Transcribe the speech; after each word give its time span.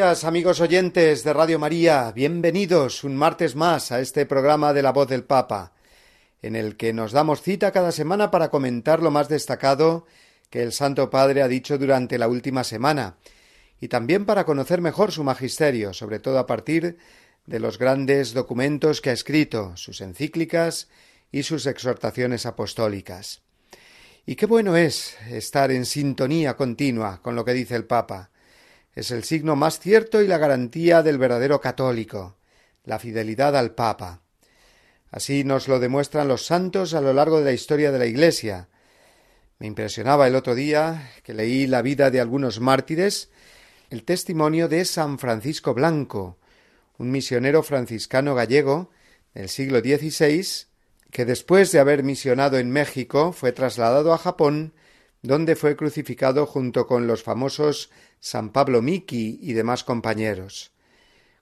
Amigos 0.00 0.60
oyentes 0.60 1.24
de 1.24 1.32
Radio 1.32 1.58
María, 1.58 2.12
bienvenidos 2.14 3.02
un 3.02 3.16
martes 3.16 3.56
más 3.56 3.90
a 3.90 3.98
este 3.98 4.26
programa 4.26 4.72
de 4.72 4.80
la 4.80 4.92
voz 4.92 5.08
del 5.08 5.24
Papa, 5.24 5.72
en 6.40 6.54
el 6.54 6.76
que 6.76 6.92
nos 6.92 7.10
damos 7.10 7.42
cita 7.42 7.72
cada 7.72 7.90
semana 7.90 8.30
para 8.30 8.48
comentar 8.48 9.02
lo 9.02 9.10
más 9.10 9.28
destacado 9.28 10.06
que 10.50 10.62
el 10.62 10.72
Santo 10.72 11.10
Padre 11.10 11.42
ha 11.42 11.48
dicho 11.48 11.78
durante 11.78 12.16
la 12.16 12.28
última 12.28 12.62
semana, 12.62 13.16
y 13.80 13.88
también 13.88 14.24
para 14.24 14.44
conocer 14.44 14.80
mejor 14.80 15.10
su 15.10 15.24
magisterio, 15.24 15.92
sobre 15.92 16.20
todo 16.20 16.38
a 16.38 16.46
partir 16.46 16.96
de 17.46 17.58
los 17.58 17.76
grandes 17.76 18.34
documentos 18.34 19.00
que 19.00 19.10
ha 19.10 19.14
escrito, 19.14 19.76
sus 19.76 20.00
encíclicas 20.00 20.88
y 21.32 21.42
sus 21.42 21.66
exhortaciones 21.66 22.46
apostólicas. 22.46 23.42
Y 24.26 24.36
qué 24.36 24.46
bueno 24.46 24.76
es 24.76 25.16
estar 25.28 25.72
en 25.72 25.84
sintonía 25.84 26.56
continua 26.56 27.20
con 27.20 27.34
lo 27.34 27.44
que 27.44 27.52
dice 27.52 27.74
el 27.74 27.84
Papa, 27.84 28.30
es 28.98 29.12
el 29.12 29.22
signo 29.22 29.54
más 29.54 29.78
cierto 29.78 30.22
y 30.22 30.26
la 30.26 30.38
garantía 30.38 31.04
del 31.04 31.18
verdadero 31.18 31.60
católico, 31.60 32.36
la 32.84 32.98
fidelidad 32.98 33.56
al 33.56 33.72
Papa. 33.76 34.22
Así 35.12 35.44
nos 35.44 35.68
lo 35.68 35.78
demuestran 35.78 36.26
los 36.26 36.44
santos 36.44 36.94
a 36.94 37.00
lo 37.00 37.12
largo 37.12 37.38
de 37.38 37.44
la 37.44 37.52
historia 37.52 37.92
de 37.92 38.00
la 38.00 38.06
Iglesia. 38.06 38.68
Me 39.60 39.68
impresionaba 39.68 40.26
el 40.26 40.34
otro 40.34 40.56
día 40.56 41.12
que 41.22 41.32
leí 41.32 41.68
la 41.68 41.80
vida 41.80 42.10
de 42.10 42.20
algunos 42.20 42.58
mártires, 42.58 43.30
el 43.90 44.02
testimonio 44.02 44.66
de 44.66 44.84
San 44.84 45.20
Francisco 45.20 45.74
Blanco, 45.74 46.36
un 46.98 47.12
misionero 47.12 47.62
franciscano 47.62 48.34
gallego 48.34 48.90
del 49.32 49.48
siglo 49.48 49.78
XVI, 49.78 50.66
que 51.12 51.24
después 51.24 51.70
de 51.70 51.78
haber 51.78 52.02
misionado 52.02 52.58
en 52.58 52.72
México 52.72 53.30
fue 53.32 53.52
trasladado 53.52 54.12
a 54.12 54.18
Japón, 54.18 54.74
donde 55.22 55.56
fue 55.56 55.76
crucificado 55.76 56.46
junto 56.46 56.86
con 56.86 57.06
los 57.06 57.22
famosos 57.22 57.90
San 58.20 58.50
Pablo 58.50 58.82
Miki 58.82 59.38
y 59.42 59.52
demás 59.52 59.84
compañeros. 59.84 60.72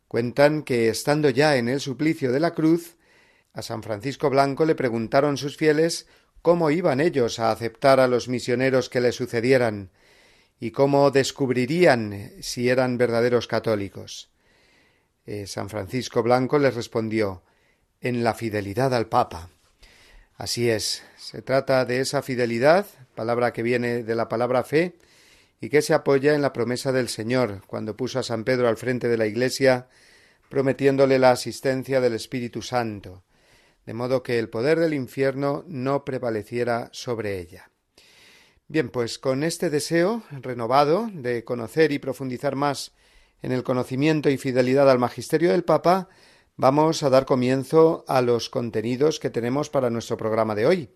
Cuentan 0.09 0.63
que, 0.63 0.89
estando 0.89 1.31
ya 1.31 1.57
en 1.57 1.69
el 1.69 1.81
suplicio 1.81 2.33
de 2.33 2.41
la 2.41 2.55
cruz, 2.55 2.97
a 3.53 3.63
San 3.63 3.83
Francisco 3.83 4.31
Blanco 4.31 4.65
le 4.65 4.75
preguntaron 4.75 5.37
sus 5.37 5.57
fieles 5.57 6.07
cómo 6.43 6.71
iban 6.71 7.01
ellos 7.01 7.39
a 7.39 7.51
aceptar 7.51 8.01
a 8.01 8.07
los 8.07 8.29
misioneros 8.29 8.89
que 8.89 9.01
le 9.01 9.13
sucedieran 9.13 9.91
y 10.61 10.71
cómo 10.71 11.11
descubrirían 11.11 12.33
si 12.41 12.69
eran 12.69 12.99
verdaderos 12.99 13.47
católicos. 13.47 14.31
Eh, 15.27 15.47
San 15.47 15.69
Francisco 15.69 16.23
Blanco 16.23 16.59
les 16.59 16.75
respondió 16.75 17.43
en 18.01 18.23
la 18.23 18.35
fidelidad 18.35 18.95
al 18.95 19.09
Papa. 19.09 19.51
Así 20.37 20.71
es, 20.71 21.03
se 21.17 21.43
trata 21.43 21.85
de 21.85 22.01
esa 22.01 22.23
fidelidad, 22.23 22.87
palabra 23.17 23.53
que 23.53 23.65
viene 23.65 24.05
de 24.05 24.15
la 24.15 24.29
palabra 24.29 24.63
fe, 24.63 24.97
y 25.61 25.69
que 25.69 25.83
se 25.83 25.95
apoya 25.95 26.35
en 26.35 26.43
la 26.43 26.53
promesa 26.53 26.93
del 26.93 27.09
Señor 27.09 27.63
cuando 27.67 27.97
puso 27.97 28.19
a 28.19 28.23
San 28.23 28.45
Pedro 28.45 28.69
al 28.69 28.77
frente 28.77 29.09
de 29.09 29.17
la 29.17 29.27
Iglesia, 29.27 29.89
prometiéndole 30.49 31.19
la 31.19 31.33
asistencia 31.33 32.01
del 32.01 32.13
Espíritu 32.13 32.63
Santo, 32.63 33.25
de 33.85 33.95
modo 33.95 34.23
que 34.23 34.39
el 34.39 34.49
poder 34.49 34.79
del 34.79 34.95
infierno 34.95 35.65
no 35.67 36.05
prevaleciera 36.05 36.89
sobre 36.93 37.41
ella. 37.41 37.71
Bien, 38.69 38.91
pues 38.91 39.19
con 39.19 39.45
este 39.45 39.71
deseo 39.71 40.23
renovado 40.31 41.09
de 41.13 41.45
conocer 41.45 41.93
y 41.93 41.99
profundizar 41.99 42.57
más 42.57 42.93
en 43.43 43.53
el 43.53 43.63
conocimiento 43.63 44.29
y 44.29 44.39
fidelidad 44.39 44.91
al 44.91 44.99
magisterio 44.99 45.53
del 45.53 45.65
Papa, 45.65 46.09
vamos 46.57 47.03
a 47.03 47.11
dar 47.11 47.27
comienzo 47.27 48.05
a 48.09 48.23
los 48.23 48.51
contenidos 48.51 49.21
que 49.21 49.31
tenemos 49.31 49.71
para 49.71 49.91
nuestro 49.91 50.17
programa 50.17 50.55
de 50.55 50.67
hoy 50.67 50.91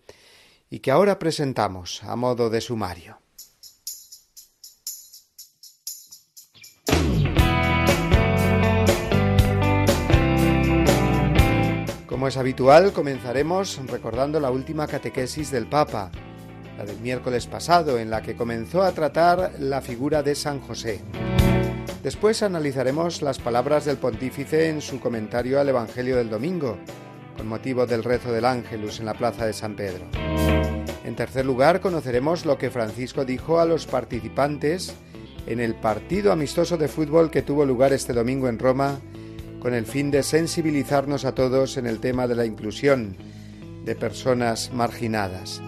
y 0.71 0.79
que 0.79 0.89
ahora 0.89 1.19
presentamos 1.19 2.01
a 2.03 2.15
modo 2.15 2.49
de 2.49 2.61
sumario. 2.61 3.19
Como 12.07 12.27
es 12.27 12.37
habitual, 12.37 12.93
comenzaremos 12.93 13.81
recordando 13.87 14.39
la 14.39 14.49
última 14.49 14.87
catequesis 14.87 15.51
del 15.51 15.67
Papa, 15.67 16.11
la 16.77 16.85
del 16.85 16.99
miércoles 16.99 17.47
pasado, 17.47 17.99
en 17.99 18.09
la 18.09 18.21
que 18.21 18.35
comenzó 18.35 18.81
a 18.83 18.93
tratar 18.93 19.53
la 19.59 19.81
figura 19.81 20.23
de 20.23 20.35
San 20.35 20.61
José. 20.61 21.01
Después 22.01 22.43
analizaremos 22.43 23.21
las 23.21 23.39
palabras 23.39 23.85
del 23.85 23.97
pontífice 23.97 24.69
en 24.69 24.81
su 24.81 24.99
comentario 24.99 25.59
al 25.59 25.69
Evangelio 25.69 26.15
del 26.15 26.29
domingo, 26.29 26.77
con 27.41 27.47
motivo 27.47 27.87
del 27.87 28.03
rezo 28.03 28.31
del 28.31 28.45
Ángelus 28.45 28.99
en 28.99 29.07
la 29.07 29.15
plaza 29.15 29.47
de 29.47 29.53
San 29.53 29.75
Pedro. 29.75 30.05
En 31.03 31.15
tercer 31.15 31.43
lugar, 31.43 31.81
conoceremos 31.81 32.45
lo 32.45 32.59
que 32.59 32.69
Francisco 32.69 33.25
dijo 33.25 33.59
a 33.59 33.65
los 33.65 33.87
participantes 33.87 34.93
en 35.47 35.59
el 35.59 35.73
partido 35.73 36.31
amistoso 36.31 36.77
de 36.77 36.87
fútbol 36.87 37.31
que 37.31 37.41
tuvo 37.41 37.65
lugar 37.65 37.93
este 37.93 38.13
domingo 38.13 38.47
en 38.47 38.59
Roma 38.59 38.99
con 39.59 39.73
el 39.73 39.87
fin 39.87 40.11
de 40.11 40.21
sensibilizarnos 40.21 41.25
a 41.25 41.33
todos 41.33 41.77
en 41.77 41.87
el 41.87 41.99
tema 41.99 42.27
de 42.27 42.35
la 42.35 42.45
inclusión 42.45 43.17
de 43.85 43.95
personas 43.95 44.71
marginadas. 44.71 45.63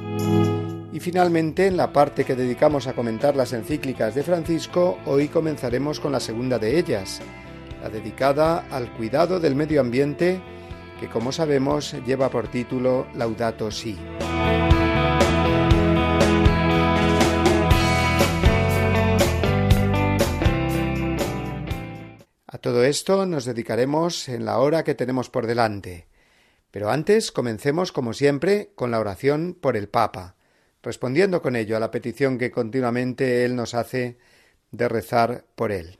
Y 0.93 0.99
finalmente, 0.99 1.65
en 1.65 1.75
la 1.75 1.91
parte 1.91 2.23
que 2.23 2.35
dedicamos 2.35 2.85
a 2.85 2.93
comentar 2.93 3.35
las 3.35 3.51
encíclicas 3.51 4.13
de 4.13 4.21
Francisco, 4.21 4.99
hoy 5.07 5.27
comenzaremos 5.27 5.99
con 5.99 6.11
la 6.11 6.19
segunda 6.19 6.59
de 6.59 6.77
ellas, 6.77 7.19
la 7.81 7.89
dedicada 7.89 8.67
al 8.69 8.93
cuidado 8.93 9.39
del 9.39 9.55
medio 9.55 9.81
ambiente, 9.81 10.39
que 10.99 11.09
como 11.09 11.31
sabemos 11.31 11.95
lleva 12.05 12.29
por 12.29 12.47
título 12.47 13.07
Laudato 13.13 13.71
Si. 13.71 13.97
todo 22.63 22.85
esto 22.85 23.25
nos 23.25 23.43
dedicaremos 23.43 24.29
en 24.29 24.45
la 24.45 24.57
hora 24.57 24.85
que 24.85 24.95
tenemos 24.95 25.29
por 25.29 25.47
delante. 25.47 26.07
Pero 26.71 26.89
antes 26.89 27.33
comencemos, 27.33 27.91
como 27.91 28.13
siempre, 28.13 28.71
con 28.73 28.89
la 28.89 29.01
oración 29.01 29.53
por 29.59 29.75
el 29.75 29.89
Papa, 29.89 30.37
respondiendo 30.81 31.41
con 31.41 31.57
ello 31.57 31.75
a 31.75 31.81
la 31.81 31.91
petición 31.91 32.37
que 32.37 32.51
continuamente 32.51 33.43
él 33.43 33.57
nos 33.57 33.73
hace 33.73 34.17
de 34.71 34.87
rezar 34.87 35.43
por 35.55 35.73
él. 35.73 35.99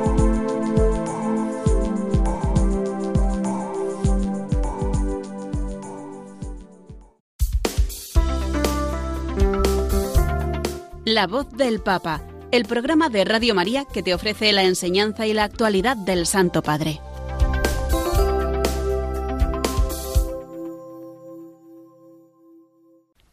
La 11.21 11.27
voz 11.27 11.51
del 11.51 11.81
Papa, 11.81 12.27
el 12.49 12.65
programa 12.65 13.07
de 13.09 13.23
Radio 13.23 13.53
María 13.53 13.85
que 13.85 14.01
te 14.01 14.15
ofrece 14.15 14.51
la 14.53 14.63
enseñanza 14.63 15.27
y 15.27 15.33
la 15.33 15.43
actualidad 15.43 15.95
del 15.95 16.25
Santo 16.25 16.63
Padre. 16.63 16.99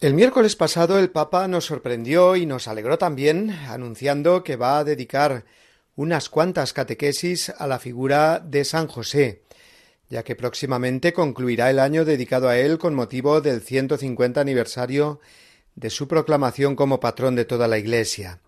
El 0.01 0.13
miércoles 0.13 0.55
pasado 0.55 0.99
el 0.99 1.09
Papa 1.09 1.49
nos 1.49 1.65
sorprendió 1.65 2.37
y 2.37 2.45
nos 2.45 2.69
alegró 2.69 2.99
también 2.99 3.53
anunciando 3.71 4.45
que 4.45 4.57
va 4.57 4.77
a 4.77 4.85
dedicar 4.85 5.47
unas 5.97 6.29
cuantas 6.29 6.75
catequesis 6.75 7.49
a 7.57 7.67
la 7.67 7.79
figura 7.79 8.39
de 8.39 8.67
San 8.67 8.87
José, 8.87 9.45
ya 10.11 10.23
que 10.25 10.37
próximamente 10.37 11.15
concluirá 11.15 11.71
el 11.71 11.79
año 11.79 12.05
dedicado 12.05 12.51
a 12.51 12.59
él 12.59 12.77
con 12.77 12.95
motivo 12.95 13.41
del 13.41 13.63
150 13.63 14.43
aniversario 14.43 15.21
de 15.79 15.91
su 15.91 16.09
proclamación 16.09 16.75
como 16.75 16.99
patrón 16.99 17.37
de 17.37 17.45
toda 17.45 17.69
la 17.69 17.79
Iglesia. 17.79 18.41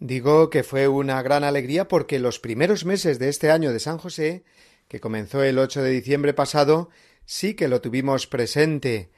Digo 0.00 0.48
que 0.48 0.62
fue 0.62 0.88
una 0.88 1.20
gran 1.22 1.44
alegría 1.44 1.88
porque 1.88 2.18
los 2.18 2.38
primeros 2.38 2.86
meses 2.86 3.18
de 3.18 3.28
este 3.28 3.50
año 3.50 3.70
de 3.72 3.80
San 3.80 3.98
José, 3.98 4.44
que 4.88 5.00
comenzó 5.00 5.42
el 5.42 5.58
8 5.58 5.82
de 5.82 5.90
diciembre 5.90 6.32
pasado, 6.32 6.88
sí 7.26 7.52
que 7.54 7.68
lo 7.68 7.82
tuvimos 7.82 8.26
presente 8.26 9.10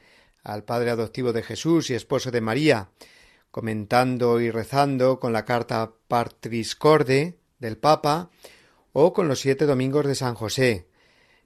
al 0.43 0.65
Padre 0.65 0.89
adoptivo 0.89 1.31
de 1.31 1.43
Jesús 1.43 1.89
y 1.89 1.93
esposo 1.93 2.31
de 2.31 2.41
María, 2.41 2.89
comentando 3.49 4.41
y 4.41 4.51
rezando 4.51 5.19
con 5.19 5.31
la 5.31 5.45
carta 5.45 5.93
Partris 6.09 6.75
Corde 6.75 7.37
del 7.59 7.77
Papa 7.77 8.29
o 8.91 9.13
con 9.13 9.29
los 9.29 9.39
siete 9.39 9.65
domingos 9.65 10.05
de 10.05 10.15
San 10.15 10.35
José, 10.35 10.87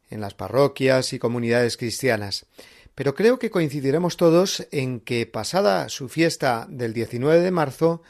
en 0.09 0.21
las 0.21 0.33
parroquias 0.33 1.13
y 1.13 1.19
comunidades 1.19 1.77
cristianas. 1.77 2.47
Pero 2.95 3.13
creo 3.13 3.37
que 3.37 3.51
coincidiremos 3.51 4.15
todos 4.15 4.65
en 4.71 5.01
que 5.01 5.25
pasada 5.25 5.89
su 5.89 6.07
fiesta 6.07 6.65
del 6.69 6.93
19 6.93 7.41
de 7.41 7.51
marzo, 7.51 8.01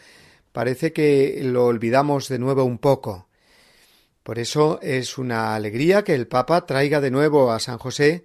parece 0.51 0.93
que 0.93 1.41
lo 1.43 1.65
olvidamos 1.65 2.29
de 2.29 2.39
nuevo 2.39 2.63
un 2.63 2.77
poco. 2.77 3.27
Por 4.21 4.39
eso 4.39 4.79
es 4.81 5.17
una 5.17 5.55
alegría 5.55 6.03
que 6.03 6.13
el 6.13 6.27
Papa 6.27 6.65
traiga 6.65 7.01
de 7.01 7.11
nuevo 7.11 7.51
a 7.51 7.59
San 7.59 7.79
José 7.79 8.23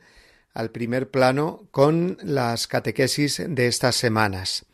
al 0.52 0.70
primer 0.70 1.10
plano 1.10 1.66
con 1.70 2.18
las 2.22 2.66
catequesis 2.66 3.42
de 3.46 3.66
estas 3.66 3.96
semanas. 3.96 4.66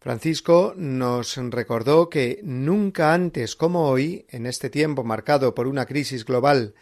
Francisco 0.00 0.72
nos 0.76 1.36
recordó 1.36 2.08
que 2.08 2.40
nunca 2.42 3.12
antes 3.12 3.54
como 3.54 3.88
hoy, 3.88 4.24
en 4.30 4.46
este 4.46 4.70
tiempo 4.70 5.04
marcado 5.04 5.54
por 5.54 5.66
una 5.66 5.84
crisis 5.86 6.24
global 6.24 6.74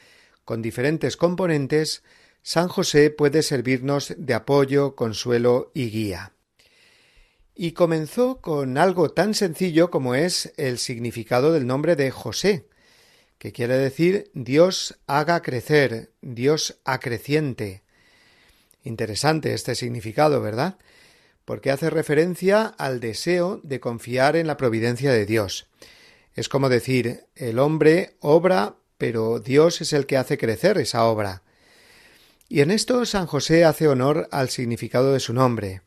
con 0.45 0.63
diferentes 0.63 1.17
componentes, 1.17 2.03
San 2.43 2.69
José 2.69 3.11
puede 3.11 3.43
servirnos 3.43 4.15
de 4.17 4.35
apoyo, 4.35 4.95
consuelo 4.95 5.71
y 5.75 5.91
guía. 5.91 6.33
Y 7.55 7.73
comenzó 7.73 8.41
con 8.41 8.79
algo 8.79 9.11
tan 9.11 9.35
sencillo 9.35 9.91
como 9.91 10.15
es 10.15 10.53
el 10.57 10.79
significado 10.79 11.53
del 11.53 11.67
nombre 11.67 11.97
de 11.97 12.11
José, 12.11 12.69
que 13.39 13.53
quiere 13.53 13.77
decir 13.77 14.31
Dios 14.35 14.99
haga 15.07 15.43
crecer, 15.43 16.13
Dios 16.21 16.79
acreciente. 16.85 17.83
Interesante 18.85 19.55
este 19.55 19.75
significado, 19.75 20.41
¿verdad? 20.41 20.79
Porque 21.45 21.71
hace 21.71 21.91
referencia 21.91 22.67
al 22.67 23.01
deseo 23.01 23.61
de 23.63 23.81
confiar 23.81 24.37
en 24.37 24.47
la 24.47 24.57
providencia 24.57 25.13
de 25.13 25.27
Dios. 25.27 25.67
Es 26.35 26.49
como 26.49 26.69
decir, 26.69 27.25
el 27.35 27.59
hombre 27.59 28.17
obra 28.21 28.77
pero 28.99 29.39
Dios 29.39 29.81
es 29.81 29.93
el 29.93 30.07
que 30.07 30.17
hace 30.17 30.37
crecer 30.37 30.77
esa 30.77 31.05
obra. 31.05 31.43
Y 32.49 32.63
en 32.63 32.71
esto 32.71 33.05
San 33.05 33.27
José 33.27 33.67
hace 33.67 33.89
honor 33.89 34.27
al 34.31 34.49
significado 34.49 35.13
de 35.13 35.21
su 35.21 35.35
nombre, 35.35 35.83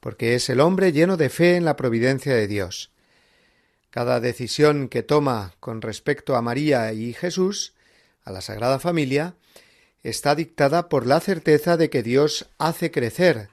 porque 0.00 0.34
es 0.34 0.50
el 0.50 0.58
hombre 0.58 0.90
lleno 0.90 1.16
de 1.16 1.30
fe 1.30 1.54
en 1.54 1.64
la 1.64 1.76
providencia 1.76 2.34
de 2.34 2.48
Dios. 2.48 2.90
Cada 3.90 4.18
decisión 4.18 4.88
que 4.88 5.04
toma 5.04 5.54
con 5.60 5.82
respecto 5.82 6.34
a 6.34 6.42
María 6.42 6.92
y 6.92 7.12
Jesús, 7.12 7.74
a 8.24 8.32
la 8.32 8.40
Sagrada 8.40 8.80
Familia, 8.80 9.36
está 10.02 10.34
dictada 10.34 10.88
por 10.88 11.06
la 11.06 11.20
certeza 11.20 11.76
de 11.76 11.90
que 11.90 12.02
Dios 12.02 12.50
hace 12.58 12.90
crecer, 12.90 13.50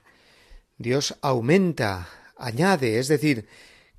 Dios 0.78 1.16
aumenta, 1.22 2.08
añade, 2.36 2.98
es 2.98 3.06
decir, 3.06 3.46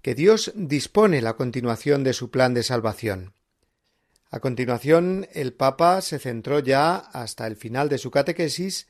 que 0.01 0.15
Dios 0.15 0.51
dispone 0.55 1.21
la 1.21 1.33
continuación 1.33 2.03
de 2.03 2.13
su 2.13 2.29
plan 2.29 2.53
de 2.53 2.63
salvación. 2.63 3.33
A 4.31 4.39
continuación, 4.39 5.27
el 5.33 5.53
Papa 5.53 6.01
se 6.01 6.19
centró 6.19 6.59
ya 6.59 6.95
hasta 6.95 7.47
el 7.47 7.55
final 7.55 7.89
de 7.89 7.97
su 7.97 8.11
catequesis 8.11 8.87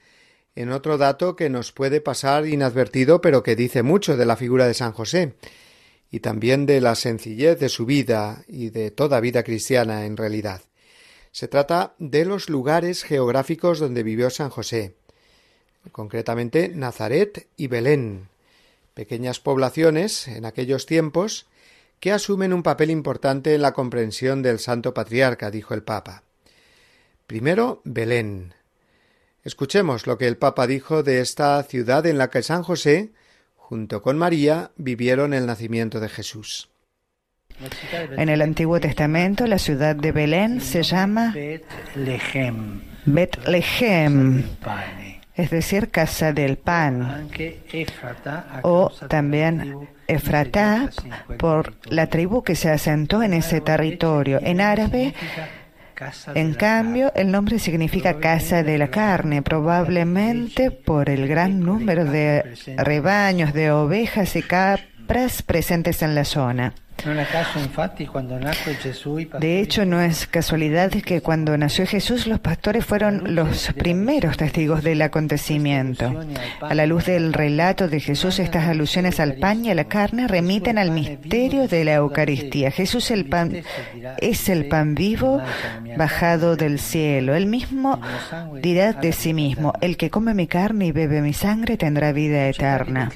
en 0.55 0.71
otro 0.71 0.97
dato 0.97 1.37
que 1.37 1.49
nos 1.49 1.71
puede 1.71 2.01
pasar 2.01 2.45
inadvertido, 2.45 3.21
pero 3.21 3.41
que 3.41 3.55
dice 3.55 3.81
mucho 3.81 4.17
de 4.17 4.25
la 4.25 4.35
figura 4.35 4.67
de 4.67 4.73
San 4.73 4.91
José, 4.91 5.35
y 6.11 6.19
también 6.19 6.65
de 6.65 6.81
la 6.81 6.95
sencillez 6.95 7.57
de 7.57 7.69
su 7.69 7.85
vida 7.85 8.43
y 8.47 8.69
de 8.69 8.91
toda 8.91 9.21
vida 9.21 9.43
cristiana 9.43 10.05
en 10.05 10.17
realidad. 10.17 10.61
Se 11.31 11.47
trata 11.47 11.93
de 11.99 12.25
los 12.25 12.49
lugares 12.49 13.03
geográficos 13.03 13.79
donde 13.79 14.03
vivió 14.03 14.29
San 14.29 14.49
José, 14.49 14.95
concretamente 15.93 16.67
Nazaret 16.67 17.47
y 17.55 17.67
Belén, 17.67 18.27
pequeñas 18.93 19.39
poblaciones 19.39 20.27
en 20.27 20.43
aquellos 20.45 20.85
tiempos 20.85 21.45
que 21.99 22.11
asumen 22.11 22.53
un 22.53 22.63
papel 22.63 22.91
importante 22.91 23.55
en 23.55 23.61
la 23.61 23.73
comprensión 23.73 24.41
del 24.41 24.59
Santo 24.59 24.93
Patriarca, 24.93 25.51
dijo 25.51 25.73
el 25.73 25.83
Papa. 25.83 26.23
Primero, 27.27 27.81
Belén. 27.83 28.53
Escuchemos 29.43 30.07
lo 30.07 30.17
que 30.17 30.27
el 30.27 30.37
Papa 30.37 30.67
dijo 30.67 31.03
de 31.03 31.21
esta 31.21 31.61
ciudad 31.63 32.05
en 32.05 32.17
la 32.17 32.29
que 32.29 32.41
San 32.41 32.63
José, 32.63 33.11
junto 33.55 34.01
con 34.01 34.17
María, 34.17 34.71
vivieron 34.77 35.33
el 35.33 35.45
nacimiento 35.45 35.99
de 35.99 36.09
Jesús. 36.09 36.69
En 38.17 38.29
el 38.29 38.41
Antiguo 38.41 38.79
Testamento 38.79 39.45
la 39.45 39.59
ciudad 39.59 39.95
de 39.95 40.11
Belén 40.11 40.61
se 40.61 40.81
llama 40.83 41.33
Betlehem, 43.05 44.45
es 45.39 45.51
decir, 45.51 45.89
casa 45.89 46.33
del 46.33 46.57
pan, 46.57 47.29
o 48.61 48.91
también 49.07 49.87
Efratá 50.05 50.89
por 51.37 51.75
la 51.85 52.07
tribu 52.07 52.43
que 52.43 52.55
se 52.55 52.69
asentó 52.69 53.23
en 53.23 53.33
ese 53.33 53.61
territorio. 53.61 54.39
En 54.41 54.59
árabe, 54.59 55.13
en 56.35 56.53
cambio, 56.55 57.13
el 57.15 57.31
nombre 57.31 57.57
significa 57.57 58.19
casa 58.19 58.63
de 58.63 58.77
la 58.77 58.89
carne, 58.89 59.41
probablemente 59.41 60.71
por 60.71 61.09
el 61.09 61.25
gran 61.27 61.61
número 61.61 62.03
de 62.03 62.55
rebaños 62.77 63.53
de 63.53 63.71
ovejas 63.71 64.35
y 64.35 64.41
presentes 65.45 66.01
en 66.01 66.15
la 66.15 66.23
zona. 66.23 66.73
De 69.39 69.61
hecho, 69.61 69.85
no 69.85 70.01
es 70.01 70.27
casualidad 70.27 70.91
que 70.91 71.21
cuando 71.21 71.57
nació 71.57 71.87
Jesús 71.87 72.27
los 72.27 72.39
pastores 72.39 72.85
fueron 72.85 73.35
los 73.35 73.71
primeros 73.73 74.37
testigos 74.37 74.83
del 74.83 75.01
acontecimiento. 75.01 76.13
A 76.61 76.75
la 76.75 76.85
luz 76.85 77.05
del 77.05 77.31
relato 77.33 77.87
de 77.87 78.01
Jesús, 78.01 78.39
estas 78.39 78.67
alusiones 78.67 79.19
al 79.19 79.35
pan 79.35 79.63
y 79.63 79.71
a 79.71 79.75
la 79.75 79.85
carne 79.85 80.27
remiten 80.27 80.77
al 80.77 80.91
misterio 80.91 81.67
de 81.67 81.85
la 81.85 81.93
Eucaristía. 81.95 82.71
Jesús 82.71 83.11
el 83.11 83.25
pan, 83.25 83.63
es 84.19 84.49
el 84.49 84.67
pan 84.67 84.93
vivo 84.93 85.41
bajado 85.97 86.57
del 86.57 86.79
cielo. 86.79 87.33
Él 87.35 87.45
mismo 87.45 88.01
dirá 88.61 88.91
de 88.93 89.13
sí 89.13 89.33
mismo, 89.33 89.73
el 89.79 89.95
que 89.95 90.09
come 90.09 90.33
mi 90.33 90.47
carne 90.47 90.87
y 90.87 90.91
bebe 90.91 91.21
mi 91.21 91.33
sangre 91.33 91.77
tendrá 91.77 92.11
vida 92.11 92.47
eterna. 92.49 93.09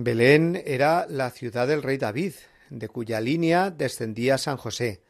Belén 0.00 0.62
era 0.64 1.08
la 1.08 1.28
ciudad 1.32 1.66
del 1.66 1.82
rey 1.82 1.96
David, 1.98 2.34
de 2.70 2.88
cuya 2.88 3.20
línea 3.20 3.72
descendía 3.72 4.38
San 4.38 4.56
José, 4.56 5.02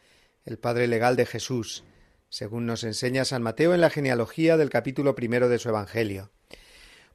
el 0.46 0.58
padre 0.58 0.86
legal 0.86 1.14
de 1.14 1.26
Jesús, 1.26 1.84
según 2.30 2.64
nos 2.64 2.84
enseña 2.84 3.26
San 3.26 3.42
Mateo 3.42 3.74
en 3.74 3.82
la 3.82 3.90
genealogía 3.90 4.56
del 4.56 4.70
capítulo 4.70 5.14
primero 5.14 5.50
de 5.50 5.58
su 5.58 5.68
Evangelio. 5.68 6.30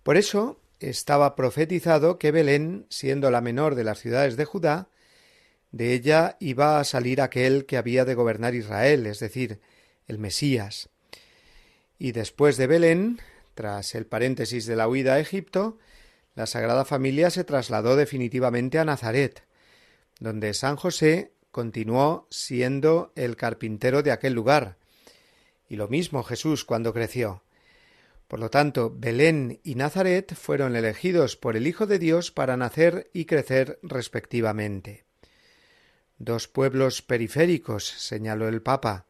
Por 0.03 0.17
eso 0.17 0.61
estaba 0.79 1.35
profetizado 1.35 2.19
que 2.19 2.31
Belén, 2.31 2.85
siendo 2.91 3.31
la 3.31 3.41
menor 3.41 3.73
de 3.73 3.85
las 3.85 3.97
ciudades 3.97 4.37
de 4.37 4.45
Judá, 4.45 4.89
de 5.71 5.93
ella 5.93 6.37
iba 6.39 6.79
a 6.79 6.83
salir 6.83 7.21
aquel 7.21 7.65
que 7.65 7.77
había 7.77 8.05
de 8.05 8.13
gobernar 8.13 8.53
Israel, 8.53 9.07
es 9.07 9.17
decir, 9.17 9.61
el 10.05 10.19
Mesías. 10.19 10.89
Y 11.97 12.11
después 12.11 12.55
de 12.57 12.67
Belén, 12.67 13.19
tras 13.55 13.95
el 13.95 14.05
paréntesis 14.05 14.67
de 14.67 14.75
la 14.75 14.87
huida 14.87 15.15
a 15.15 15.19
Egipto, 15.19 15.79
la 16.35 16.45
Sagrada 16.47 16.85
Familia 16.85 17.29
se 17.29 17.43
trasladó 17.43 17.95
definitivamente 17.95 18.79
a 18.79 18.85
Nazaret, 18.85 19.43
donde 20.19 20.53
San 20.53 20.75
José 20.75 21.33
continuó 21.51 22.27
siendo 22.31 23.11
el 23.15 23.35
carpintero 23.35 24.01
de 24.01 24.11
aquel 24.11 24.33
lugar, 24.33 24.77
y 25.69 25.75
lo 25.75 25.87
mismo 25.87 26.23
Jesús 26.23 26.65
cuando 26.65 26.93
creció. 26.93 27.43
Por 28.27 28.39
lo 28.39 28.49
tanto, 28.49 28.91
Belén 28.95 29.59
y 29.63 29.75
Nazaret 29.75 30.33
fueron 30.33 30.75
elegidos 30.75 31.35
por 31.35 31.55
el 31.55 31.67
Hijo 31.67 31.85
de 31.85 31.99
Dios 31.99 32.31
para 32.31 32.57
nacer 32.57 33.09
y 33.13 33.25
crecer 33.25 33.79
respectivamente. 33.83 35.05
Dos 36.17 36.47
pueblos 36.47 37.03
periféricos, 37.03 37.85
señaló 37.85 38.47
el 38.47 38.63
Papa, 38.63 39.05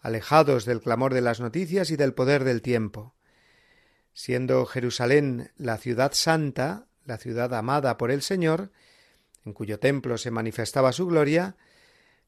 alejados 0.00 0.66
del 0.66 0.82
clamor 0.82 1.14
de 1.14 1.22
las 1.22 1.40
noticias 1.40 1.90
y 1.90 1.96
del 1.96 2.12
poder 2.12 2.44
del 2.44 2.60
tiempo. 2.60 3.15
Siendo 4.16 4.64
Jerusalén 4.64 5.50
la 5.58 5.76
ciudad 5.76 6.14
santa, 6.14 6.86
la 7.04 7.18
ciudad 7.18 7.52
amada 7.52 7.98
por 7.98 8.10
el 8.10 8.22
Señor, 8.22 8.72
en 9.44 9.52
cuyo 9.52 9.78
templo 9.78 10.16
se 10.16 10.30
manifestaba 10.30 10.92
su 10.92 11.06
gloria, 11.06 11.58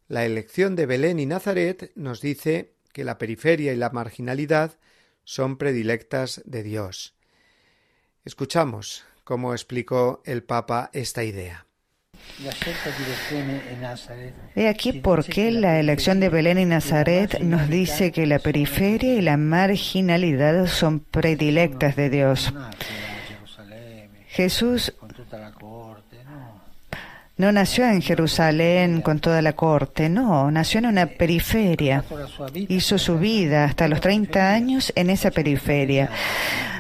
la 0.06 0.26
elección 0.26 0.76
de 0.76 0.84
Belén 0.84 1.18
y 1.18 1.24
Nazaret 1.24 1.90
nos 1.94 2.20
dice 2.20 2.74
que 2.92 3.04
la 3.04 3.16
periferia 3.16 3.72
y 3.72 3.76
la 3.76 3.88
marginalidad 3.88 4.78
son 5.24 5.56
predilectas 5.56 6.42
de 6.44 6.62
Dios. 6.62 7.14
Escuchamos 8.22 9.04
cómo 9.24 9.54
explicó 9.54 10.20
el 10.26 10.42
Papa 10.42 10.90
esta 10.92 11.24
idea. 11.24 11.67
He 14.54 14.68
aquí 14.68 14.92
por 14.92 15.24
qué 15.24 15.50
la 15.50 15.80
elección 15.80 16.20
de 16.20 16.28
Belén 16.28 16.58
y 16.58 16.64
Nazaret 16.64 17.40
nos 17.40 17.68
dice 17.68 18.12
que 18.12 18.26
la 18.26 18.38
periferia 18.38 19.14
y 19.14 19.22
la 19.22 19.36
marginalidad 19.36 20.66
son 20.66 21.00
predilectas 21.00 21.96
de 21.96 22.10
Dios. 22.10 22.52
Jesús 24.28 24.92
no 27.38 27.52
nació 27.52 27.86
en 27.86 28.02
Jerusalén 28.02 29.00
con 29.00 29.20
toda 29.20 29.42
la 29.42 29.54
corte, 29.54 30.08
no, 30.08 30.50
nació 30.50 30.78
en 30.78 30.86
una 30.86 31.06
periferia. 31.06 32.04
Hizo 32.54 32.98
su 32.98 33.18
vida 33.18 33.64
hasta 33.64 33.88
los 33.88 34.00
30 34.00 34.52
años 34.52 34.92
en 34.94 35.10
esa 35.10 35.30
periferia, 35.30 36.10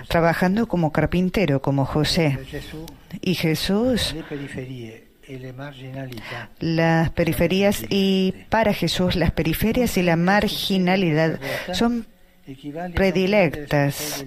trabajando 0.08 0.66
como 0.68 0.92
carpintero, 0.92 1.62
como 1.62 1.84
José. 1.84 2.38
Y 3.20 3.34
Jesús 3.34 4.14
las 6.60 7.10
periferias 7.10 7.84
y 7.88 8.34
para 8.48 8.72
Jesús 8.72 9.16
las 9.16 9.30
periferias 9.32 9.96
y 9.96 10.02
la 10.02 10.16
marginalidad 10.16 11.38
son 11.72 12.06
predilectas 12.94 14.24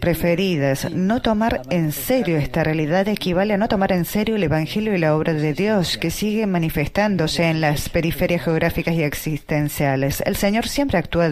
preferidas. 0.00 0.90
No 0.90 1.20
tomar 1.20 1.62
en 1.68 1.92
serio 1.92 2.38
esta 2.38 2.64
realidad 2.64 3.06
equivale 3.08 3.52
a 3.52 3.58
no 3.58 3.68
tomar 3.68 3.92
en 3.92 4.06
serio 4.06 4.36
el 4.36 4.42
Evangelio 4.42 4.94
y 4.94 4.98
la 4.98 5.14
obra 5.14 5.34
de 5.34 5.52
Dios 5.52 5.98
que 5.98 6.10
sigue 6.10 6.46
manifestándose 6.46 7.44
en 7.44 7.60
las 7.60 7.90
periferias 7.90 8.42
geográficas 8.42 8.94
y 8.94 9.02
existenciales. 9.02 10.22
El 10.24 10.36
Señor 10.36 10.66
siempre 10.66 10.98
actúa 10.98 11.30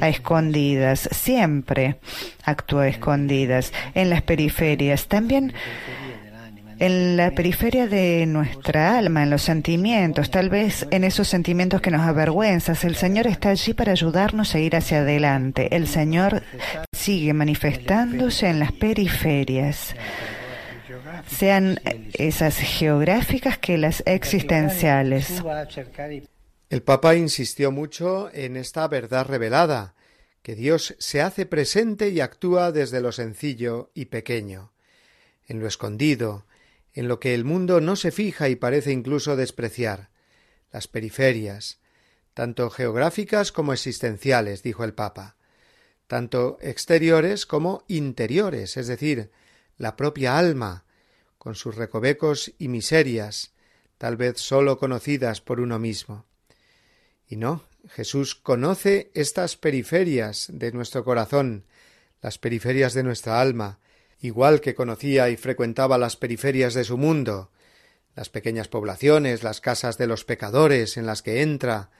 a 0.00 0.08
escondidas, 0.08 1.08
siempre 1.10 1.96
actúa 2.44 2.82
a 2.82 2.88
escondidas. 2.88 3.72
en 3.94 4.10
las 4.10 4.22
periferias. 4.22 5.08
También 5.08 5.52
en 6.80 7.16
la 7.16 7.30
periferia 7.32 7.86
de 7.86 8.26
nuestra 8.26 8.98
alma, 8.98 9.22
en 9.22 9.30
los 9.30 9.42
sentimientos, 9.42 10.30
tal 10.30 10.48
vez 10.48 10.86
en 10.90 11.04
esos 11.04 11.28
sentimientos 11.28 11.80
que 11.80 11.90
nos 11.90 12.00
avergüenzan. 12.00 12.76
El 12.82 12.96
Señor 12.96 13.26
está 13.26 13.50
allí 13.50 13.74
para 13.74 13.92
ayudarnos 13.92 14.54
a 14.54 14.58
ir 14.58 14.74
hacia 14.74 15.00
adelante. 15.00 15.76
El 15.76 15.86
Señor 15.86 16.42
sigue 16.92 17.34
manifestándose 17.34 18.48
en 18.48 18.58
las 18.58 18.72
periferias 18.72 19.94
sean 21.28 21.80
esas 22.14 22.56
geográficas 22.56 23.58
que 23.58 23.78
las 23.78 24.02
existenciales. 24.06 25.42
El 26.68 26.82
Papa 26.82 27.14
insistió 27.16 27.70
mucho 27.70 28.30
en 28.32 28.56
esta 28.56 28.86
verdad 28.88 29.26
revelada, 29.26 29.94
que 30.42 30.54
Dios 30.54 30.94
se 30.98 31.20
hace 31.20 31.46
presente 31.46 32.08
y 32.10 32.20
actúa 32.20 32.72
desde 32.72 33.00
lo 33.00 33.12
sencillo 33.12 33.90
y 33.94 34.06
pequeño, 34.06 34.72
en 35.46 35.60
lo 35.60 35.66
escondido, 35.66 36.46
en 36.92 37.08
lo 37.08 37.20
que 37.20 37.34
el 37.34 37.44
mundo 37.44 37.80
no 37.80 37.96
se 37.96 38.10
fija 38.10 38.48
y 38.48 38.56
parece 38.56 38.92
incluso 38.92 39.36
despreciar, 39.36 40.10
las 40.72 40.88
periferias, 40.88 41.80
tanto 42.34 42.70
geográficas 42.70 43.52
como 43.52 43.72
existenciales, 43.72 44.62
dijo 44.62 44.84
el 44.84 44.94
Papa, 44.94 45.36
tanto 46.06 46.58
exteriores 46.60 47.46
como 47.46 47.84
interiores, 47.88 48.76
es 48.76 48.86
decir, 48.86 49.30
la 49.76 49.96
propia 49.96 50.38
alma, 50.38 50.84
con 51.38 51.54
sus 51.54 51.76
recovecos 51.76 52.52
y 52.58 52.68
miserias, 52.68 53.52
tal 53.96 54.16
vez 54.16 54.38
sólo 54.38 54.78
conocidas 54.78 55.40
por 55.40 55.60
uno 55.60 55.78
mismo. 55.78 56.26
Y 57.26 57.36
no, 57.36 57.64
Jesús 57.88 58.34
conoce 58.34 59.10
estas 59.14 59.56
periferias 59.56 60.48
de 60.52 60.72
nuestro 60.72 61.04
corazón, 61.04 61.64
las 62.20 62.38
periferias 62.38 62.92
de 62.92 63.02
nuestra 63.02 63.40
alma, 63.40 63.79
igual 64.20 64.60
que 64.60 64.74
conocía 64.74 65.30
y 65.30 65.36
frecuentaba 65.36 65.98
las 65.98 66.16
periferias 66.16 66.74
de 66.74 66.84
su 66.84 66.98
mundo, 66.98 67.50
las 68.14 68.28
pequeñas 68.28 68.68
poblaciones, 68.68 69.42
las 69.42 69.60
casas 69.60 69.98
de 69.98 70.06
los 70.06 70.24
pecadores 70.24 70.96
en 70.96 71.06
las 71.06 71.22
que 71.22 71.42
entra, 71.42 71.90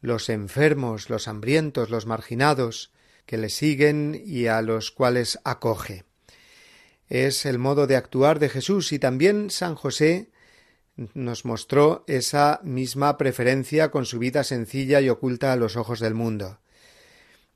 los 0.00 0.28
enfermos, 0.28 1.08
los 1.08 1.28
hambrientos, 1.28 1.90
los 1.90 2.06
marginados, 2.06 2.92
que 3.26 3.38
le 3.38 3.48
siguen 3.48 4.20
y 4.24 4.46
a 4.46 4.60
los 4.62 4.90
cuales 4.90 5.38
acoge. 5.44 6.04
Es 7.08 7.46
el 7.46 7.58
modo 7.58 7.86
de 7.86 7.96
actuar 7.96 8.38
de 8.38 8.48
Jesús 8.48 8.92
y 8.92 8.98
también 8.98 9.50
San 9.50 9.74
José 9.74 10.30
nos 11.14 11.44
mostró 11.44 12.04
esa 12.06 12.60
misma 12.64 13.16
preferencia 13.16 13.90
con 13.90 14.04
su 14.04 14.18
vida 14.18 14.44
sencilla 14.44 15.00
y 15.00 15.08
oculta 15.08 15.52
a 15.52 15.56
los 15.56 15.76
ojos 15.76 16.00
del 16.00 16.14
mundo. 16.14 16.58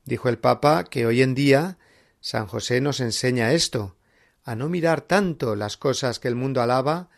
Dijo 0.05 0.29
el 0.29 0.37
Papa 0.37 0.85
que 0.85 1.05
hoy 1.05 1.21
en 1.21 1.35
día 1.35 1.77
San 2.21 2.47
José 2.47 2.81
nos 2.81 2.99
enseña 2.99 3.53
esto, 3.53 3.95
a 4.47 4.55
no 4.55 4.69
mirar 4.69 5.01
tanto 5.01 5.57
las 5.57 5.75
cosas 5.75 6.19
que 6.19 6.29
el 6.29 6.35
mundo 6.35 6.61
alaba, 6.61 7.09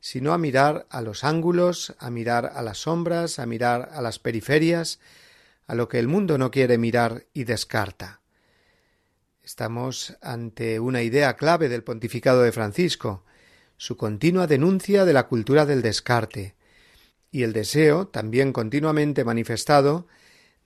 sino 0.00 0.32
a 0.32 0.38
mirar 0.38 0.86
a 0.88 1.02
los 1.02 1.22
ángulos, 1.22 1.94
a 1.98 2.08
mirar 2.08 2.50
a 2.54 2.62
las 2.62 2.78
sombras, 2.78 3.38
a 3.38 3.44
mirar 3.44 3.90
a 3.92 4.00
las 4.00 4.18
periferias, 4.18 4.98
a 5.66 5.74
lo 5.74 5.86
que 5.90 5.98
el 5.98 6.08
mundo 6.08 6.38
no 6.38 6.50
quiere 6.50 6.78
mirar 6.78 7.26
y 7.34 7.44
descarta. 7.44 8.22
Estamos 9.42 10.16
ante 10.22 10.80
una 10.80 11.02
idea 11.02 11.36
clave 11.36 11.68
del 11.68 11.84
pontificado 11.84 12.40
de 12.42 12.52
Francisco, 12.52 13.22
su 13.76 13.98
continua 13.98 14.46
denuncia 14.46 15.04
de 15.04 15.12
la 15.12 15.26
cultura 15.26 15.66
del 15.66 15.82
descarte, 15.82 16.54
y 17.30 17.42
el 17.42 17.52
deseo, 17.52 18.08
también 18.08 18.54
continuamente 18.54 19.24
manifestado, 19.24 20.06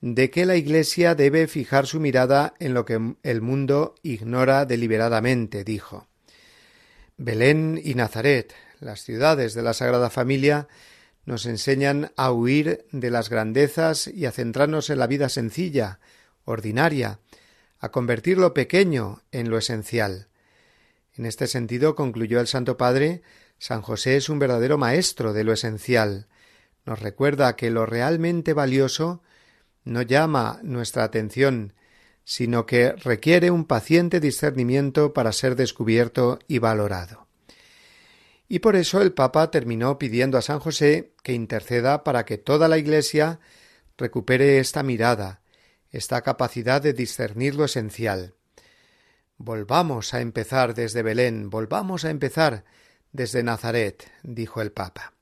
de 0.00 0.30
que 0.30 0.46
la 0.46 0.54
Iglesia 0.54 1.16
debe 1.16 1.48
fijar 1.48 1.88
su 1.88 1.98
mirada 1.98 2.54
en 2.60 2.74
lo 2.74 2.84
que 2.84 3.16
el 3.24 3.42
mundo 3.42 3.96
ignora 4.04 4.66
deliberadamente, 4.66 5.64
dijo. 5.64 6.06
Belén 7.16 7.80
y 7.82 7.94
Nazaret, 7.94 8.54
las 8.80 9.02
ciudades 9.02 9.54
de 9.54 9.62
la 9.62 9.74
Sagrada 9.74 10.10
Familia, 10.10 10.68
nos 11.24 11.46
enseñan 11.46 12.12
a 12.16 12.32
huir 12.32 12.84
de 12.90 13.10
las 13.10 13.28
grandezas 13.28 14.08
y 14.08 14.26
a 14.26 14.32
centrarnos 14.32 14.90
en 14.90 14.98
la 14.98 15.06
vida 15.06 15.28
sencilla, 15.28 16.00
ordinaria, 16.44 17.20
a 17.78 17.90
convertir 17.90 18.38
lo 18.38 18.54
pequeño 18.54 19.22
en 19.30 19.50
lo 19.50 19.58
esencial. 19.58 20.28
En 21.14 21.26
este 21.26 21.46
sentido, 21.46 21.94
concluyó 21.94 22.40
el 22.40 22.46
Santo 22.46 22.76
Padre, 22.76 23.22
San 23.58 23.82
José 23.82 24.16
es 24.16 24.28
un 24.28 24.38
verdadero 24.38 24.78
maestro 24.78 25.32
de 25.32 25.44
lo 25.44 25.52
esencial. 25.52 26.26
Nos 26.84 27.00
recuerda 27.00 27.54
que 27.54 27.70
lo 27.70 27.86
realmente 27.86 28.54
valioso 28.54 29.22
no 29.84 30.02
llama 30.02 30.58
nuestra 30.62 31.04
atención, 31.04 31.74
sino 32.24 32.66
que 32.66 32.92
requiere 32.92 33.50
un 33.50 33.64
paciente 33.64 34.20
discernimiento 34.20 35.12
para 35.12 35.32
ser 35.32 35.56
descubierto 35.56 36.38
y 36.46 36.58
valorado. 36.58 37.26
Y 38.48 38.58
por 38.58 38.76
eso 38.76 39.00
el 39.00 39.12
Papa 39.12 39.50
terminó 39.50 39.98
pidiendo 39.98 40.38
a 40.38 40.42
San 40.42 40.60
José 40.60 41.12
que 41.22 41.32
interceda 41.32 42.04
para 42.04 42.24
que 42.24 42.38
toda 42.38 42.68
la 42.68 42.78
Iglesia 42.78 43.40
recupere 43.96 44.58
esta 44.58 44.82
mirada, 44.82 45.40
esta 45.90 46.20
capacidad 46.22 46.80
de 46.80 46.92
discernir 46.92 47.54
lo 47.54 47.64
esencial. 47.64 48.34
Volvamos 49.38 50.14
a 50.14 50.20
empezar 50.20 50.74
desde 50.74 51.02
Belén, 51.02 51.50
volvamos 51.50 52.04
a 52.04 52.10
empezar 52.10 52.64
desde 53.10 53.42
Nazaret, 53.42 54.10
dijo 54.22 54.60
el 54.60 54.70
Papa. 54.70 55.14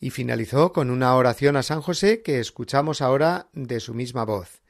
Y 0.00 0.10
finalizó 0.10 0.72
con 0.72 0.90
una 0.90 1.14
oración 1.14 1.56
a 1.56 1.62
San 1.62 1.80
José 1.80 2.22
que 2.22 2.40
escuchamos 2.40 3.00
ahora 3.00 3.48
de 3.54 3.80
su 3.80 3.94
misma 3.94 4.24
voz 4.24 4.63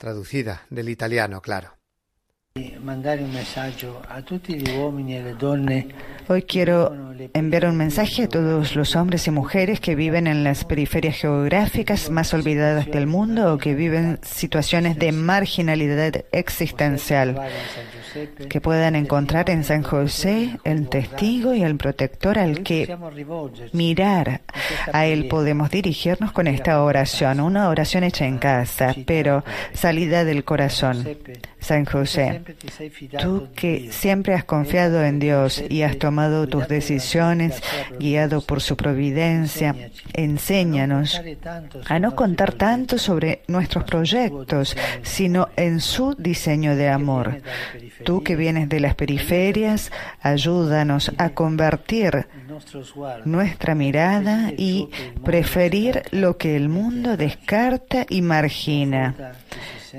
traducida 0.00 0.62
del 0.70 0.88
italiano, 0.88 1.42
claro. 1.42 1.79
Hoy 6.28 6.42
quiero 6.42 7.14
enviar 7.32 7.66
un 7.66 7.76
mensaje 7.76 8.24
a 8.24 8.28
todos 8.28 8.74
los 8.74 8.96
hombres 8.96 9.26
y 9.28 9.30
mujeres 9.30 9.78
que 9.78 9.94
viven 9.94 10.26
en 10.26 10.42
las 10.42 10.64
periferias 10.64 11.16
geográficas 11.16 12.10
más 12.10 12.34
olvidadas 12.34 12.90
del 12.90 13.06
mundo 13.06 13.54
o 13.54 13.58
que 13.58 13.76
viven 13.76 14.18
situaciones 14.22 14.98
de 14.98 15.12
marginalidad 15.12 16.24
existencial 16.32 17.40
que 18.48 18.60
puedan 18.60 18.96
encontrar 18.96 19.50
en 19.50 19.62
San 19.62 19.82
José 19.82 20.58
el 20.64 20.88
testigo 20.88 21.54
y 21.54 21.62
el 21.62 21.76
protector 21.76 22.38
al 22.38 22.62
que 22.62 22.96
mirar, 23.72 24.40
A 24.92 25.06
Él 25.06 25.28
podemos 25.28 25.70
dirigirnos 25.70 26.32
con 26.32 26.46
esta 26.46 26.82
oración, 26.82 27.40
una 27.40 27.68
oración 27.68 28.04
hecha 28.04 28.26
en 28.26 28.38
casa, 28.38 28.94
pero 29.06 29.44
salida 29.72 30.24
del 30.24 30.44
corazón. 30.44 31.06
San 31.60 31.84
José, 31.84 32.42
tú 33.20 33.48
que 33.54 33.92
siempre 33.92 34.34
has 34.34 34.44
confiado 34.44 35.02
en 35.04 35.18
Dios 35.18 35.62
y 35.68 35.82
has 35.82 35.98
tomado 35.98 36.46
tus 36.46 36.68
decisiones 36.68 37.62
guiado 37.98 38.40
por 38.40 38.60
su 38.60 38.76
providencia, 38.76 39.74
enséñanos 40.12 41.20
a 41.86 41.98
no 41.98 42.14
contar 42.14 42.52
tanto 42.52 42.98
sobre 42.98 43.42
nuestros 43.48 43.84
proyectos, 43.84 44.76
sino 45.02 45.48
en 45.56 45.80
su 45.80 46.14
diseño 46.14 46.76
de 46.76 46.88
amor. 46.88 47.42
Tú 48.04 48.22
que 48.22 48.36
vienes 48.36 48.68
de 48.68 48.80
las 48.80 48.94
periferias, 48.94 49.92
ayúdanos 50.20 51.12
a 51.18 51.30
convertir 51.30 52.26
nuestra 53.24 53.74
mirada 53.74 54.52
y 54.56 54.88
preferir 55.24 56.02
lo 56.10 56.36
que 56.36 56.56
el 56.56 56.68
mundo 56.68 57.16
descarta 57.16 58.06
y 58.08 58.22
margina. 58.22 59.34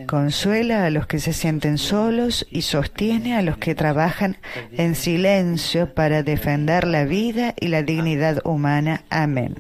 Consuela 0.08 0.86
a 0.86 0.90
los 0.90 1.08
que 1.08 1.20
se 1.20 1.34
sienten 1.34 1.78
solos 1.78 2.46
y 2.50 2.62
sostiene 2.62 3.36
a 3.36 3.42
los 3.42 3.58
que 3.58 3.76
trabajan 3.76 4.38
en 4.72 4.96
silencio 4.96 5.94
para 5.94 6.24
defender 6.24 6.86
la 6.88 7.06
vida 7.06 7.54
y 7.60 7.68
la 7.68 7.84
dignidad 7.84 8.42
humana. 8.46 9.04
Amén. 9.10 9.56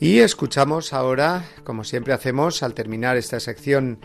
Y 0.00 0.20
escuchamos 0.20 0.92
ahora, 0.92 1.44
como 1.64 1.82
siempre 1.82 2.12
hacemos 2.12 2.62
al 2.62 2.74
terminar 2.74 3.16
esta 3.16 3.40
sección 3.40 3.98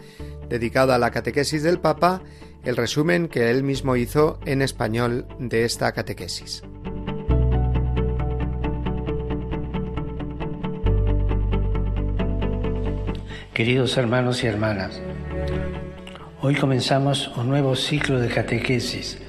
dedicada 0.49 0.95
a 0.95 0.99
la 0.99 1.11
catequesis 1.11 1.61
del 1.61 1.79
Papa, 1.79 2.23
el 2.63 2.77
resumen 2.77 3.27
que 3.27 3.51
él 3.51 3.63
mismo 3.63 3.95
hizo 3.95 4.39
en 4.45 4.63
español 4.63 5.27
de 5.37 5.65
esta 5.65 5.91
catequesis. 5.91 6.63
Queridos 13.53 13.97
hermanos 13.97 14.43
y 14.43 14.47
hermanas, 14.47 14.99
hoy 16.41 16.55
comenzamos 16.55 17.27
un 17.37 17.49
nuevo 17.49 17.75
ciclo 17.75 18.19
de 18.19 18.27
catequesis. 18.27 19.19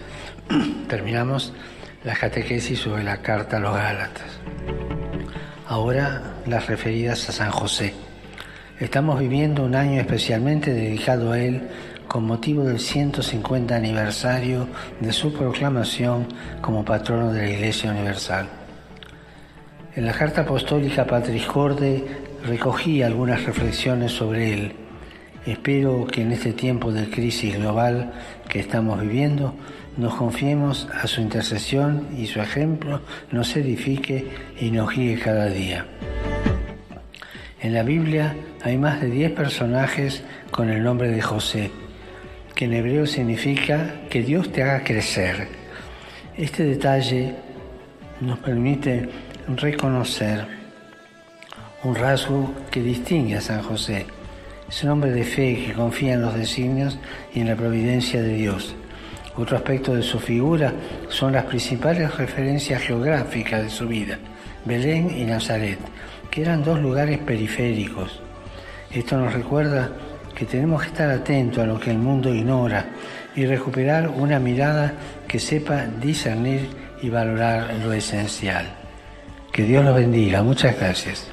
Terminamos 0.89 1.53
la 2.05 2.15
catequesis 2.15 2.79
sobre 2.79 3.05
la 3.05 3.19
carta 3.19 3.59
a 3.59 3.61
los 3.61 3.75
Gálatas. 3.75 4.41
Ahora 5.69 6.23
las 6.47 6.69
referidas 6.69 7.29
a 7.29 7.33
San 7.33 7.51
José. 7.51 7.93
Estamos 8.81 9.21
viviendo 9.21 9.63
un 9.63 9.75
año 9.75 10.01
especialmente 10.01 10.73
dedicado 10.73 11.33
a 11.33 11.39
él 11.39 11.69
con 12.09 12.25
motivo 12.25 12.65
del 12.65 12.81
150 12.81 13.77
aniversario 13.77 14.69
de 15.01 15.13
su 15.13 15.35
proclamación 15.35 16.29
como 16.63 16.83
patrono 16.83 17.31
de 17.31 17.43
la 17.43 17.51
Iglesia 17.51 17.91
Universal. 17.91 18.64
En 19.97 20.07
la 20.07 20.13
carta 20.13 20.41
apostólica 20.41 21.07
Patris 21.07 21.47
Corde 21.47 22.05
recogí 22.45 23.01
algunas 23.03 23.45
reflexiones 23.45 24.11
sobre 24.11 24.53
él. 24.53 24.73
Espero 25.47 26.05
que 26.09 26.23
en 26.23 26.33
este 26.33 26.53
tiempo 26.53 26.91
de 26.91 27.09
crisis 27.09 27.57
global 27.57 28.13
que 28.49 28.59
estamos 28.59 29.01
viviendo 29.01 29.55
nos 29.97 30.17
confiemos 30.17 30.89
a 31.01 31.07
su 31.07 31.21
intercesión 31.21 32.09
y 32.19 32.27
su 32.27 32.41
ejemplo 32.41 33.03
nos 33.31 33.55
edifique 33.55 34.27
y 34.61 34.73
nos 34.73 34.91
guíe 34.93 35.17
cada 35.17 35.47
día. 35.47 35.87
En 37.61 37.73
la 37.73 37.85
Biblia 37.85 38.35
hay 38.65 38.77
más 38.77 39.01
de 39.01 39.11
10 39.11 39.31
personajes 39.31 40.25
con 40.51 40.71
el 40.71 40.83
nombre 40.83 41.09
de 41.09 41.23
José, 41.23 41.71
que 42.57 42.65
en 42.65 42.73
hebreo 42.73 43.07
significa 43.07 43.95
que 44.11 44.25
Dios 44.25 44.51
te 44.51 44.65
haga 44.65 44.83
crecer. 44.83 45.47
Este 46.37 46.65
detalle 46.65 47.37
nos 48.21 48.41
permite 48.41 49.09
reconocer 49.49 50.47
un 51.83 51.95
rasgo 51.95 52.55
que 52.71 52.83
distingue 52.83 53.37
a 53.37 53.41
San 53.41 53.63
José. 53.63 54.07
Es 54.69 54.83
un 54.85 54.91
hombre 54.91 55.11
de 55.13 55.25
fe 55.25 55.65
que 55.67 55.75
confía 55.75 56.15
en 56.15 56.23
los 56.23 56.35
designios 56.35 56.99
y 57.35 57.41
en 57.41 57.49
la 57.49 57.57
providencia 57.57 58.23
de 58.23 58.35
Dios. 58.35 58.75
Otro 59.37 59.57
aspecto 59.57 59.95
de 59.95 60.03
su 60.03 60.19
figura 60.19 60.73
son 61.09 61.33
las 61.33 61.45
principales 61.45 62.17
referencias 62.17 62.81
geográficas 62.83 63.63
de 63.63 63.71
su 63.71 63.87
vida, 63.87 64.19
Belén 64.65 65.11
y 65.11 65.25
Nazaret, 65.25 65.79
que 66.31 66.43
eran 66.43 66.65
dos 66.65 66.81
lugares 66.81 67.19
periféricos. 67.19 68.21
Esto 68.91 69.19
nos 69.19 69.35
recuerda 69.35 69.91
que 70.35 70.47
tenemos 70.47 70.83
que 70.83 70.89
estar 70.89 71.11
atentos 71.11 71.63
a 71.63 71.67
lo 71.67 71.79
que 71.79 71.91
el 71.91 71.99
mundo 71.99 72.33
ignora 72.33 72.87
y 73.37 73.45
recuperar 73.45 74.09
una 74.09 74.39
mirada 74.39 74.95
que 75.29 75.39
sepa 75.39 75.85
discernir 76.01 76.69
y 77.03 77.11
valorar 77.11 77.75
lo 77.85 77.93
esencial. 77.93 78.84
Que 79.55 79.63
Dios 79.63 79.85
los 79.85 79.95
bendiga. 79.95 80.43
Muchas 80.43 80.77
gracias. 80.77 81.29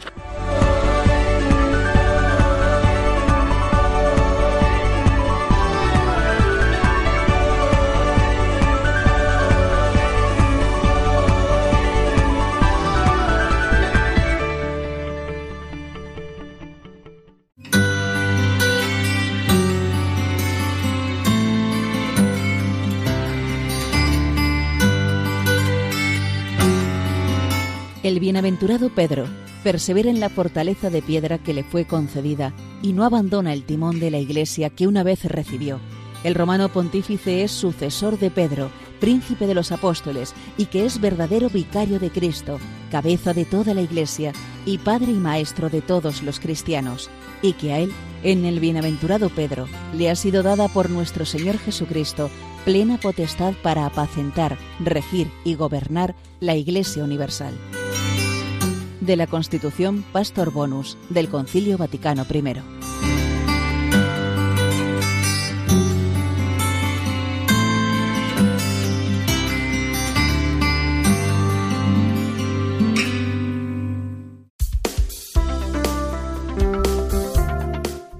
Bienaventurado 28.41 28.89
Pedro 28.89 29.27
persevera 29.63 30.10
en 30.10 30.19
la 30.19 30.27
fortaleza 30.27 30.89
de 30.89 31.04
piedra 31.04 31.38
que 31.38 31.54
le 31.54 31.63
fue 31.63 31.86
concedida 31.86 32.54
y 32.82 32.91
no 32.91 33.04
abandona 33.04 33.54
el 33.54 33.65
timón 33.65 33.99
de 33.99 34.10
la 34.10 34.17
iglesia 34.17 34.71
que 34.71 34.88
una 34.88 35.04
vez 35.04 35.25
recibió. 35.25 35.80
El 36.23 36.34
romano 36.34 36.69
pontífice 36.69 37.43
es 37.43 37.51
sucesor 37.51 38.17
de 38.17 38.32
Pedro, 38.32 38.71
príncipe 38.99 39.45
de 39.45 39.54
los 39.54 39.71
apóstoles, 39.71 40.34
y 40.58 40.65
que 40.65 40.88
es 40.88 40.99
verdadero 40.99 41.49
vicario 41.49 41.99
de 41.99 42.10
Cristo, 42.10 42.58
cabeza 42.89 43.36
de 43.36 43.45
toda 43.45 43.75
la 43.75 43.84
iglesia 43.84 44.34
y 44.65 44.80
padre 44.80 45.12
y 45.12 45.19
maestro 45.19 45.69
de 45.69 45.82
todos 45.82 46.23
los 46.23 46.39
cristianos, 46.39 47.12
y 47.43 47.54
que 47.54 47.73
a 47.73 47.77
él, 47.77 47.93
en 48.23 48.45
el 48.45 48.60
bienaventurado 48.60 49.30
Pedro, 49.30 49.67
le 49.95 50.10
ha 50.10 50.15
sido 50.15 50.41
dada 50.41 50.67
por 50.67 50.89
nuestro 50.89 51.25
Señor 51.27 51.60
Jesucristo 51.60 52.32
plena 52.65 52.97
potestad 52.97 53.54
para 53.62 53.86
apacentar, 53.86 54.58
regir 54.80 55.30
y 55.43 55.54
gobernar 55.54 56.15
la 56.39 56.56
Iglesia 56.56 57.04
Universal 57.04 57.54
de 59.02 59.18
la 59.18 59.28
Constitución 59.28 60.06
Pastor 60.14 60.52
Bonus 60.52 60.98
del 61.10 61.28
Concilio 61.28 61.78
Vaticano 61.78 62.26
I. 62.32 62.42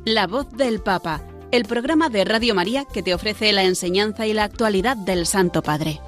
La 0.04 0.28
voz 0.28 0.52
del 0.52 0.82
Papa, 0.82 1.22
el 1.52 1.63
programa 1.63 2.10
de 2.10 2.26
Radio 2.26 2.54
María 2.54 2.84
que 2.84 3.02
te 3.02 3.13
ofrece 3.13 3.54
la 3.54 3.63
enseñanza 3.63 4.28
y 4.28 4.34
la 4.34 4.44
actualidad 4.44 4.98
del 4.98 5.26
Santo 5.26 5.62
Padre. 5.62 6.02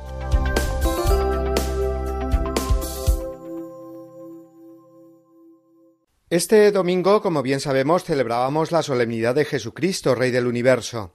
Este 6.34 6.72
domingo, 6.72 7.22
como 7.22 7.44
bien 7.44 7.60
sabemos, 7.60 8.06
celebrábamos 8.06 8.72
la 8.72 8.82
solemnidad 8.82 9.36
de 9.36 9.46
Jesucristo, 9.46 10.16
Rey 10.16 10.32
del 10.32 10.48
Universo. 10.48 11.14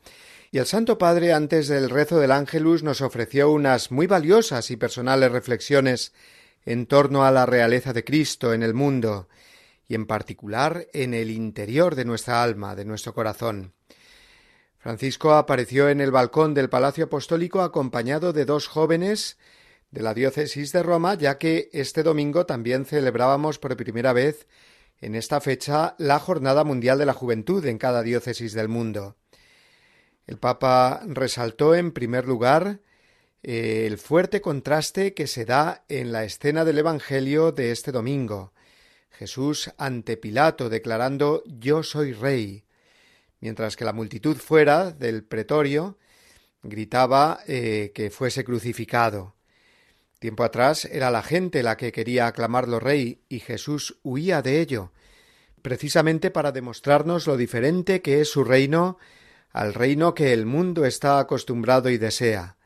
Y 0.52 0.58
el 0.58 0.66
Santo 0.66 0.96
Padre, 0.96 1.32
antes 1.32 1.66
del 1.66 1.90
rezo 1.90 2.20
del 2.20 2.30
Ángelus, 2.30 2.84
nos 2.84 3.00
ofreció 3.00 3.50
unas 3.50 3.90
muy 3.90 4.06
valiosas 4.06 4.70
y 4.70 4.76
personales 4.76 5.32
reflexiones 5.32 6.12
en 6.64 6.86
torno 6.86 7.24
a 7.24 7.32
la 7.32 7.46
realeza 7.46 7.92
de 7.92 8.04
Cristo 8.04 8.52
en 8.54 8.62
el 8.62 8.74
mundo, 8.74 9.28
y 9.88 9.96
en 9.96 10.06
particular 10.06 10.86
en 10.92 11.14
el 11.14 11.32
interior 11.32 11.96
de 11.96 12.04
nuestra 12.04 12.40
alma, 12.40 12.76
de 12.76 12.84
nuestro 12.84 13.12
corazón. 13.12 13.72
Francisco 14.78 15.32
apareció 15.32 15.88
en 15.88 16.00
el 16.00 16.12
balcón 16.12 16.54
del 16.54 16.70
Palacio 16.70 17.06
Apostólico 17.06 17.62
acompañado 17.62 18.32
de 18.32 18.44
dos 18.44 18.68
jóvenes 18.68 19.36
de 19.90 20.00
la 20.00 20.14
diócesis 20.14 20.70
de 20.70 20.84
Roma, 20.84 21.14
ya 21.14 21.38
que 21.38 21.70
este 21.72 22.04
domingo 22.04 22.46
también 22.46 22.84
celebrábamos 22.84 23.58
por 23.58 23.76
primera 23.76 24.12
vez 24.12 24.46
en 25.00 25.14
esta 25.14 25.40
fecha 25.40 25.94
la 25.98 26.18
Jornada 26.18 26.64
Mundial 26.64 26.98
de 26.98 27.06
la 27.06 27.14
Juventud 27.14 27.64
en 27.66 27.78
cada 27.78 28.02
diócesis 28.02 28.52
del 28.52 28.68
mundo. 28.68 29.16
El 30.26 30.38
Papa 30.38 31.02
resaltó 31.06 31.74
en 31.74 31.92
primer 31.92 32.26
lugar 32.26 32.80
eh, 33.42 33.84
el 33.86 33.98
fuerte 33.98 34.40
contraste 34.40 35.14
que 35.14 35.26
se 35.26 35.44
da 35.44 35.84
en 35.88 36.12
la 36.12 36.24
escena 36.24 36.64
del 36.64 36.78
Evangelio 36.78 37.52
de 37.52 37.70
este 37.70 37.92
domingo. 37.92 38.52
Jesús 39.10 39.72
ante 39.78 40.16
Pilato 40.16 40.68
declarando 40.68 41.42
Yo 41.46 41.82
soy 41.82 42.12
rey, 42.12 42.64
mientras 43.40 43.76
que 43.76 43.84
la 43.84 43.92
multitud 43.92 44.36
fuera 44.36 44.90
del 44.90 45.24
pretorio 45.24 45.98
gritaba 46.62 47.40
eh, 47.46 47.92
que 47.94 48.10
fuese 48.10 48.44
crucificado. 48.44 49.37
Tiempo 50.18 50.42
atrás 50.42 50.84
era 50.84 51.10
la 51.10 51.22
gente 51.22 51.62
la 51.62 51.76
que 51.76 51.92
quería 51.92 52.26
aclamarlo 52.26 52.80
rey 52.80 53.22
y 53.28 53.38
Jesús 53.40 53.98
huía 54.02 54.42
de 54.42 54.60
ello, 54.60 54.92
precisamente 55.62 56.30
para 56.30 56.50
demostrarnos 56.50 57.26
lo 57.26 57.36
diferente 57.36 58.02
que 58.02 58.20
es 58.20 58.28
su 58.30 58.42
reino 58.44 58.98
al 59.52 59.74
reino 59.74 60.14
que 60.14 60.32
el 60.32 60.46
mundo 60.46 60.84
está 60.84 61.18
acostumbrado 61.18 61.88
y 61.90 61.98
desea. 61.98 62.56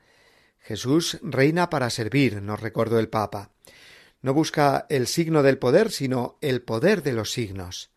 Jesús 0.58 1.18
reina 1.22 1.70
para 1.70 1.90
servir, 1.90 2.42
nos 2.42 2.60
recordó 2.60 2.98
el 2.98 3.08
Papa. 3.08 3.50
No 4.20 4.34
busca 4.34 4.86
el 4.88 5.06
signo 5.06 5.42
del 5.42 5.58
poder, 5.58 5.90
sino 5.90 6.38
el 6.40 6.62
poder 6.62 7.02
de 7.02 7.12
los 7.12 7.32
signos. 7.32 7.90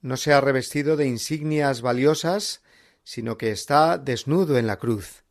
No 0.00 0.16
se 0.16 0.32
ha 0.32 0.40
revestido 0.40 0.96
de 0.96 1.06
insignias 1.06 1.82
valiosas, 1.82 2.62
sino 3.02 3.36
que 3.36 3.50
está 3.50 3.98
desnudo 3.98 4.56
en 4.58 4.66
la 4.66 4.78
cruz. 4.78 5.24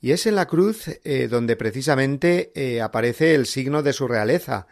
Y 0.00 0.12
es 0.12 0.26
en 0.26 0.36
la 0.36 0.46
cruz 0.46 0.88
eh, 0.88 1.28
donde 1.28 1.56
precisamente 1.56 2.52
eh, 2.54 2.80
aparece 2.80 3.34
el 3.34 3.46
signo 3.46 3.82
de 3.82 3.92
su 3.92 4.06
realeza, 4.06 4.66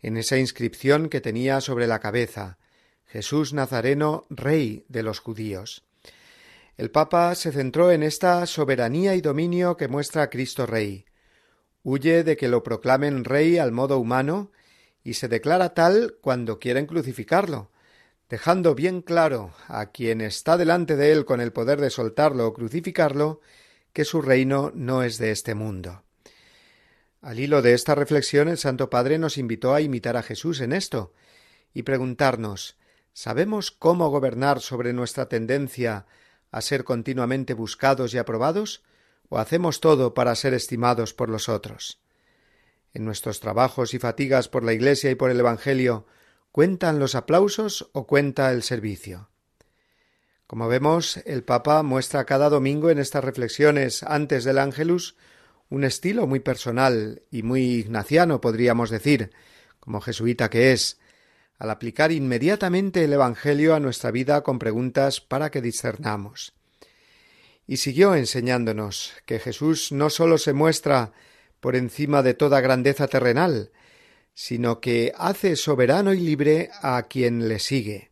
en 0.00 0.16
esa 0.16 0.38
inscripción 0.38 1.08
que 1.08 1.20
tenía 1.20 1.60
sobre 1.60 1.86
la 1.86 2.00
cabeza 2.00 2.58
Jesús 3.06 3.52
Nazareno, 3.52 4.26
Rey 4.30 4.84
de 4.88 5.02
los 5.02 5.20
judíos. 5.20 5.84
El 6.78 6.90
Papa 6.90 7.34
se 7.34 7.52
centró 7.52 7.92
en 7.92 8.02
esta 8.02 8.46
soberanía 8.46 9.14
y 9.14 9.20
dominio 9.20 9.76
que 9.76 9.88
muestra 9.88 10.30
Cristo 10.30 10.64
Rey. 10.64 11.04
Huye 11.82 12.24
de 12.24 12.38
que 12.38 12.48
lo 12.48 12.62
proclamen 12.62 13.24
Rey 13.24 13.58
al 13.58 13.70
modo 13.70 13.98
humano 13.98 14.50
y 15.04 15.14
se 15.14 15.28
declara 15.28 15.74
tal 15.74 16.16
cuando 16.22 16.58
quieren 16.58 16.86
crucificarlo, 16.86 17.70
dejando 18.30 18.74
bien 18.74 19.02
claro 19.02 19.52
a 19.68 19.90
quien 19.90 20.22
está 20.22 20.56
delante 20.56 20.96
de 20.96 21.12
él 21.12 21.26
con 21.26 21.42
el 21.42 21.52
poder 21.52 21.80
de 21.80 21.90
soltarlo 21.90 22.46
o 22.46 22.54
crucificarlo 22.54 23.40
que 23.92 24.04
su 24.04 24.22
reino 24.22 24.72
no 24.74 25.02
es 25.02 25.18
de 25.18 25.30
este 25.30 25.54
mundo. 25.54 26.04
Al 27.20 27.38
hilo 27.38 27.62
de 27.62 27.74
esta 27.74 27.94
reflexión 27.94 28.48
el 28.48 28.58
Santo 28.58 28.90
Padre 28.90 29.18
nos 29.18 29.38
invitó 29.38 29.74
a 29.74 29.80
imitar 29.80 30.16
a 30.16 30.22
Jesús 30.22 30.60
en 30.60 30.72
esto 30.72 31.12
y 31.72 31.82
preguntarnos 31.84 32.76
¿Sabemos 33.14 33.70
cómo 33.70 34.08
gobernar 34.08 34.60
sobre 34.60 34.92
nuestra 34.94 35.28
tendencia 35.28 36.06
a 36.50 36.60
ser 36.62 36.84
continuamente 36.84 37.52
buscados 37.52 38.14
y 38.14 38.18
aprobados? 38.18 38.82
¿O 39.28 39.38
hacemos 39.38 39.80
todo 39.80 40.14
para 40.14 40.34
ser 40.34 40.54
estimados 40.54 41.12
por 41.12 41.28
los 41.28 41.48
otros? 41.48 42.00
En 42.94 43.04
nuestros 43.04 43.40
trabajos 43.40 43.94
y 43.94 43.98
fatigas 43.98 44.48
por 44.48 44.64
la 44.64 44.72
Iglesia 44.72 45.10
y 45.10 45.14
por 45.14 45.30
el 45.30 45.40
Evangelio, 45.40 46.06
¿cuentan 46.52 46.98
los 46.98 47.14
aplausos 47.14 47.90
o 47.92 48.06
cuenta 48.06 48.50
el 48.50 48.62
servicio? 48.62 49.31
Como 50.52 50.68
vemos, 50.68 51.16
el 51.24 51.44
Papa 51.44 51.82
muestra 51.82 52.26
cada 52.26 52.50
domingo 52.50 52.90
en 52.90 52.98
estas 52.98 53.24
reflexiones 53.24 54.02
antes 54.02 54.44
del 54.44 54.58
Ángelus 54.58 55.16
un 55.70 55.82
estilo 55.82 56.26
muy 56.26 56.40
personal 56.40 57.22
y 57.30 57.42
muy 57.42 57.62
ignaciano, 57.62 58.42
podríamos 58.42 58.90
decir, 58.90 59.30
como 59.80 60.02
jesuita 60.02 60.50
que 60.50 60.72
es, 60.72 61.00
al 61.56 61.70
aplicar 61.70 62.12
inmediatamente 62.12 63.02
el 63.02 63.14
Evangelio 63.14 63.74
a 63.74 63.80
nuestra 63.80 64.10
vida 64.10 64.42
con 64.42 64.58
preguntas 64.58 65.22
para 65.22 65.50
que 65.50 65.62
discernamos. 65.62 66.52
Y 67.66 67.78
siguió 67.78 68.14
enseñándonos 68.14 69.14
que 69.24 69.38
Jesús 69.38 69.90
no 69.90 70.10
sólo 70.10 70.36
se 70.36 70.52
muestra 70.52 71.12
por 71.60 71.76
encima 71.76 72.22
de 72.22 72.34
toda 72.34 72.60
grandeza 72.60 73.08
terrenal, 73.08 73.70
sino 74.34 74.82
que 74.82 75.14
hace 75.16 75.56
soberano 75.56 76.12
y 76.12 76.20
libre 76.20 76.68
a 76.82 77.04
quien 77.04 77.48
le 77.48 77.58
sigue. 77.58 78.11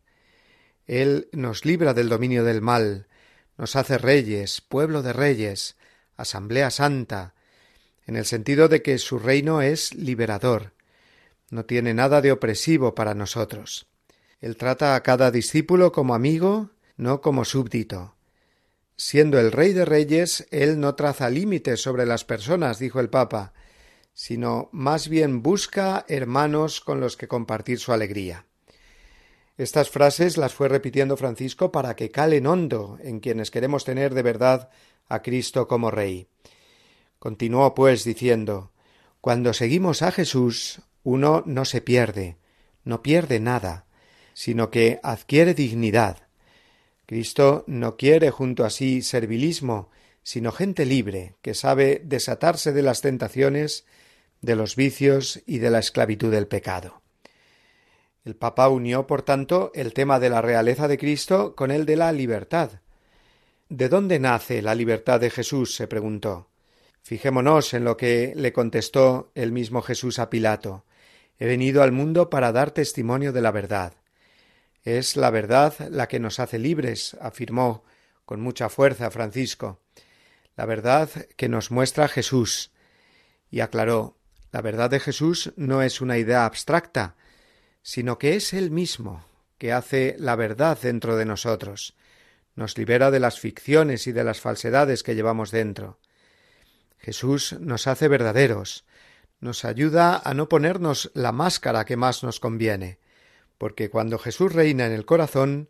Él 0.91 1.29
nos 1.31 1.63
libra 1.63 1.93
del 1.93 2.09
dominio 2.09 2.43
del 2.43 2.59
mal, 2.59 3.07
nos 3.57 3.77
hace 3.77 3.97
reyes, 3.97 4.59
pueblo 4.59 5.01
de 5.01 5.13
reyes, 5.13 5.77
asamblea 6.17 6.69
santa, 6.69 7.33
en 8.05 8.17
el 8.17 8.25
sentido 8.25 8.67
de 8.67 8.81
que 8.81 8.97
su 8.97 9.17
reino 9.17 9.61
es 9.61 9.93
liberador, 9.93 10.73
no 11.49 11.63
tiene 11.63 11.93
nada 11.93 12.19
de 12.19 12.33
opresivo 12.33 12.93
para 12.93 13.13
nosotros. 13.13 13.87
Él 14.41 14.57
trata 14.57 14.95
a 14.95 15.01
cada 15.01 15.31
discípulo 15.31 15.93
como 15.93 16.13
amigo, 16.13 16.71
no 16.97 17.21
como 17.21 17.45
súbdito. 17.45 18.17
Siendo 18.97 19.39
el 19.39 19.53
Rey 19.53 19.71
de 19.71 19.85
Reyes, 19.85 20.45
Él 20.51 20.81
no 20.81 20.95
traza 20.95 21.29
límites 21.29 21.81
sobre 21.81 22.05
las 22.05 22.25
personas, 22.25 22.79
dijo 22.79 22.99
el 22.99 23.09
Papa, 23.09 23.53
sino 24.13 24.67
más 24.73 25.07
bien 25.07 25.41
busca 25.41 26.03
hermanos 26.09 26.81
con 26.81 26.99
los 26.99 27.15
que 27.15 27.29
compartir 27.29 27.79
su 27.79 27.93
alegría. 27.93 28.45
Estas 29.61 29.91
frases 29.91 30.37
las 30.37 30.55
fue 30.55 30.69
repitiendo 30.69 31.17
Francisco 31.17 31.71
para 31.71 31.95
que 31.95 32.09
calen 32.09 32.47
hondo 32.47 32.97
en 33.03 33.19
quienes 33.19 33.51
queremos 33.51 33.85
tener 33.85 34.15
de 34.15 34.23
verdad 34.23 34.71
a 35.07 35.21
Cristo 35.21 35.67
como 35.67 35.91
Rey. 35.91 36.25
Continuó, 37.19 37.75
pues, 37.75 38.03
diciendo 38.03 38.71
Cuando 39.21 39.53
seguimos 39.53 40.01
a 40.01 40.11
Jesús, 40.11 40.81
uno 41.03 41.43
no 41.45 41.65
se 41.65 41.79
pierde, 41.79 42.37
no 42.85 43.03
pierde 43.03 43.39
nada, 43.39 43.85
sino 44.33 44.71
que 44.71 44.99
adquiere 45.03 45.53
dignidad. 45.53 46.27
Cristo 47.05 47.63
no 47.67 47.97
quiere 47.97 48.31
junto 48.31 48.65
a 48.65 48.71
sí 48.71 49.03
servilismo, 49.03 49.91
sino 50.23 50.51
gente 50.51 50.87
libre, 50.87 51.35
que 51.43 51.53
sabe 51.53 52.01
desatarse 52.03 52.71
de 52.71 52.81
las 52.81 53.01
tentaciones, 53.01 53.85
de 54.41 54.55
los 54.55 54.75
vicios 54.75 55.43
y 55.45 55.59
de 55.59 55.69
la 55.69 55.77
esclavitud 55.77 56.31
del 56.31 56.47
pecado. 56.47 57.00
El 58.23 58.35
Papa 58.35 58.69
unió, 58.69 59.07
por 59.07 59.23
tanto, 59.23 59.71
el 59.73 59.93
tema 59.93 60.19
de 60.19 60.29
la 60.29 60.41
realeza 60.41 60.87
de 60.87 60.97
Cristo 60.97 61.55
con 61.55 61.71
el 61.71 61.85
de 61.85 61.95
la 61.95 62.11
libertad. 62.11 62.81
¿De 63.69 63.89
dónde 63.89 64.19
nace 64.19 64.61
la 64.61 64.75
libertad 64.75 65.19
de 65.19 65.31
Jesús? 65.31 65.73
se 65.73 65.87
preguntó. 65.87 66.49
Fijémonos 67.01 67.73
en 67.73 67.83
lo 67.83 67.97
que 67.97 68.33
le 68.35 68.53
contestó 68.53 69.31
el 69.33 69.51
mismo 69.51 69.81
Jesús 69.81 70.19
a 70.19 70.29
Pilato. 70.29 70.85
He 71.39 71.47
venido 71.47 71.81
al 71.81 71.91
mundo 71.91 72.29
para 72.29 72.51
dar 72.51 72.71
testimonio 72.71 73.33
de 73.33 73.41
la 73.41 73.51
verdad. 73.51 73.93
Es 74.83 75.15
la 75.15 75.31
verdad 75.31 75.73
la 75.89 76.07
que 76.07 76.19
nos 76.19 76.39
hace 76.39 76.59
libres, 76.59 77.17
afirmó 77.19 77.83
con 78.25 78.39
mucha 78.39 78.69
fuerza 78.69 79.09
Francisco. 79.09 79.79
La 80.55 80.65
verdad 80.65 81.09
que 81.37 81.49
nos 81.49 81.71
muestra 81.71 82.07
Jesús. 82.07 82.71
Y 83.49 83.61
aclaró 83.61 84.15
la 84.51 84.61
verdad 84.61 84.89
de 84.89 84.99
Jesús 84.99 85.53
no 85.55 85.81
es 85.81 86.01
una 86.01 86.17
idea 86.17 86.45
abstracta, 86.45 87.15
sino 87.81 88.17
que 88.17 88.35
es 88.35 88.53
Él 88.53 88.71
mismo, 88.71 89.25
que 89.57 89.73
hace 89.73 90.15
la 90.19 90.35
verdad 90.35 90.77
dentro 90.81 91.15
de 91.15 91.25
nosotros, 91.25 91.95
nos 92.55 92.77
libera 92.77 93.11
de 93.11 93.19
las 93.19 93.39
ficciones 93.39 94.07
y 94.07 94.11
de 94.11 94.23
las 94.23 94.39
falsedades 94.39 95.03
que 95.03 95.15
llevamos 95.15 95.51
dentro. 95.51 95.99
Jesús 96.99 97.53
nos 97.59 97.87
hace 97.87 98.07
verdaderos, 98.07 98.85
nos 99.39 99.65
ayuda 99.65 100.21
a 100.23 100.33
no 100.33 100.49
ponernos 100.49 101.11
la 101.13 101.31
máscara 101.31 101.85
que 101.85 101.97
más 101.97 102.23
nos 102.23 102.39
conviene, 102.39 102.99
porque 103.57 103.89
cuando 103.89 104.19
Jesús 104.19 104.53
reina 104.53 104.85
en 104.85 104.91
el 104.91 105.05
corazón, 105.05 105.69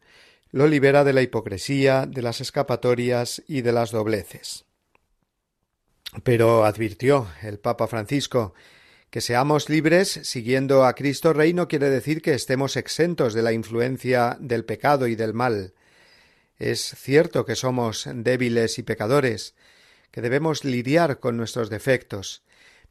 lo 0.52 0.68
libera 0.68 1.04
de 1.04 1.14
la 1.14 1.22
hipocresía, 1.22 2.06
de 2.06 2.22
las 2.22 2.42
escapatorias 2.42 3.42
y 3.48 3.62
de 3.62 3.72
las 3.72 3.92
dobleces. 3.92 4.66
Pero 6.24 6.66
advirtió 6.66 7.28
el 7.42 7.60
Papa 7.60 7.88
Francisco 7.88 8.54
que 9.12 9.20
seamos 9.20 9.70
libres 9.70 10.22
siguiendo 10.24 10.86
a 10.86 10.96
Cristo 10.96 11.34
Rey 11.34 11.54
no 11.54 11.68
quiere 11.68 11.90
decir 11.90 12.22
que 12.22 12.34
estemos 12.34 12.78
exentos 12.78 13.34
de 13.34 13.42
la 13.42 13.52
influencia 13.52 14.38
del 14.40 14.64
pecado 14.64 15.06
y 15.06 15.16
del 15.16 15.34
mal. 15.34 15.74
Es 16.58 16.96
cierto 16.98 17.46
que 17.46 17.58
somos 17.58 18.08
débiles 18.12 18.80
y 18.80 18.84
pecadores, 18.84 19.54
que 20.12 20.22
debemos 20.22 20.64
lidiar 20.64 21.20
con 21.20 21.36
nuestros 21.36 21.70
defectos, 21.70 22.44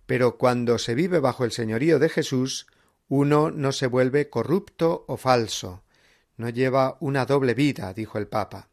pero 0.04 0.37
cuando 0.37 0.78
se 0.78 0.94
vive 0.94 1.20
bajo 1.20 1.44
el 1.44 1.52
señorío 1.52 1.98
de 1.98 2.11
Jesús, 2.11 2.66
uno 3.09 3.50
no 3.50 3.72
se 3.72 3.87
vuelve 3.87 4.28
corrupto 4.28 5.06
o 5.09 5.16
falso, 5.16 5.85
no 6.37 6.50
lleva 6.50 6.98
una 7.00 7.24
doble 7.24 7.54
vida, 7.54 7.94
dijo 7.94 8.18
el 8.18 8.28
Papa. 8.28 8.69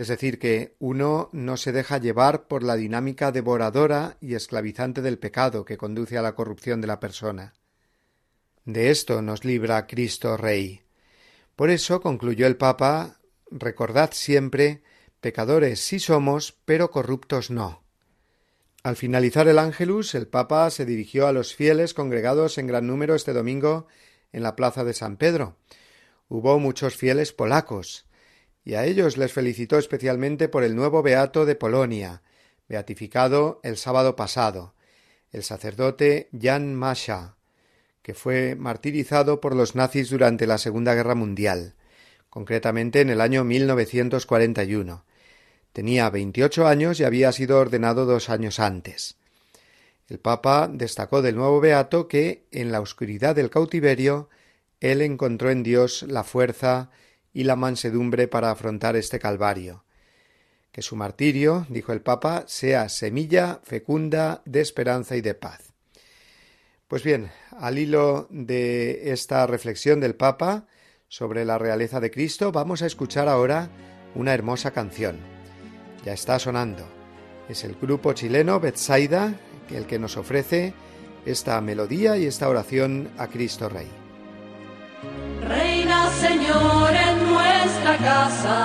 Es 0.00 0.08
decir, 0.08 0.38
que 0.38 0.76
uno 0.78 1.28
no 1.32 1.58
se 1.58 1.72
deja 1.72 1.98
llevar 1.98 2.48
por 2.48 2.62
la 2.62 2.76
dinámica 2.76 3.32
devoradora 3.32 4.16
y 4.18 4.34
esclavizante 4.34 5.02
del 5.02 5.18
pecado 5.18 5.66
que 5.66 5.76
conduce 5.76 6.16
a 6.16 6.22
la 6.22 6.34
corrupción 6.34 6.80
de 6.80 6.86
la 6.86 7.00
persona. 7.00 7.52
De 8.64 8.88
esto 8.88 9.20
nos 9.20 9.44
libra 9.44 9.86
Cristo 9.86 10.38
Rey. 10.38 10.80
Por 11.54 11.68
eso 11.68 12.00
concluyó 12.00 12.46
el 12.46 12.56
Papa 12.56 13.20
recordad 13.50 14.12
siempre 14.14 14.82
pecadores 15.20 15.80
sí 15.80 15.98
somos, 16.00 16.56
pero 16.64 16.90
corruptos 16.90 17.50
no. 17.50 17.84
Al 18.82 18.96
finalizar 18.96 19.48
el 19.48 19.58
Ángelus, 19.58 20.14
el 20.14 20.28
Papa 20.28 20.70
se 20.70 20.86
dirigió 20.86 21.26
a 21.26 21.32
los 21.32 21.54
fieles 21.54 21.92
congregados 21.92 22.56
en 22.56 22.68
gran 22.68 22.86
número 22.86 23.14
este 23.14 23.34
domingo 23.34 23.86
en 24.32 24.44
la 24.44 24.56
plaza 24.56 24.82
de 24.82 24.94
San 24.94 25.18
Pedro. 25.18 25.58
Hubo 26.30 26.58
muchos 26.58 26.96
fieles 26.96 27.34
polacos, 27.34 28.06
y 28.64 28.74
a 28.74 28.84
ellos 28.84 29.16
les 29.16 29.32
felicitó 29.32 29.78
especialmente 29.78 30.48
por 30.48 30.64
el 30.64 30.76
nuevo 30.76 31.02
beato 31.02 31.46
de 31.46 31.54
Polonia, 31.54 32.22
beatificado 32.68 33.60
el 33.62 33.76
sábado 33.76 34.16
pasado, 34.16 34.74
el 35.32 35.42
sacerdote 35.42 36.28
Jan 36.38 36.74
Masha, 36.74 37.36
que 38.02 38.14
fue 38.14 38.56
martirizado 38.56 39.40
por 39.40 39.54
los 39.54 39.74
nazis 39.74 40.10
durante 40.10 40.46
la 40.46 40.58
Segunda 40.58 40.94
Guerra 40.94 41.14
Mundial, 41.14 41.74
concretamente 42.28 43.00
en 43.00 43.10
el 43.10 43.20
año 43.20 43.44
1941. 43.44 45.04
Tenía 45.72 46.10
veintiocho 46.10 46.66
años 46.66 46.98
y 47.00 47.04
había 47.04 47.32
sido 47.32 47.58
ordenado 47.58 48.06
dos 48.06 48.28
años 48.28 48.58
antes. 48.58 49.16
El 50.08 50.18
Papa 50.18 50.68
destacó 50.72 51.22
del 51.22 51.36
nuevo 51.36 51.60
beato 51.60 52.08
que, 52.08 52.44
en 52.50 52.72
la 52.72 52.80
oscuridad 52.80 53.36
del 53.36 53.50
cautiverio, 53.50 54.28
él 54.80 55.02
encontró 55.02 55.50
en 55.50 55.62
Dios 55.62 56.02
la 56.02 56.24
fuerza 56.24 56.90
y 57.32 57.44
la 57.44 57.56
mansedumbre 57.56 58.28
para 58.28 58.50
afrontar 58.50 58.96
este 58.96 59.18
calvario. 59.18 59.84
Que 60.72 60.82
su 60.82 60.96
martirio, 60.96 61.66
dijo 61.68 61.92
el 61.92 62.00
Papa, 62.00 62.44
sea 62.46 62.88
semilla 62.88 63.60
fecunda 63.64 64.42
de 64.44 64.60
esperanza 64.60 65.16
y 65.16 65.20
de 65.20 65.34
paz. 65.34 65.72
Pues 66.86 67.02
bien, 67.02 67.30
al 67.58 67.78
hilo 67.78 68.26
de 68.30 69.12
esta 69.12 69.46
reflexión 69.46 70.00
del 70.00 70.14
Papa 70.14 70.66
sobre 71.08 71.44
la 71.44 71.58
realeza 71.58 72.00
de 72.00 72.10
Cristo, 72.10 72.52
vamos 72.52 72.82
a 72.82 72.86
escuchar 72.86 73.28
ahora 73.28 73.70
una 74.14 74.34
hermosa 74.34 74.70
canción. 74.72 75.18
Ya 76.04 76.12
está 76.12 76.38
sonando. 76.38 76.88
Es 77.48 77.64
el 77.64 77.74
grupo 77.74 78.12
chileno 78.12 78.60
Betsaida 78.60 79.34
el 79.76 79.86
que 79.86 79.98
nos 79.98 80.16
ofrece 80.16 80.74
esta 81.26 81.60
melodía 81.60 82.16
y 82.16 82.26
esta 82.26 82.48
oración 82.48 83.10
a 83.18 83.28
Cristo 83.28 83.68
Rey. 83.68 83.88
Reina 85.46 86.10
Señor 86.10 86.94
en 86.94 87.09
nuestra 87.62 87.96
casa. 87.98 88.56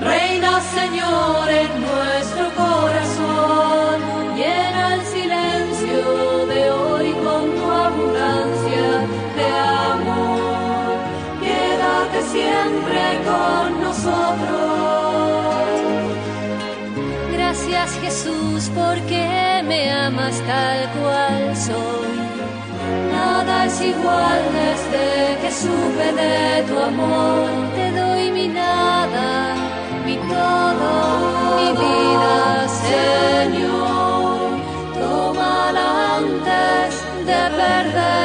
Reina 0.00 0.60
Señor 0.60 1.48
en 1.48 1.70
nuestro 1.80 2.46
corazón. 2.62 3.96
Llena 4.36 4.94
el 4.94 5.02
silencio 5.02 6.46
de 6.46 6.70
hoy 6.70 7.12
con 7.24 7.42
tu 7.56 7.70
abundancia 7.70 8.88
de 9.38 9.48
amor. 9.92 10.96
Quédate 11.40 12.20
siempre 12.34 13.02
con 13.28 13.80
nosotros. 13.82 14.74
Gracias 17.32 17.98
Jesús 18.02 18.70
porque 18.74 19.62
me 19.64 19.90
amas 19.90 20.40
tal 20.46 20.90
cual 20.98 21.56
soy. 21.56 22.23
Nada 23.12 23.66
es 23.66 23.80
igual 23.80 24.42
desde 24.60 25.38
que 25.40 25.50
supe 25.62 26.06
de 26.20 26.62
tu 26.68 26.78
amor. 26.78 27.48
Te 27.74 27.86
doy 28.00 28.30
mi 28.32 28.48
nada, 28.48 29.54
mi 30.06 30.16
todo, 30.16 30.92
mi 31.58 31.70
vida, 31.84 32.68
Señor. 32.88 34.50
Tómala 35.00 36.16
antes 36.16 36.90
de 37.28 37.40
perderte. 37.60 38.24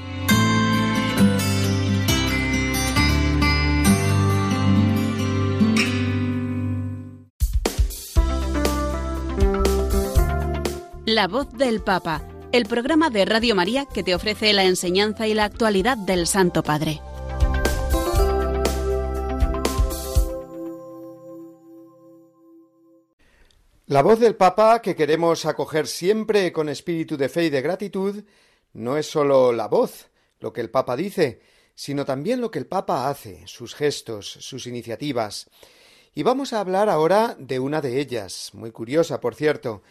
La 11.13 11.27
voz 11.27 11.51
del 11.51 11.83
Papa, 11.83 12.25
el 12.53 12.65
programa 12.67 13.09
de 13.09 13.25
Radio 13.25 13.53
María 13.53 13.85
que 13.85 14.01
te 14.01 14.15
ofrece 14.15 14.53
la 14.53 14.63
enseñanza 14.63 15.27
y 15.27 15.33
la 15.33 15.43
actualidad 15.43 15.97
del 15.97 16.25
Santo 16.25 16.63
Padre. 16.63 17.01
La 23.87 24.01
voz 24.03 24.21
del 24.21 24.37
Papa 24.37 24.81
que 24.81 24.95
queremos 24.95 25.45
acoger 25.45 25.87
siempre 25.87 26.53
con 26.53 26.69
espíritu 26.69 27.17
de 27.17 27.27
fe 27.27 27.43
y 27.43 27.49
de 27.49 27.61
gratitud 27.61 28.23
no 28.71 28.95
es 28.95 29.05
sólo 29.05 29.51
la 29.51 29.67
voz, 29.67 30.07
lo 30.39 30.53
que 30.53 30.61
el 30.61 30.69
Papa 30.69 30.95
dice, 30.95 31.41
sino 31.75 32.05
también 32.05 32.39
lo 32.39 32.51
que 32.51 32.59
el 32.59 32.67
Papa 32.67 33.09
hace, 33.09 33.45
sus 33.47 33.75
gestos, 33.75 34.31
sus 34.31 34.65
iniciativas. 34.65 35.49
Y 36.15 36.23
vamos 36.23 36.53
a 36.53 36.61
hablar 36.61 36.87
ahora 36.87 37.35
de 37.37 37.59
una 37.59 37.81
de 37.81 37.99
ellas, 37.99 38.51
muy 38.53 38.71
curiosa, 38.71 39.19
por 39.19 39.35
cierto, 39.35 39.81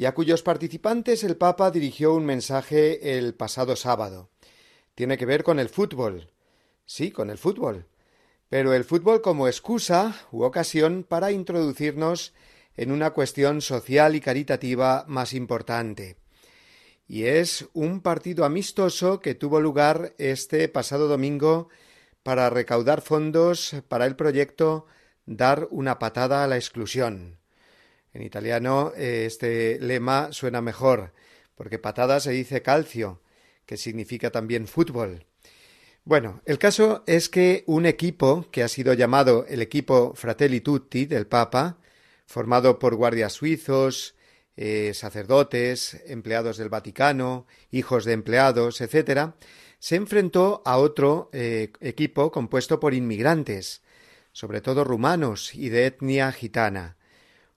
y 0.00 0.06
a 0.06 0.14
cuyos 0.14 0.42
participantes 0.42 1.24
el 1.24 1.36
Papa 1.36 1.70
dirigió 1.70 2.14
un 2.14 2.24
mensaje 2.24 3.18
el 3.18 3.34
pasado 3.34 3.76
sábado. 3.76 4.30
Tiene 4.94 5.18
que 5.18 5.26
ver 5.26 5.44
con 5.44 5.58
el 5.58 5.68
fútbol. 5.68 6.30
Sí, 6.86 7.10
con 7.10 7.28
el 7.28 7.36
fútbol. 7.36 7.84
Pero 8.48 8.72
el 8.72 8.84
fútbol 8.84 9.20
como 9.20 9.46
excusa 9.46 10.16
u 10.32 10.44
ocasión 10.44 11.04
para 11.06 11.32
introducirnos 11.32 12.32
en 12.78 12.92
una 12.92 13.10
cuestión 13.10 13.60
social 13.60 14.16
y 14.16 14.22
caritativa 14.22 15.04
más 15.06 15.34
importante. 15.34 16.16
Y 17.06 17.24
es 17.24 17.68
un 17.74 18.00
partido 18.00 18.46
amistoso 18.46 19.20
que 19.20 19.34
tuvo 19.34 19.60
lugar 19.60 20.14
este 20.16 20.66
pasado 20.70 21.08
domingo 21.08 21.68
para 22.22 22.48
recaudar 22.48 23.02
fondos 23.02 23.76
para 23.88 24.06
el 24.06 24.16
proyecto 24.16 24.86
Dar 25.26 25.68
una 25.70 25.98
patada 25.98 26.42
a 26.42 26.46
la 26.46 26.56
exclusión. 26.56 27.39
En 28.12 28.22
italiano 28.22 28.92
eh, 28.96 29.24
este 29.26 29.78
lema 29.80 30.32
suena 30.32 30.60
mejor, 30.60 31.12
porque 31.54 31.78
patada 31.78 32.20
se 32.20 32.32
dice 32.32 32.62
calcio, 32.62 33.20
que 33.66 33.76
significa 33.76 34.30
también 34.30 34.66
fútbol. 34.66 35.26
Bueno, 36.04 36.40
el 36.46 36.58
caso 36.58 37.04
es 37.06 37.28
que 37.28 37.62
un 37.66 37.86
equipo 37.86 38.46
que 38.50 38.62
ha 38.62 38.68
sido 38.68 38.94
llamado 38.94 39.44
el 39.48 39.62
equipo 39.62 40.14
Fratelli 40.14 40.60
Tutti 40.60 41.06
del 41.06 41.26
Papa, 41.26 41.78
formado 42.26 42.78
por 42.78 42.96
guardias 42.96 43.34
suizos, 43.34 44.14
eh, 44.56 44.92
sacerdotes, 44.94 46.00
empleados 46.06 46.56
del 46.56 46.68
Vaticano, 46.68 47.46
hijos 47.70 48.04
de 48.04 48.12
empleados, 48.12 48.80
etc., 48.80 49.32
se 49.78 49.96
enfrentó 49.96 50.62
a 50.64 50.78
otro 50.78 51.30
eh, 51.32 51.72
equipo 51.80 52.30
compuesto 52.30 52.80
por 52.80 52.92
inmigrantes, 52.92 53.82
sobre 54.32 54.60
todo 54.60 54.84
rumanos 54.84 55.54
y 55.54 55.68
de 55.70 55.86
etnia 55.86 56.32
gitana. 56.32 56.96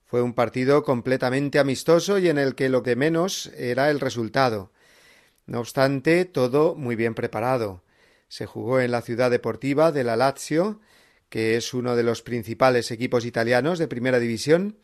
Fue 0.04 0.22
un 0.22 0.34
partido 0.34 0.82
completamente 0.82 1.58
amistoso 1.58 2.18
y 2.18 2.28
en 2.28 2.38
el 2.38 2.54
que 2.54 2.68
lo 2.68 2.82
que 2.82 2.96
menos 2.96 3.50
era 3.56 3.90
el 3.90 4.00
resultado. 4.00 4.70
No 5.46 5.60
obstante, 5.60 6.24
todo 6.24 6.74
muy 6.74 6.96
bien 6.96 7.14
preparado. 7.14 7.82
Se 8.28 8.46
jugó 8.46 8.80
en 8.80 8.90
la 8.90 9.02
ciudad 9.02 9.30
deportiva 9.30 9.92
de 9.92 10.04
la 10.04 10.16
Lazio, 10.16 10.80
que 11.28 11.56
es 11.56 11.74
uno 11.74 11.96
de 11.96 12.02
los 12.02 12.22
principales 12.22 12.90
equipos 12.90 13.24
italianos 13.24 13.78
de 13.78 13.88
primera 13.88 14.18
división, 14.18 14.78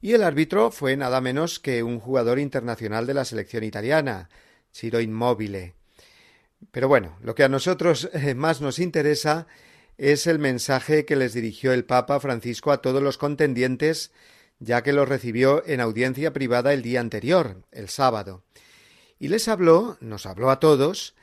y 0.00 0.12
el 0.12 0.22
árbitro 0.22 0.70
fue 0.70 0.96
nada 0.96 1.20
menos 1.20 1.58
que 1.58 1.82
un 1.82 1.98
jugador 1.98 2.38
internacional 2.38 3.06
de 3.06 3.14
la 3.14 3.24
selección 3.24 3.64
italiana, 3.64 4.28
Ciro 4.72 5.00
Immobile. 5.00 5.74
Pero 6.70 6.88
bueno, 6.88 7.16
lo 7.20 7.34
que 7.34 7.44
a 7.44 7.48
nosotros 7.48 8.10
eh, 8.12 8.34
más 8.34 8.60
nos 8.60 8.78
interesa 8.78 9.46
es 9.96 10.26
el 10.26 10.38
mensaje 10.38 11.04
que 11.04 11.16
les 11.16 11.34
dirigió 11.34 11.72
el 11.72 11.84
Papa 11.84 12.20
Francisco 12.20 12.70
a 12.70 12.80
todos 12.80 13.02
los 13.02 13.18
contendientes 13.18 14.12
ya 14.60 14.82
que 14.82 14.92
los 14.92 15.08
recibió 15.08 15.62
en 15.66 15.80
audiencia 15.80 16.32
privada 16.32 16.72
el 16.72 16.82
día 16.82 17.00
anterior, 17.00 17.62
el 17.72 17.88
sábado, 17.88 18.42
y 19.18 19.28
les 19.28 19.48
habló, 19.48 19.96
nos 20.00 20.26
habló 20.26 20.50
a 20.50 20.60
todos, 20.60 21.14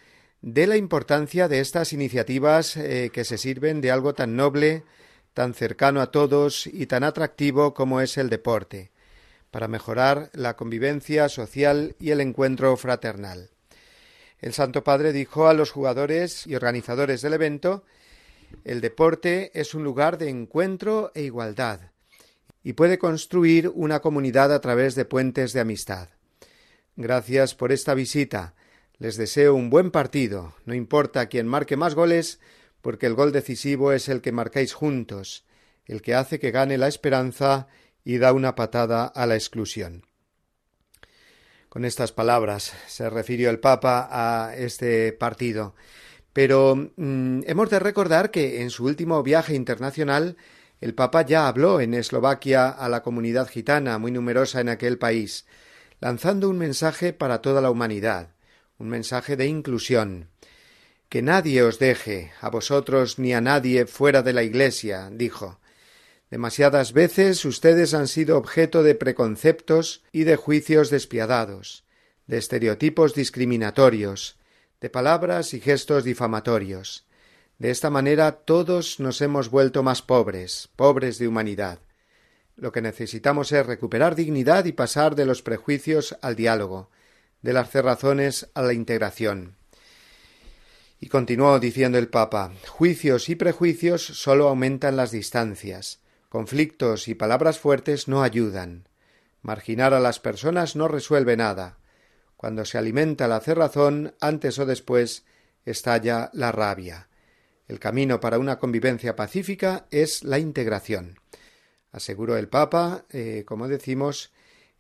de 0.42 0.68
la 0.68 0.78
importancia 0.78 1.48
de 1.48 1.60
estas 1.60 1.94
iniciativas 1.94 2.78
eh, 2.78 3.10
que 3.12 3.24
se 3.24 3.38
sirven 3.38 3.82
de 3.82 3.92
algo 3.92 4.14
tan 4.14 4.36
noble, 4.36 4.84
tan 5.34 5.54
cercano 5.54 6.02
a 6.02 6.12
todos 6.12 6.68
y 6.68 6.86
tan 6.86 7.04
atractivo 7.04 7.74
como 7.74 8.02
es 8.02 8.18
el 8.18 8.30
deporte, 8.30 8.92
para 9.52 9.68
mejorar 9.68 10.30
la 10.34 10.56
convivencia 10.56 11.30
social 11.30 11.96
y 12.00 12.12
el 12.12 12.22
encuentro 12.22 12.76
fraternal. 12.78 13.50
El 14.40 14.54
Santo 14.54 14.84
Padre 14.84 15.14
dijo 15.14 15.48
a 15.48 15.54
los 15.54 15.72
jugadores 15.72 16.46
y 16.46 16.56
organizadores 16.56 17.22
del 17.22 17.34
evento 17.34 17.84
el 18.64 18.82
deporte 18.82 19.52
es 19.54 19.74
un 19.74 19.84
lugar 19.84 20.18
de 20.18 20.30
encuentro 20.30 21.12
e 21.14 21.24
igualdad 21.24 21.92
y 22.66 22.74
puede 22.74 22.98
construir 22.98 23.72
una 23.76 24.00
comunidad 24.00 24.52
a 24.52 24.60
través 24.60 24.96
de 24.96 25.06
puentes 25.06 25.54
de 25.54 25.60
amistad. 25.60 26.10
Gracias 26.96 27.54
por 27.54 27.72
esta 27.72 27.94
visita. 27.94 28.56
Les 28.98 29.18
deseo 29.18 29.54
un 29.54 29.70
buen 29.70 29.92
partido. 29.92 30.56
No 30.66 30.74
importa 30.74 31.28
quién 31.28 31.46
marque 31.46 31.78
más 31.78 31.94
goles, 31.94 32.40
porque 32.82 33.06
el 33.06 33.14
gol 33.14 33.32
decisivo 33.32 33.92
es 33.92 34.10
el 34.10 34.22
que 34.22 34.32
marcáis 34.32 34.74
juntos, 34.74 35.46
el 35.86 36.02
que 36.02 36.16
hace 36.16 36.40
que 36.40 36.50
gane 36.50 36.80
la 36.80 36.88
esperanza 36.88 37.68
y 38.04 38.18
da 38.18 38.34
una 38.34 38.56
patada 38.56 39.06
a 39.06 39.28
la 39.28 39.36
exclusión. 39.36 40.08
Con 41.70 41.86
estas 41.86 42.14
palabras 42.14 42.74
se 42.88 43.12
refirió 43.12 43.52
el 43.52 43.60
Papa 43.60 44.10
a 44.10 44.56
este 44.56 45.14
partido. 45.14 45.76
Pero 46.34 46.76
mm, 46.96 47.42
hemos 47.46 47.70
de 47.70 47.78
recordar 47.78 48.32
que 48.32 48.64
en 48.64 48.72
su 48.72 48.86
último 48.86 49.22
viaje 49.22 49.54
internacional 49.54 50.36
el 50.82 50.94
Papa 50.94 51.22
ya 51.24 51.48
habló 51.48 51.80
en 51.80 51.94
Eslovaquia 51.94 52.70
a 52.70 52.90
la 52.90 53.02
comunidad 53.02 53.48
gitana, 53.48 53.98
muy 53.98 54.12
numerosa 54.12 54.62
en 54.62 54.70
aquel 54.70 54.98
país, 54.98 55.46
lanzando 56.00 56.50
un 56.50 56.58
mensaje 56.58 57.14
para 57.14 57.42
toda 57.42 57.62
la 57.62 57.72
humanidad, 57.72 58.30
un 58.78 58.90
mensaje 58.90 59.36
de 59.38 59.48
inclusión. 59.48 60.30
Que 61.10 61.22
nadie 61.22 61.64
os 61.64 61.80
deje, 61.80 62.32
a 62.42 62.50
vosotros 62.50 63.20
ni 63.20 63.34
a 63.34 63.42
nadie 63.42 63.86
fuera 63.86 64.22
de 64.22 64.34
la 64.34 64.44
Iglesia, 64.44 65.10
dijo. 65.12 65.60
Demasiadas 66.30 66.92
veces 66.92 67.46
ustedes 67.46 67.94
han 67.94 68.08
sido 68.08 68.38
objeto 68.38 68.84
de 68.84 68.96
preconceptos 68.96 70.04
y 70.12 70.24
de 70.24 70.36
juicios 70.36 70.90
despiadados, 70.90 71.86
de 72.28 72.38
estereotipos 72.38 73.14
discriminatorios, 73.14 74.38
de 74.82 74.90
palabras 74.90 75.54
y 75.54 75.62
gestos 75.62 76.04
difamatorios. 76.04 77.05
De 77.58 77.72
esta 77.72 77.90
manera 77.90 78.34
todos 78.34 79.00
nos 79.00 79.22
hemos 79.22 79.50
vuelto 79.50 79.82
más 79.82 80.02
pobres, 80.02 80.70
pobres 80.76 81.18
de 81.20 81.28
humanidad. 81.28 81.80
Lo 82.58 82.72
que 82.72 82.82
necesitamos 82.82 83.52
es 83.52 83.66
recuperar 83.66 84.16
dignidad 84.16 84.66
y 84.66 84.74
pasar 84.74 85.16
de 85.16 85.26
los 85.26 85.42
prejuicios 85.42 86.18
al 86.22 86.36
diálogo, 86.36 86.90
de 87.42 87.54
las 87.54 87.70
cerrazones 87.70 88.50
a 88.54 88.62
la 88.62 88.74
integración. 88.74 89.56
Y 91.00 91.08
continuó 91.08 91.60
diciendo 91.60 91.98
el 91.98 92.10
Papa 92.10 92.52
Juicios 92.68 93.30
y 93.30 93.36
prejuicios 93.36 94.06
sólo 94.06 94.48
aumentan 94.50 94.98
las 94.98 95.12
distancias. 95.12 96.00
Conflictos 96.30 97.08
y 97.08 97.16
palabras 97.16 97.60
fuertes 97.60 98.08
no 98.08 98.24
ayudan. 98.24 98.88
Marginar 99.42 99.94
a 99.94 100.00
las 100.00 100.20
personas 100.20 100.76
no 100.76 100.88
resuelve 100.88 101.38
nada. 101.38 101.78
Cuando 102.36 102.66
se 102.66 102.78
alimenta 102.78 103.28
la 103.28 103.40
cerrazón, 103.40 104.14
antes 104.20 104.60
o 104.60 104.66
después 104.66 105.24
estalla 105.66 106.30
la 106.34 106.52
rabia. 106.52 107.08
El 107.68 107.80
camino 107.80 108.20
para 108.20 108.38
una 108.38 108.60
convivencia 108.60 109.16
pacífica 109.16 109.88
es 109.92 110.24
la 110.24 110.40
integración. 110.40 111.20
Aseguró 111.92 112.38
el 112.38 112.48
Papa, 112.48 113.06
eh, 113.10 113.44
como 113.46 113.68
decimos, 113.68 114.32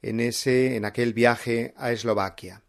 en 0.01 0.19
ese, 0.19 0.75
en 0.75 0.85
aquel 0.85 1.13
viaje 1.13 1.73
a 1.77 1.91
Eslovaquia. 1.91 2.61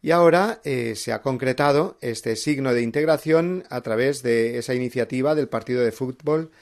Y 0.00 0.10
ahora 0.12 0.60
eh, 0.64 0.94
se 0.94 1.12
ha 1.12 1.20
concretado 1.20 1.98
este 2.00 2.36
signo 2.36 2.72
de 2.72 2.82
integración 2.82 3.64
a 3.70 3.80
través 3.80 4.22
de 4.22 4.56
esa 4.58 4.74
iniciativa 4.74 5.34
del 5.34 5.48
partido 5.48 5.82
de 5.82 5.92
fútbol 5.92 6.52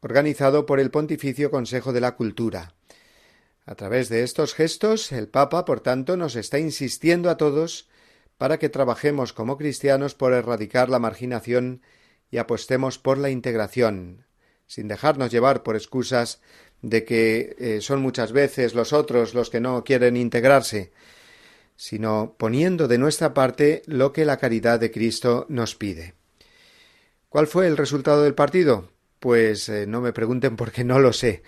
organizado 0.00 0.66
por 0.66 0.80
el 0.80 0.90
Pontificio 0.90 1.50
Consejo 1.50 1.92
de 1.92 2.00
la 2.00 2.16
Cultura. 2.16 2.74
A 3.66 3.74
través 3.74 4.08
de 4.08 4.22
estos 4.22 4.54
gestos, 4.54 5.12
el 5.12 5.28
Papa, 5.28 5.64
por 5.64 5.80
tanto, 5.80 6.16
nos 6.16 6.36
está 6.36 6.58
insistiendo 6.58 7.30
a 7.30 7.36
todos 7.36 7.88
para 8.36 8.58
que 8.58 8.68
trabajemos 8.68 9.32
como 9.32 9.58
cristianos 9.58 10.14
por 10.14 10.32
erradicar 10.32 10.88
la 10.88 10.98
marginación 10.98 11.82
y 12.30 12.38
apostemos 12.38 12.98
por 12.98 13.18
la 13.18 13.30
integración, 13.30 14.26
sin 14.66 14.88
dejarnos 14.88 15.30
llevar 15.30 15.62
por 15.62 15.76
excusas 15.76 16.40
de 16.82 17.04
que 17.04 17.56
eh, 17.58 17.80
son 17.80 18.00
muchas 18.00 18.32
veces 18.32 18.74
los 18.74 18.92
otros 18.92 19.34
los 19.34 19.50
que 19.50 19.60
no 19.60 19.82
quieren 19.84 20.16
integrarse, 20.16 20.92
sino 21.76 22.34
poniendo 22.38 22.88
de 22.88 22.98
nuestra 22.98 23.34
parte 23.34 23.82
lo 23.86 24.12
que 24.12 24.24
la 24.24 24.36
caridad 24.36 24.78
de 24.80 24.90
Cristo 24.90 25.46
nos 25.48 25.74
pide. 25.74 26.14
¿Cuál 27.28 27.46
fue 27.46 27.66
el 27.66 27.76
resultado 27.76 28.22
del 28.22 28.34
partido? 28.34 28.90
Pues 29.20 29.68
eh, 29.68 29.86
no 29.86 30.00
me 30.00 30.12
pregunten 30.12 30.56
porque 30.56 30.84
no 30.84 30.98
lo 30.98 31.12
sé, 31.12 31.42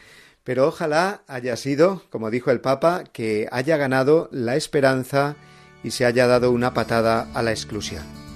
pero 0.45 0.67
ojalá 0.67 1.23
haya 1.27 1.57
sido, 1.57 2.03
como 2.11 2.31
dijo 2.31 2.51
el 2.51 2.61
Papa, 2.61 3.05
que 3.13 3.49
haya 3.53 3.77
ganado 3.77 4.29
la 4.33 4.57
esperanza 4.57 5.37
y 5.83 5.93
se 5.93 6.05
haya 6.05 6.27
dado 6.27 6.51
una 6.51 6.75
patada 6.75 7.29
a 7.35 7.43
la 7.43 7.53
exclusión. 7.53 8.30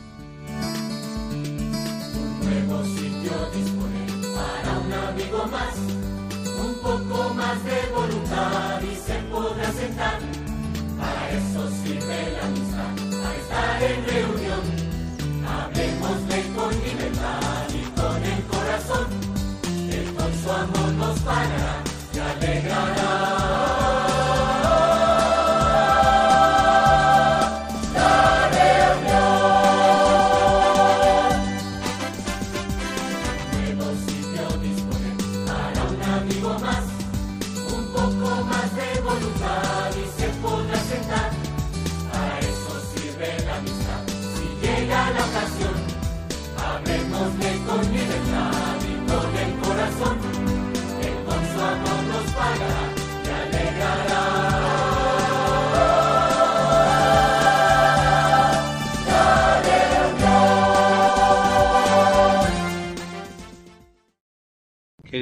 sua 20.44 20.58
mão. 20.66 20.83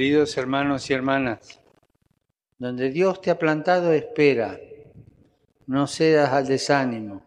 Queridos 0.02 0.36
hermanos 0.36 0.90
y 0.90 0.94
hermanas, 0.94 1.60
donde 2.58 2.90
Dios 2.90 3.20
te 3.20 3.30
ha 3.30 3.38
plantado, 3.38 3.92
espera, 3.92 4.58
no 5.68 5.86
cedas 5.86 6.30
al 6.32 6.48
desánimo. 6.48 7.22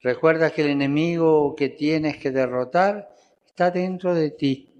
Recuerda 0.00 0.52
que 0.52 0.62
el 0.62 0.70
enemigo 0.70 1.54
que 1.54 1.68
tienes 1.68 2.16
que 2.16 2.30
derrotar 2.30 3.10
está 3.46 3.70
dentro 3.70 4.14
de 4.14 4.30
ti. 4.30 4.70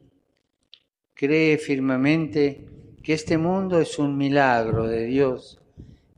Cree 1.13 1.59
firmemente 1.59 2.65
que 3.03 3.13
este 3.13 3.37
mundo 3.37 3.79
es 3.79 3.99
un 3.99 4.17
milagro 4.17 4.89
de 4.89 5.05
Dios, 5.05 5.61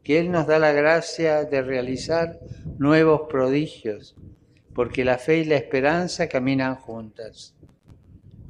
que 0.05 0.21
Él 0.21 0.31
nos 0.31 0.47
da 0.47 0.61
la 0.61 0.71
gracia 0.71 1.43
de 1.43 1.61
realizar 1.61 2.39
nuevos 2.79 3.23
prodigios, 3.29 4.15
porque 4.77 5.05
la 5.05 5.19
fe 5.19 5.39
y 5.39 5.45
la 5.45 5.57
esperanza 5.57 6.29
caminan 6.29 6.77
juntas. 6.77 7.57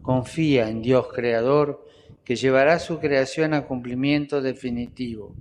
Confía 0.03 0.69
en 0.69 0.83
Dios 0.83 1.09
Creador, 1.11 1.88
que 2.29 2.37
llevará 2.37 2.79
su 2.79 2.99
creación 2.99 3.55
a 3.55 3.65
cumplimiento 3.65 4.43
definitivo, 4.43 5.35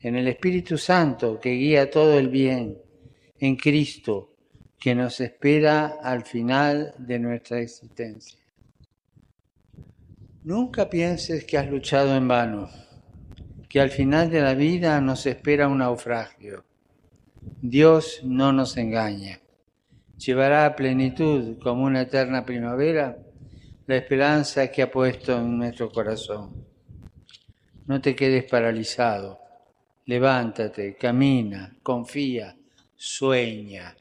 en 0.00 0.16
el 0.16 0.26
Espíritu 0.26 0.78
Santo 0.78 1.38
que 1.38 1.50
guía 1.50 1.90
todo 1.90 2.18
el 2.18 2.30
bien, 2.30 2.78
en 3.38 3.56
Cristo 3.56 4.32
que 4.80 4.94
nos 4.94 5.20
espera 5.20 5.98
al 6.02 6.24
final 6.24 6.94
de 6.96 7.18
nuestra 7.18 7.60
existencia. 7.60 8.40
Nunca 10.44 10.88
pienses 10.88 11.44
que 11.44 11.58
has 11.58 11.68
luchado 11.68 12.16
en 12.16 12.26
vano, 12.26 12.70
que 13.68 13.82
al 13.82 13.90
final 13.90 14.30
de 14.30 14.40
la 14.40 14.54
vida 14.54 14.98
nos 15.02 15.26
espera 15.26 15.68
un 15.68 15.76
naufragio. 15.76 16.64
Dios 17.60 18.22
no 18.24 18.50
nos 18.50 18.78
engaña. 18.78 19.40
Llevará 20.16 20.64
a 20.64 20.74
plenitud 20.74 21.58
como 21.62 21.84
una 21.84 22.00
eterna 22.00 22.46
primavera 22.46 23.18
la 23.86 23.96
esperanza 23.96 24.70
que 24.70 24.82
ha 24.82 24.90
puesto 24.90 25.36
en 25.36 25.58
nuestro 25.58 25.90
corazón. 25.90 26.64
No 27.86 28.00
te 28.00 28.16
quedes 28.16 28.44
paralizado. 28.44 29.38
Levántate, 30.06 30.96
camina, 30.96 31.76
confía, 31.82 32.56
sueña. 32.96 33.94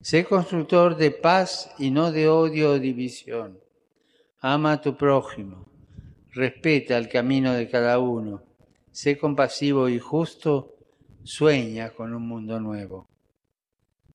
Sé 0.00 0.24
constructor 0.24 0.96
de 0.96 1.10
paz 1.12 1.72
y 1.78 1.90
no 1.90 2.10
de 2.10 2.28
odio 2.28 2.72
o 2.72 2.78
división. 2.78 3.60
Ama 4.40 4.72
a 4.72 4.80
tu 4.80 4.96
prójimo. 4.96 5.66
Respeta 6.32 6.96
el 6.96 7.08
camino 7.08 7.52
de 7.52 7.68
cada 7.68 7.98
uno. 7.98 8.42
Sé 8.90 9.16
compasivo 9.16 9.88
y 9.88 9.98
justo. 9.98 10.74
Sueña 11.22 11.90
con 11.90 12.14
un 12.14 12.26
mundo 12.26 12.60
nuevo. 12.60 13.08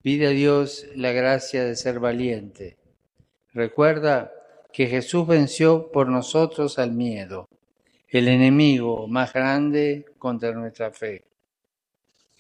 Pide 0.02 0.28
a 0.28 0.32
Dios 0.32 0.88
la 0.96 1.12
gracia 1.12 1.64
de 1.64 1.76
ser 1.76 2.00
valiente. 2.00 2.78
Recuerda 3.54 4.32
que 4.74 4.88
Jesús 4.88 5.28
venció 5.28 5.92
por 5.92 6.08
nosotros 6.10 6.80
al 6.80 6.94
miedo, 6.94 7.48
el 8.08 8.28
enemigo 8.28 9.08
más 9.08 9.34
grande 9.34 10.06
contra 10.18 10.54
nuestra 10.54 10.92
fe. 10.92 11.26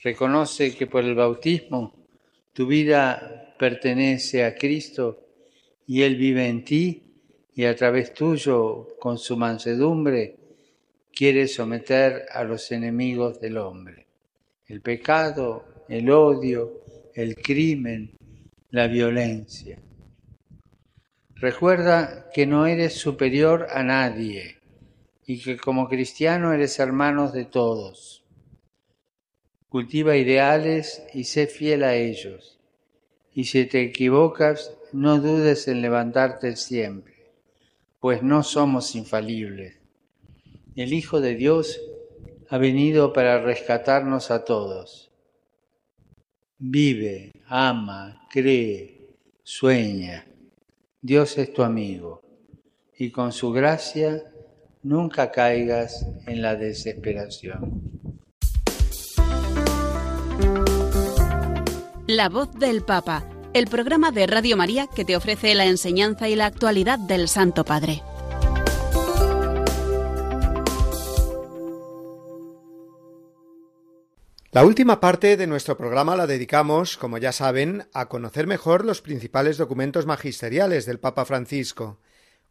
Reconoce 0.03 0.75
que 0.75 0.87
por 0.87 1.03
el 1.03 1.15
bautismo 1.15 1.93
tu 2.53 2.67
vida 2.67 3.55
pertenece 3.57 4.43
a 4.43 4.55
Cristo 4.55 5.27
y 5.85 6.01
Él 6.01 6.15
vive 6.15 6.47
en 6.47 6.63
ti 6.63 7.03
y 7.53 7.65
a 7.65 7.75
través 7.75 8.13
tuyo, 8.13 8.87
con 8.99 9.17
su 9.17 9.35
mansedumbre, 9.37 10.37
quiere 11.13 11.47
someter 11.47 12.25
a 12.31 12.43
los 12.43 12.71
enemigos 12.71 13.39
del 13.39 13.57
hombre. 13.57 14.07
El 14.67 14.81
pecado, 14.81 15.65
el 15.89 16.09
odio, 16.09 16.81
el 17.13 17.35
crimen, 17.35 18.11
la 18.69 18.87
violencia. 18.87 19.77
Recuerda 21.41 22.29
que 22.35 22.45
no 22.45 22.67
eres 22.67 22.93
superior 22.93 23.65
a 23.71 23.81
nadie 23.81 24.59
y 25.25 25.41
que 25.41 25.57
como 25.57 25.89
cristiano 25.89 26.53
eres 26.53 26.77
hermano 26.77 27.31
de 27.31 27.45
todos. 27.45 28.23
Cultiva 29.67 30.15
ideales 30.15 31.03
y 31.15 31.23
sé 31.23 31.47
fiel 31.47 31.83
a 31.83 31.95
ellos. 31.95 32.59
Y 33.33 33.45
si 33.45 33.65
te 33.65 33.81
equivocas, 33.81 34.77
no 34.93 35.19
dudes 35.19 35.67
en 35.67 35.81
levantarte 35.81 36.55
siempre, 36.55 37.31
pues 37.99 38.21
no 38.21 38.43
somos 38.43 38.93
infalibles. 38.93 39.79
El 40.75 40.93
Hijo 40.93 41.21
de 41.21 41.33
Dios 41.33 41.81
ha 42.49 42.59
venido 42.59 43.13
para 43.13 43.41
rescatarnos 43.41 44.29
a 44.29 44.45
todos. 44.45 45.09
Vive, 46.59 47.31
ama, 47.47 48.27
cree, 48.29 49.15
sueña 49.41 50.27
Dios 51.03 51.35
es 51.39 51.51
tu 51.51 51.63
amigo 51.63 52.21
y 52.95 53.09
con 53.09 53.31
su 53.31 53.51
gracia 53.51 54.23
nunca 54.83 55.31
caigas 55.31 56.05
en 56.27 56.43
la 56.43 56.55
desesperación. 56.55 57.81
La 62.05 62.29
voz 62.29 62.53
del 62.53 62.83
Papa, 62.83 63.25
el 63.53 63.65
programa 63.65 64.11
de 64.11 64.27
Radio 64.27 64.55
María 64.57 64.85
que 64.95 65.03
te 65.03 65.15
ofrece 65.15 65.55
la 65.55 65.65
enseñanza 65.65 66.29
y 66.29 66.35
la 66.35 66.45
actualidad 66.45 66.99
del 66.99 67.27
Santo 67.27 67.65
Padre. 67.65 68.03
La 74.53 74.65
última 74.65 74.99
parte 74.99 75.37
de 75.37 75.47
nuestro 75.47 75.77
programa 75.77 76.17
la 76.17 76.27
dedicamos, 76.27 76.97
como 76.97 77.17
ya 77.17 77.31
saben, 77.31 77.87
a 77.93 78.09
conocer 78.09 78.47
mejor 78.47 78.83
los 78.83 79.01
principales 79.01 79.55
documentos 79.55 80.05
magisteriales 80.05 80.85
del 80.85 80.99
Papa 80.99 81.23
Francisco, 81.23 82.01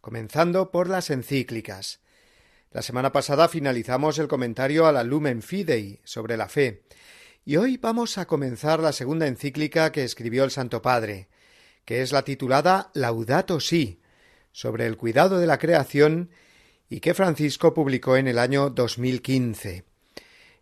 comenzando 0.00 0.70
por 0.70 0.88
las 0.88 1.10
encíclicas. 1.10 2.00
La 2.70 2.80
semana 2.80 3.12
pasada 3.12 3.48
finalizamos 3.48 4.18
el 4.18 4.28
comentario 4.28 4.86
a 4.86 4.92
la 4.92 5.04
Lumen 5.04 5.42
Fidei 5.42 6.00
sobre 6.02 6.38
la 6.38 6.48
fe, 6.48 6.84
y 7.44 7.56
hoy 7.56 7.76
vamos 7.76 8.16
a 8.16 8.24
comenzar 8.24 8.80
la 8.80 8.92
segunda 8.92 9.26
encíclica 9.26 9.92
que 9.92 10.02
escribió 10.02 10.44
el 10.44 10.50
Santo 10.50 10.80
Padre, 10.80 11.28
que 11.84 12.00
es 12.00 12.12
la 12.12 12.22
titulada 12.22 12.90
Laudato 12.94 13.60
Si, 13.60 14.00
sobre 14.52 14.86
el 14.86 14.96
cuidado 14.96 15.38
de 15.38 15.46
la 15.46 15.58
creación 15.58 16.30
y 16.88 17.00
que 17.00 17.12
Francisco 17.12 17.74
publicó 17.74 18.16
en 18.16 18.26
el 18.26 18.38
año 18.38 18.70
2015. 18.70 19.89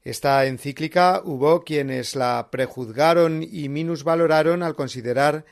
Esta 0.09 0.47
encíclica 0.47 1.21
hubo 1.23 1.65
quienes 1.65 2.17
la 2.17 2.49
prejuzgaron 2.51 3.43
y 3.43 3.69
minusvaloraron 3.69 4.63
al 4.63 4.75
considerar 4.75 5.45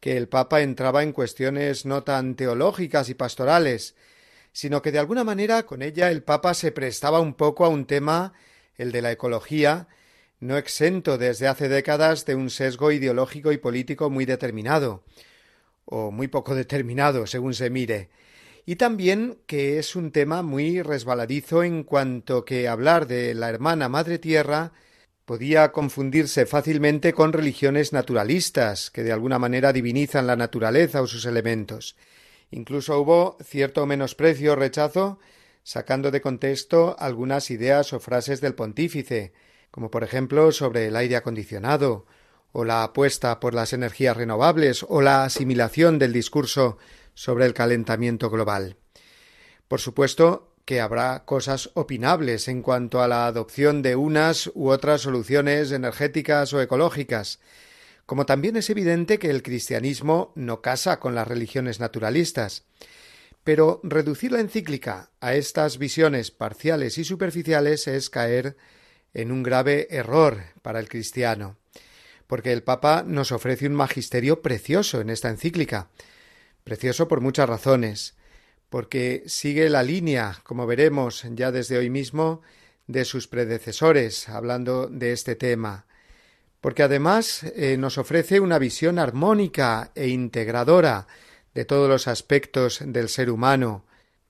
que 0.00 0.18
el 0.18 0.28
Papa 0.28 0.60
entraba 0.60 1.02
en 1.02 1.12
cuestiones 1.12 1.86
no 1.86 2.02
tan 2.02 2.34
teológicas 2.34 3.08
y 3.08 3.14
pastorales, 3.14 3.96
sino 4.52 4.82
que 4.82 4.92
de 4.92 4.98
alguna 4.98 5.24
manera 5.24 5.62
con 5.62 5.80
ella 5.80 6.10
el 6.10 6.22
Papa 6.22 6.52
se 6.52 6.72
prestaba 6.72 7.20
un 7.20 7.32
poco 7.32 7.64
a 7.64 7.70
un 7.70 7.86
tema, 7.86 8.34
el 8.76 8.92
de 8.92 9.00
la 9.00 9.12
ecología, 9.12 9.88
no 10.40 10.58
exento 10.58 11.16
desde 11.16 11.48
hace 11.48 11.70
décadas 11.70 12.26
de 12.26 12.34
un 12.34 12.50
sesgo 12.50 12.92
ideológico 12.92 13.50
y 13.50 13.56
político 13.56 14.10
muy 14.10 14.26
determinado, 14.26 15.04
o 15.86 16.10
muy 16.10 16.28
poco 16.28 16.54
determinado, 16.54 17.26
según 17.26 17.54
se 17.54 17.70
mire, 17.70 18.10
y 18.64 18.76
también 18.76 19.38
que 19.46 19.78
es 19.78 19.96
un 19.96 20.12
tema 20.12 20.42
muy 20.42 20.82
resbaladizo 20.82 21.64
en 21.64 21.82
cuanto 21.82 22.44
que 22.44 22.68
hablar 22.68 23.06
de 23.06 23.34
la 23.34 23.48
hermana 23.48 23.88
Madre 23.88 24.18
Tierra 24.18 24.72
podía 25.24 25.72
confundirse 25.72 26.46
fácilmente 26.46 27.12
con 27.12 27.32
religiones 27.32 27.92
naturalistas, 27.92 28.90
que 28.90 29.02
de 29.02 29.12
alguna 29.12 29.38
manera 29.38 29.72
divinizan 29.72 30.26
la 30.26 30.36
naturaleza 30.36 31.00
o 31.02 31.06
sus 31.06 31.26
elementos. 31.26 31.96
Incluso 32.50 33.00
hubo 33.00 33.36
cierto 33.42 33.86
menosprecio 33.86 34.52
o 34.52 34.56
rechazo, 34.56 35.18
sacando 35.62 36.10
de 36.10 36.20
contexto 36.20 36.96
algunas 36.98 37.50
ideas 37.50 37.92
o 37.92 38.00
frases 38.00 38.40
del 38.40 38.54
pontífice, 38.54 39.32
como 39.70 39.90
por 39.90 40.04
ejemplo 40.04 40.52
sobre 40.52 40.86
el 40.86 40.96
aire 40.96 41.16
acondicionado, 41.16 42.04
o 42.52 42.64
la 42.64 42.82
apuesta 42.82 43.40
por 43.40 43.54
las 43.54 43.72
energías 43.72 44.16
renovables, 44.16 44.84
o 44.88 45.00
la 45.00 45.24
asimilación 45.24 45.98
del 45.98 46.12
discurso 46.12 46.76
sobre 47.14 47.46
el 47.46 47.54
calentamiento 47.54 48.30
global. 48.30 48.76
Por 49.68 49.80
supuesto 49.80 50.52
que 50.64 50.80
habrá 50.80 51.24
cosas 51.24 51.70
opinables 51.74 52.48
en 52.48 52.62
cuanto 52.62 53.02
a 53.02 53.08
la 53.08 53.26
adopción 53.26 53.82
de 53.82 53.96
unas 53.96 54.50
u 54.54 54.68
otras 54.68 55.00
soluciones 55.00 55.72
energéticas 55.72 56.52
o 56.52 56.60
ecológicas, 56.60 57.40
como 58.06 58.26
también 58.26 58.56
es 58.56 58.70
evidente 58.70 59.18
que 59.18 59.30
el 59.30 59.42
cristianismo 59.42 60.32
no 60.34 60.60
casa 60.60 61.00
con 61.00 61.14
las 61.14 61.26
religiones 61.26 61.80
naturalistas. 61.80 62.64
Pero 63.44 63.80
reducir 63.82 64.32
la 64.32 64.40
encíclica 64.40 65.10
a 65.20 65.34
estas 65.34 65.78
visiones 65.78 66.30
parciales 66.30 66.98
y 66.98 67.04
superficiales 67.04 67.88
es 67.88 68.10
caer 68.10 68.56
en 69.14 69.32
un 69.32 69.42
grave 69.42 69.88
error 69.90 70.42
para 70.62 70.78
el 70.78 70.88
cristiano, 70.88 71.56
porque 72.26 72.52
el 72.52 72.62
Papa 72.62 73.04
nos 73.06 73.32
ofrece 73.32 73.66
un 73.66 73.74
magisterio 73.74 74.42
precioso 74.42 75.00
en 75.00 75.10
esta 75.10 75.28
encíclica, 75.28 75.88
Precioso 76.64 77.08
por 77.08 77.20
muchas 77.20 77.48
razones, 77.48 78.16
porque 78.68 79.22
sigue 79.26 79.68
la 79.68 79.82
línea, 79.82 80.38
como 80.44 80.66
veremos 80.66 81.26
ya 81.30 81.50
desde 81.50 81.76
hoy 81.76 81.90
mismo, 81.90 82.42
de 82.86 83.04
sus 83.04 83.28
predecesores, 83.28 84.28
hablando 84.28 84.86
de 84.86 85.12
este 85.12 85.36
tema, 85.36 85.86
porque 86.60 86.82
además 86.82 87.42
eh, 87.42 87.76
nos 87.76 87.98
ofrece 87.98 88.40
una 88.40 88.58
visión 88.58 88.98
armónica 88.98 89.90
e 89.94 90.08
integradora 90.08 91.08
de 91.54 91.64
todos 91.64 91.88
los 91.88 92.08
aspectos 92.08 92.80
del 92.84 93.08
ser 93.08 93.30
humano, 93.30 93.84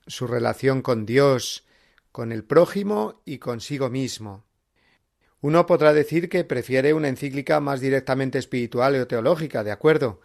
su 0.07 0.27
relación 0.27 0.83
con 0.83 1.07
Dios, 1.07 1.65
con 2.11 2.33
el 2.33 2.45
prójimo 2.45 3.21
y 3.25 3.39
consigo 3.39 3.91
mismo. 3.91 4.45
Uno 5.41 5.67
podrá 5.67 5.93
decir 5.93 6.29
que 6.29 6.45
prefiere 6.45 6.95
una 6.95 7.09
encíclica 7.09 7.61
más 7.61 7.81
directamente 7.81 8.39
espiritual 8.39 8.95
o 8.97 9.07
teológica, 9.07 9.65
de 9.65 9.73
acuerdo, 9.73 10.21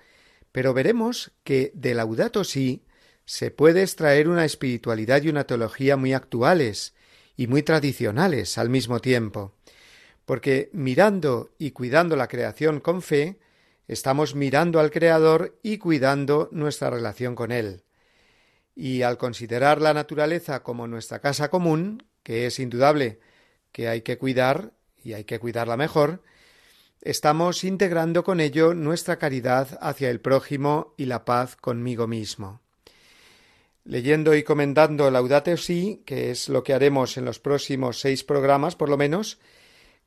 pero 0.57 0.73
veremos 0.73 1.33
que 1.43 1.71
de 1.75 1.93
Laudato 1.93 2.43
Si 2.43 2.81
se 3.25 3.51
puede 3.51 3.83
extraer 3.83 4.27
una 4.27 4.43
espiritualidad 4.43 5.21
y 5.21 5.29
una 5.29 5.43
teología 5.43 5.97
muy 5.97 6.13
actuales 6.13 6.95
y 7.35 7.45
muy 7.45 7.61
tradicionales 7.61 8.57
al 8.57 8.67
mismo 8.67 8.99
tiempo, 8.99 9.53
porque 10.25 10.71
mirando 10.73 11.51
y 11.59 11.73
cuidando 11.73 12.15
la 12.15 12.27
creación 12.27 12.79
con 12.79 13.03
fe, 13.03 13.37
estamos 13.87 14.33
mirando 14.33 14.79
al 14.79 14.89
Creador 14.89 15.59
y 15.61 15.77
cuidando 15.77 16.49
nuestra 16.51 16.89
relación 16.89 17.35
con 17.35 17.51
Él. 17.51 17.83
Y 18.75 19.03
al 19.03 19.19
considerar 19.19 19.79
la 19.79 19.93
naturaleza 19.93 20.63
como 20.63 20.87
nuestra 20.87 21.19
casa 21.19 21.51
común, 21.51 22.07
que 22.23 22.47
es 22.47 22.57
indudable 22.57 23.19
que 23.71 23.89
hay 23.89 24.01
que 24.01 24.17
cuidar 24.17 24.71
y 25.03 25.13
hay 25.13 25.23
que 25.23 25.37
cuidarla 25.37 25.77
mejor, 25.77 26.23
estamos 27.09 27.63
integrando 27.63 28.25
con 28.25 28.41
ello 28.41 28.73
nuestra 28.73 29.17
caridad 29.17 29.77
hacia 29.79 30.09
el 30.09 30.19
prójimo 30.19 30.93
y 30.97 31.05
la 31.05 31.23
paz 31.23 31.55
conmigo 31.55 32.05
mismo. 32.05 32.59
Leyendo 33.85 34.35
y 34.35 34.43
comentando 34.43 35.09
Laudate 35.09 35.55
Si, 35.55 36.03
que 36.05 36.31
es 36.31 36.49
lo 36.49 36.63
que 36.63 36.73
haremos 36.73 37.15
en 37.15 37.23
los 37.23 37.39
próximos 37.39 38.01
seis 38.01 38.25
programas 38.25 38.75
por 38.75 38.89
lo 38.89 38.97
menos, 38.97 39.39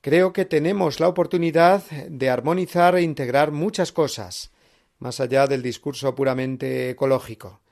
creo 0.03 0.35
que 0.35 0.45
tenemos 0.45 1.01
la 1.01 1.09
oportunidad 1.09 1.83
de 1.91 2.29
armonizar 2.29 2.95
e 2.97 3.03
integrar 3.03 3.51
muchas 3.51 3.93
cosas, 3.93 4.51
más 4.99 5.21
allá 5.21 5.47
del 5.47 5.63
discurso 5.63 6.15
puramente 6.15 6.91
ecológico. 6.91 7.63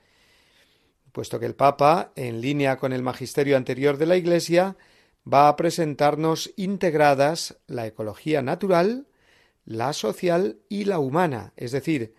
puesto 1.11 1.39
que 1.39 1.45
el 1.45 1.53
Papa, 1.53 2.13
en 2.15 2.41
línea 2.41 2.77
con 2.77 2.93
el 2.93 3.03
magisterio 3.03 3.57
anterior 3.57 3.97
de 3.99 4.07
la 4.07 4.17
Iglesia, 4.17 4.75
va 5.31 5.49
a 5.49 5.55
presentarnos 5.55 6.51
integradas 6.55 7.59
la 7.67 7.85
ecología 7.85 8.41
natural, 8.41 9.05
la 9.69 9.93
social 9.93 10.57
y 10.67 10.85
la 10.85 10.97
humana, 10.97 11.53
es 11.55 11.71
decir, 11.71 12.15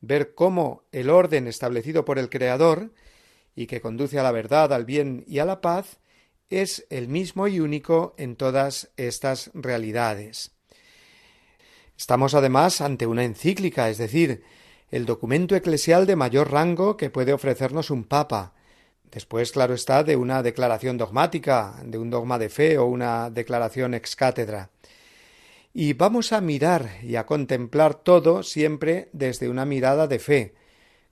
ver 0.00 0.34
cómo 0.34 0.82
el 0.90 1.10
orden 1.10 1.46
establecido 1.46 2.04
por 2.04 2.18
el 2.18 2.28
Creador 2.28 2.92
y 3.54 3.68
que 3.68 3.80
conduce 3.80 4.18
a 4.18 4.24
la 4.24 4.32
verdad, 4.32 4.72
al 4.72 4.84
bien 4.84 5.24
y 5.28 5.38
a 5.38 5.44
la 5.44 5.60
paz, 5.60 6.00
es 6.50 6.86
el 6.90 7.06
mismo 7.06 7.46
y 7.46 7.60
único 7.60 8.16
en 8.18 8.34
todas 8.34 8.90
estas 8.96 9.52
realidades. 9.54 10.50
Estamos 11.96 12.34
además 12.34 12.80
ante 12.80 13.06
una 13.06 13.22
encíclica, 13.22 13.88
es 13.88 13.98
decir, 13.98 14.42
el 14.90 15.06
documento 15.06 15.54
eclesial 15.54 16.04
de 16.04 16.16
mayor 16.16 16.50
rango 16.50 16.96
que 16.96 17.10
puede 17.10 17.32
ofrecernos 17.32 17.90
un 17.90 18.04
papa. 18.04 18.54
Después, 19.12 19.52
claro 19.52 19.74
está, 19.74 20.02
de 20.02 20.16
una 20.16 20.42
declaración 20.42 20.98
dogmática, 20.98 21.80
de 21.84 21.96
un 21.96 22.10
dogma 22.10 22.40
de 22.40 22.48
fe 22.48 22.76
o 22.76 22.86
una 22.86 23.30
declaración 23.30 23.94
ex 23.94 24.16
cátedra. 24.16 24.70
Y 25.80 25.92
vamos 25.92 26.32
a 26.32 26.40
mirar 26.40 26.90
y 27.04 27.14
a 27.14 27.24
contemplar 27.24 27.94
todo 27.94 28.42
siempre 28.42 29.10
desde 29.12 29.48
una 29.48 29.64
mirada 29.64 30.08
de 30.08 30.18
fe, 30.18 30.54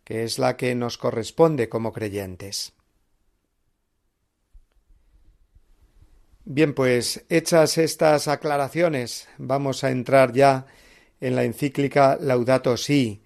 que 0.02 0.24
es 0.24 0.40
la 0.40 0.56
que 0.56 0.74
nos 0.74 0.98
corresponde 0.98 1.68
como 1.68 1.92
creyentes. 1.92 2.72
Bien, 6.44 6.74
pues 6.74 7.24
hechas 7.28 7.78
estas 7.78 8.26
aclaraciones, 8.26 9.28
vamos 9.38 9.84
a 9.84 9.92
entrar 9.92 10.32
ya 10.32 10.66
en 11.20 11.36
la 11.36 11.44
encíclica 11.44 12.18
Laudato 12.20 12.76
Si, 12.76 13.22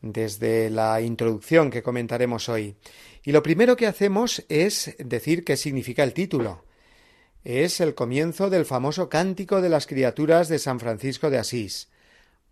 desde 0.00 0.70
la 0.70 1.00
introducción 1.00 1.68
que 1.72 1.82
comentaremos 1.82 2.48
hoy. 2.48 2.76
Y 3.24 3.32
lo 3.32 3.42
primero 3.42 3.74
que 3.74 3.88
hacemos 3.88 4.44
es 4.48 4.94
decir 5.00 5.42
qué 5.42 5.56
significa 5.56 6.04
el 6.04 6.14
título. 6.14 6.64
Es 7.44 7.80
el 7.80 7.94
comienzo 7.94 8.50
del 8.50 8.66
famoso 8.66 9.08
cántico 9.08 9.62
de 9.62 9.70
las 9.70 9.86
criaturas 9.86 10.48
de 10.48 10.58
San 10.58 10.78
Francisco 10.78 11.30
de 11.30 11.38
Asís. 11.38 11.88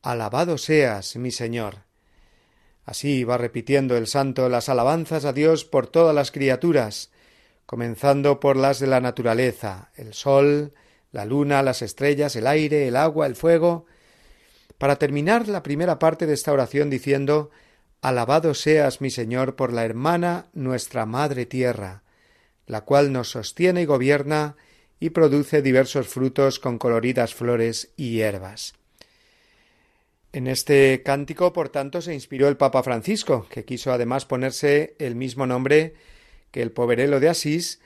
Alabado 0.01 0.57
seas, 0.57 1.17
mi 1.17 1.31
Señor. 1.31 1.81
Así 2.87 3.23
va 3.23 3.37
repitiendo 3.37 3.99
el 3.99 4.07
santo 4.07 4.49
las 4.49 4.71
alabanzas 4.71 5.27
a 5.27 5.35
Dios 5.35 5.67
por 5.67 5.89
todas 5.89 6.15
las 6.15 6.31
criaturas, 6.31 7.11
comenzando 7.67 8.41
por 8.41 8.57
las 8.57 8.79
de 8.79 8.87
la 8.87 9.03
naturaleza, 9.03 9.91
el 9.95 10.15
sol, 10.15 10.73
la 11.13 11.27
luna, 11.27 11.63
las 11.63 11.83
estrellas, 11.83 12.35
el 12.37 12.47
aire, 12.47 12.89
el 12.89 12.97
agua, 12.97 13.27
el 13.27 13.37
fuego, 13.37 13.85
para 14.79 14.97
terminar 14.97 15.49
la 15.49 15.63
primera 15.63 15.99
parte 15.99 16.25
de 16.25 16.33
esta 16.33 16.53
oración 16.53 16.89
diciendo 16.89 17.51
Alabado 18.01 18.55
seas, 18.55 19.03
mi 19.03 19.11
Señor, 19.11 19.55
por 19.55 19.71
la 19.71 19.85
hermana 19.85 20.47
nuestra 20.55 21.05
Madre 21.05 21.45
Tierra, 21.45 22.05
la 22.67 22.83
cual 22.83 23.13
nos 23.13 23.31
sostiene 23.31 23.83
y 23.83 23.85
gobierna 23.85 24.57
y 25.01 25.11
produce 25.11 25.63
diversos 25.63 26.09
frutos 26.09 26.59
con 26.59 26.79
coloridas 26.79 27.35
flores 27.35 27.93
y 27.97 28.13
hierbas. 28.13 28.75
En 30.33 30.47
este 30.47 31.03
cántico, 31.03 31.53
por 31.53 31.71
tanto, 31.71 32.03
se 32.03 32.15
inspiró 32.15 32.49
el 32.49 32.57
Papa 32.57 32.83
Francisco, 32.83 33.47
que 33.49 33.65
quiso 33.65 33.93
además 33.93 34.27
ponerse 34.27 34.95
el 34.99 35.15
mismo 35.15 35.47
nombre 35.47 35.95
que 36.51 36.63
el 36.63 36.73
poverelo 36.73 37.21
de 37.21 37.29
Asís 37.29 37.81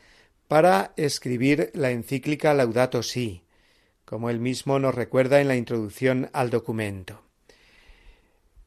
para 0.49 0.93
escribir 0.97 1.71
la 1.75 1.91
encíclica 1.91 2.53
Laudato 2.53 3.03
Si, 3.03 3.45
como 4.05 4.29
él 4.29 4.41
mismo 4.41 4.79
nos 4.79 4.95
recuerda 4.95 5.41
en 5.41 5.49
la 5.49 5.57
introducción 5.57 6.31
al 6.33 6.51
documento. 6.51 7.23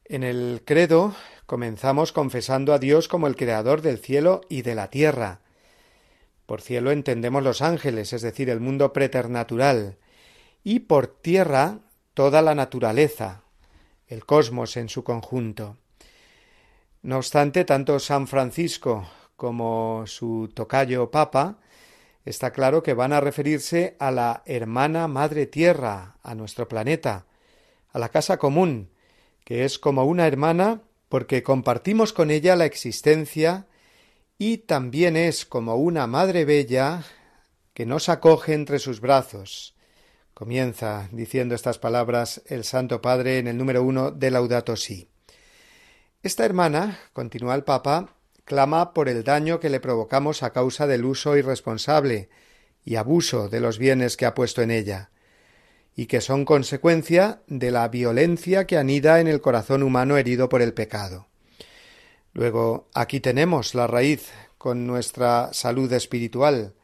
En 0.04 0.22
el 0.22 0.62
credo 0.64 1.14
comenzamos 1.46 2.12
confesando 2.12 2.72
a 2.72 2.78
Dios 2.78 3.08
como 3.08 3.26
el 3.26 3.36
creador 3.36 3.82
del 3.82 3.98
cielo 3.98 4.40
y 4.48 4.62
de 4.62 4.74
la 4.74 4.88
tierra. 4.88 5.40
Por 6.46 6.62
cielo 6.62 6.92
entendemos 6.92 7.42
los 7.42 7.60
ángeles, 7.60 8.12
es 8.12 8.22
decir, 8.22 8.48
el 8.50 8.60
mundo 8.60 8.92
preternatural, 8.92 9.98
y 10.62 10.80
por 10.80 11.08
tierra 11.08 11.80
toda 12.14 12.40
la 12.40 12.54
naturaleza, 12.54 13.42
el 14.06 14.24
cosmos 14.24 14.76
en 14.76 14.88
su 14.88 15.04
conjunto. 15.04 15.76
No 17.02 17.18
obstante, 17.18 17.64
tanto 17.64 17.98
San 17.98 18.26
Francisco 18.26 19.08
como 19.36 20.04
su 20.06 20.50
tocayo 20.54 21.10
Papa, 21.10 21.58
está 22.24 22.52
claro 22.52 22.82
que 22.82 22.94
van 22.94 23.12
a 23.12 23.20
referirse 23.20 23.96
a 23.98 24.10
la 24.10 24.42
hermana 24.46 25.08
madre 25.08 25.46
tierra, 25.46 26.16
a 26.22 26.34
nuestro 26.34 26.68
planeta, 26.68 27.26
a 27.92 27.98
la 27.98 28.08
casa 28.08 28.38
común, 28.38 28.90
que 29.44 29.64
es 29.64 29.78
como 29.78 30.04
una 30.04 30.26
hermana 30.26 30.82
porque 31.08 31.42
compartimos 31.42 32.12
con 32.12 32.30
ella 32.30 32.56
la 32.56 32.64
existencia 32.64 33.66
y 34.38 34.58
también 34.58 35.16
es 35.16 35.46
como 35.46 35.76
una 35.76 36.06
madre 36.06 36.44
bella 36.44 37.04
que 37.72 37.86
nos 37.86 38.08
acoge 38.08 38.54
entre 38.54 38.78
sus 38.78 39.00
brazos. 39.00 39.74
Comienza 40.34 41.08
diciendo 41.12 41.54
estas 41.54 41.78
palabras 41.78 42.42
el 42.46 42.64
Santo 42.64 43.00
Padre 43.00 43.38
en 43.38 43.46
el 43.46 43.56
número 43.56 43.82
uno 43.82 44.10
de 44.10 44.30
Laudato 44.30 44.76
Si. 44.76 45.08
Esta 46.22 46.44
hermana, 46.44 46.98
continúa 47.12 47.54
el 47.54 47.64
Papa, 47.64 48.14
clama 48.44 48.92
por 48.92 49.08
el 49.08 49.24
daño 49.24 49.60
que 49.60 49.70
le 49.70 49.80
provocamos 49.80 50.42
a 50.42 50.50
causa 50.50 50.86
del 50.86 51.04
uso 51.04 51.36
irresponsable 51.36 52.28
y 52.84 52.96
abuso 52.96 53.48
de 53.48 53.60
los 53.60 53.78
bienes 53.78 54.16
que 54.16 54.26
ha 54.26 54.34
puesto 54.34 54.60
en 54.62 54.70
ella, 54.70 55.10
y 55.94 56.06
que 56.06 56.20
son 56.20 56.44
consecuencia 56.44 57.42
de 57.46 57.70
la 57.70 57.88
violencia 57.88 58.66
que 58.66 58.76
anida 58.76 59.20
en 59.20 59.28
el 59.28 59.40
corazón 59.40 59.82
humano 59.82 60.16
herido 60.18 60.48
por 60.48 60.62
el 60.62 60.74
pecado. 60.74 61.26
Luego, 62.36 62.86
aquí 62.92 63.20
tenemos 63.20 63.74
la 63.74 63.86
raíz 63.86 64.30
con 64.58 64.86
nuestra 64.86 65.54
salud 65.54 65.90
espiritual. 65.90 66.74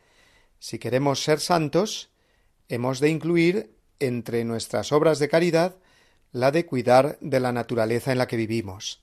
Si 0.59 0.79
queremos 0.79 1.23
ser 1.23 1.41
santos, 1.41 2.09
hemos 2.71 3.01
de 3.01 3.11
incluir 3.11 3.75
entre 4.01 4.45
nuestras 4.45 4.93
obras 4.93 5.19
de 5.19 5.29
caridad 5.29 5.77
la 6.33 6.53
de 6.53 6.65
cuidar 6.65 7.19
de 7.21 7.39
la 7.39 7.53
naturaleza 7.53 8.13
en 8.13 8.17
la 8.17 8.29
que 8.29 8.39
vivimos. 8.39 9.03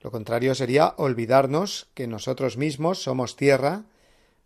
Lo 0.00 0.10
contrario 0.10 0.54
sería 0.54 0.94
olvidarnos 0.96 1.90
que 1.92 2.06
nosotros 2.06 2.56
mismos 2.56 3.02
somos 3.02 3.36
tierra, 3.36 3.84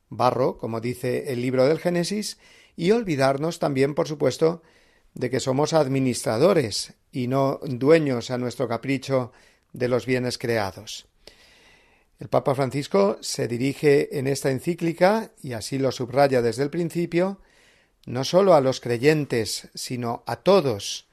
barro, 0.08 0.58
como 0.58 0.80
dice 0.80 1.32
el 1.32 1.42
libro 1.42 1.64
del 1.64 1.78
Génesis, 1.78 2.38
y 2.74 2.90
olvidarnos 2.90 3.60
también, 3.60 3.94
por 3.94 4.08
supuesto, 4.08 4.62
de 5.14 5.30
que 5.30 5.38
somos 5.38 5.74
administradores 5.74 6.94
y 7.12 7.28
no 7.28 7.60
dueños 7.62 8.32
a 8.32 8.38
nuestro 8.38 8.66
capricho 8.66 9.30
de 9.74 9.88
los 9.88 10.06
bienes 10.06 10.38
creados. 10.38 11.06
El 12.18 12.28
Papa 12.28 12.54
Francisco 12.54 13.18
se 13.20 13.48
dirige 13.48 14.18
en 14.18 14.26
esta 14.26 14.50
encíclica, 14.50 15.32
y 15.42 15.52
así 15.52 15.78
lo 15.78 15.92
subraya 15.92 16.40
desde 16.40 16.62
el 16.62 16.70
principio, 16.70 17.40
no 18.06 18.24
sólo 18.24 18.54
a 18.54 18.62
los 18.62 18.80
creyentes, 18.80 19.68
sino 19.74 20.22
a 20.26 20.36
todos, 20.36 21.08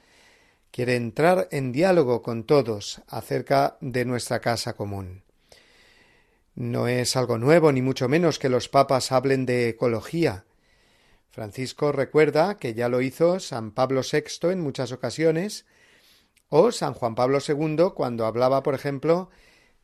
quiere 0.71 0.95
entrar 0.95 1.47
en 1.51 1.71
diálogo 1.71 2.21
con 2.21 2.45
todos 2.45 3.01
acerca 3.07 3.77
de 3.81 4.05
nuestra 4.05 4.39
casa 4.39 4.73
común. 4.73 5.23
No 6.55 6.87
es 6.87 7.15
algo 7.15 7.37
nuevo, 7.37 7.71
ni 7.71 7.81
mucho 7.81 8.07
menos 8.07 8.39
que 8.39 8.49
los 8.49 8.69
papas 8.69 9.11
hablen 9.11 9.45
de 9.45 9.69
ecología. 9.69 10.45
Francisco 11.29 11.91
recuerda 11.91 12.57
que 12.57 12.73
ya 12.73 12.89
lo 12.89 13.01
hizo 13.01 13.39
San 13.39 13.71
Pablo 13.71 14.01
VI 14.09 14.49
en 14.49 14.59
muchas 14.59 14.91
ocasiones, 14.91 15.65
o 16.53 16.71
San 16.73 16.93
Juan 16.93 17.15
Pablo 17.15 17.39
II 17.45 17.93
cuando 17.95 18.25
hablaba, 18.25 18.61
por 18.61 18.75
ejemplo, 18.75 19.29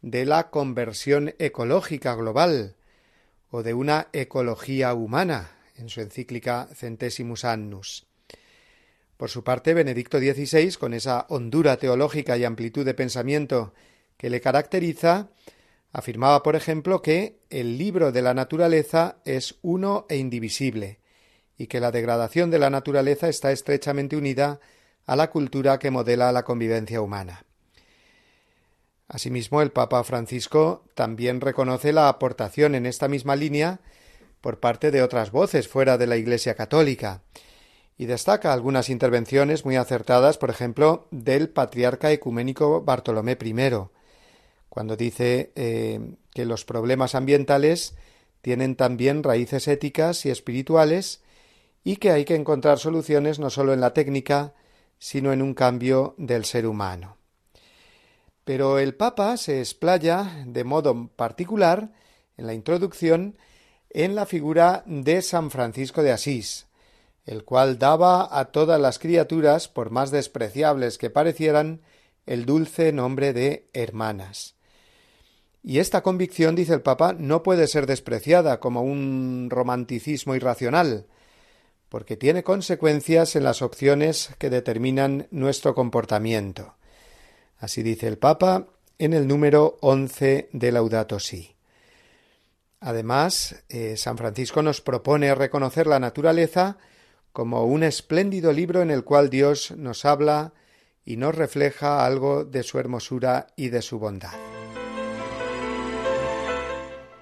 de 0.02 0.26
la 0.26 0.50
conversión 0.50 1.34
ecológica 1.40 2.14
global, 2.14 2.76
o 3.50 3.64
de 3.64 3.74
una 3.74 4.10
ecología 4.12 4.94
humana, 4.94 5.50
en 5.78 5.88
su 5.88 6.02
encíclica 6.02 6.68
Centesimus 6.76 7.46
Annus. 7.46 8.06
Por 9.16 9.30
su 9.30 9.46
parte, 9.46 9.74
Benedicto 9.74 10.20
XVI, 10.20 10.74
con 10.74 10.94
esa 10.94 11.26
hondura 11.30 11.78
teológica 11.78 12.38
y 12.38 12.44
amplitud 12.44 12.84
de 12.86 12.94
pensamiento 12.94 13.74
que 14.18 14.30
le 14.30 14.42
caracteriza, 14.42 15.30
afirmaba, 15.94 16.44
por 16.44 16.58
ejemplo, 16.58 17.02
que 17.02 17.40
el 17.50 17.78
libro 17.78 18.12
de 18.12 18.22
la 18.22 18.34
naturaleza 18.34 19.20
es 19.24 19.56
uno 19.62 20.06
e 20.10 20.18
indivisible, 20.18 21.00
y 21.58 21.68
que 21.68 21.80
la 21.80 21.92
degradación 21.92 22.52
de 22.52 22.60
la 22.60 22.70
naturaleza 22.70 23.30
está 23.30 23.54
estrechamente 23.54 24.18
unida 24.18 24.60
a 25.08 25.16
la 25.16 25.32
cultura 25.32 25.80
que 25.80 25.90
modela 25.90 26.32
la 26.32 26.44
convivencia 26.44 27.02
humana. 27.02 27.44
Asimismo, 29.08 29.62
el 29.62 29.72
Papa 29.72 30.04
Francisco 30.04 30.84
también 30.94 31.42
reconoce 31.42 31.94
la 31.94 32.10
aportación 32.10 32.76
en 32.76 32.86
esta 32.86 33.08
misma 33.08 33.36
línea 33.36 33.80
por 34.42 34.60
parte 34.60 34.92
de 34.92 35.02
otras 35.02 35.32
voces 35.32 35.68
fuera 35.68 35.98
de 35.98 36.08
la 36.08 36.18
Iglesia 36.18 36.56
católica, 36.56 37.22
y 37.98 38.06
destaca 38.06 38.54
algunas 38.54 38.90
intervenciones 38.90 39.66
muy 39.66 39.76
acertadas, 39.76 40.38
por 40.38 40.52
ejemplo, 40.52 41.08
del 41.10 41.50
patriarca 41.50 42.12
ecuménico 42.12 42.84
Bartolomé 42.84 43.38
I, 43.42 43.56
cuando 44.70 44.96
dice 44.96 45.52
eh, 45.56 46.00
que 46.34 46.46
los 46.46 46.64
problemas 46.64 47.16
ambientales 47.16 47.96
tienen 48.42 48.76
también 48.76 49.24
raíces 49.24 49.68
éticas 49.68 50.26
y 50.28 50.30
espirituales 50.30 51.24
y 51.84 51.96
que 51.96 52.12
hay 52.12 52.26
que 52.26 52.36
encontrar 52.36 52.78
soluciones 52.78 53.40
no 53.40 53.50
solo 53.50 53.74
en 53.74 53.82
la 53.82 53.94
técnica, 53.94 54.54
sino 55.00 55.32
en 55.34 55.42
un 55.42 55.54
cambio 55.54 56.16
del 56.18 56.46
ser 56.46 56.68
humano. 56.68 57.18
Pero 58.44 58.80
el 58.80 58.96
Papa 58.96 59.38
se 59.38 59.60
explaya 59.60 60.44
de 60.46 60.64
modo 60.64 61.10
particular 61.16 61.92
en 62.38 62.48
la 62.48 62.54
introducción 62.54 63.38
en 63.90 64.16
la 64.16 64.26
figura 64.26 64.84
de 64.86 65.22
San 65.22 65.52
Francisco 65.52 66.04
de 66.04 66.12
Asís, 66.12 66.68
el 67.26 67.44
cual 67.44 67.78
daba 67.78 68.28
a 68.32 68.46
todas 68.46 68.80
las 68.80 69.00
criaturas, 69.00 69.68
por 69.68 69.90
más 69.90 70.12
despreciables 70.12 70.98
que 70.98 71.10
parecieran, 71.10 71.82
el 72.26 72.46
dulce 72.46 72.92
nombre 72.92 73.34
de 73.34 73.70
hermanas. 73.74 74.56
Y 75.64 75.80
esta 75.80 76.02
convicción, 76.02 76.56
dice 76.56 76.74
el 76.74 76.82
Papa, 76.82 77.14
no 77.18 77.44
puede 77.44 77.68
ser 77.68 77.88
despreciada 77.88 78.60
como 78.60 78.84
un 78.84 79.50
romanticismo 79.50 80.36
irracional, 80.36 81.08
porque 81.90 82.18
tiene 82.18 82.44
consecuencias 82.44 83.36
en 83.36 83.44
las 83.44 83.62
opciones 83.62 84.32
que 84.38 84.50
determinan 84.50 85.28
nuestro 85.32 85.74
comportamiento. 85.74 86.76
Así 87.58 87.84
dice 87.84 88.08
el 88.08 88.18
Papa 88.18 88.68
en 89.00 89.14
el 89.14 89.28
número 89.28 89.78
once 89.82 90.50
de 90.52 90.72
Laudato 90.72 91.20
Si. 91.20 91.56
Además, 92.80 93.64
eh, 93.70 93.98
San 93.98 94.18
Francisco 94.18 94.62
nos 94.62 94.82
propone 94.82 95.34
reconocer 95.34 95.88
la 95.88 96.00
naturaleza 96.00 96.78
como 97.32 97.66
un 97.66 97.84
espléndido 97.84 98.52
libro 98.52 98.82
en 98.82 98.92
el 98.92 99.04
cual 99.04 99.30
Dios 99.30 99.72
nos 99.72 100.06
habla 100.06 100.54
y 101.06 101.18
nos 101.18 101.36
refleja 101.36 102.06
algo 102.06 102.46
de 102.46 102.64
su 102.64 102.80
hermosura 102.80 103.48
y 103.56 103.70
de 103.70 103.82
su 103.82 104.00
bondad. 104.00 104.57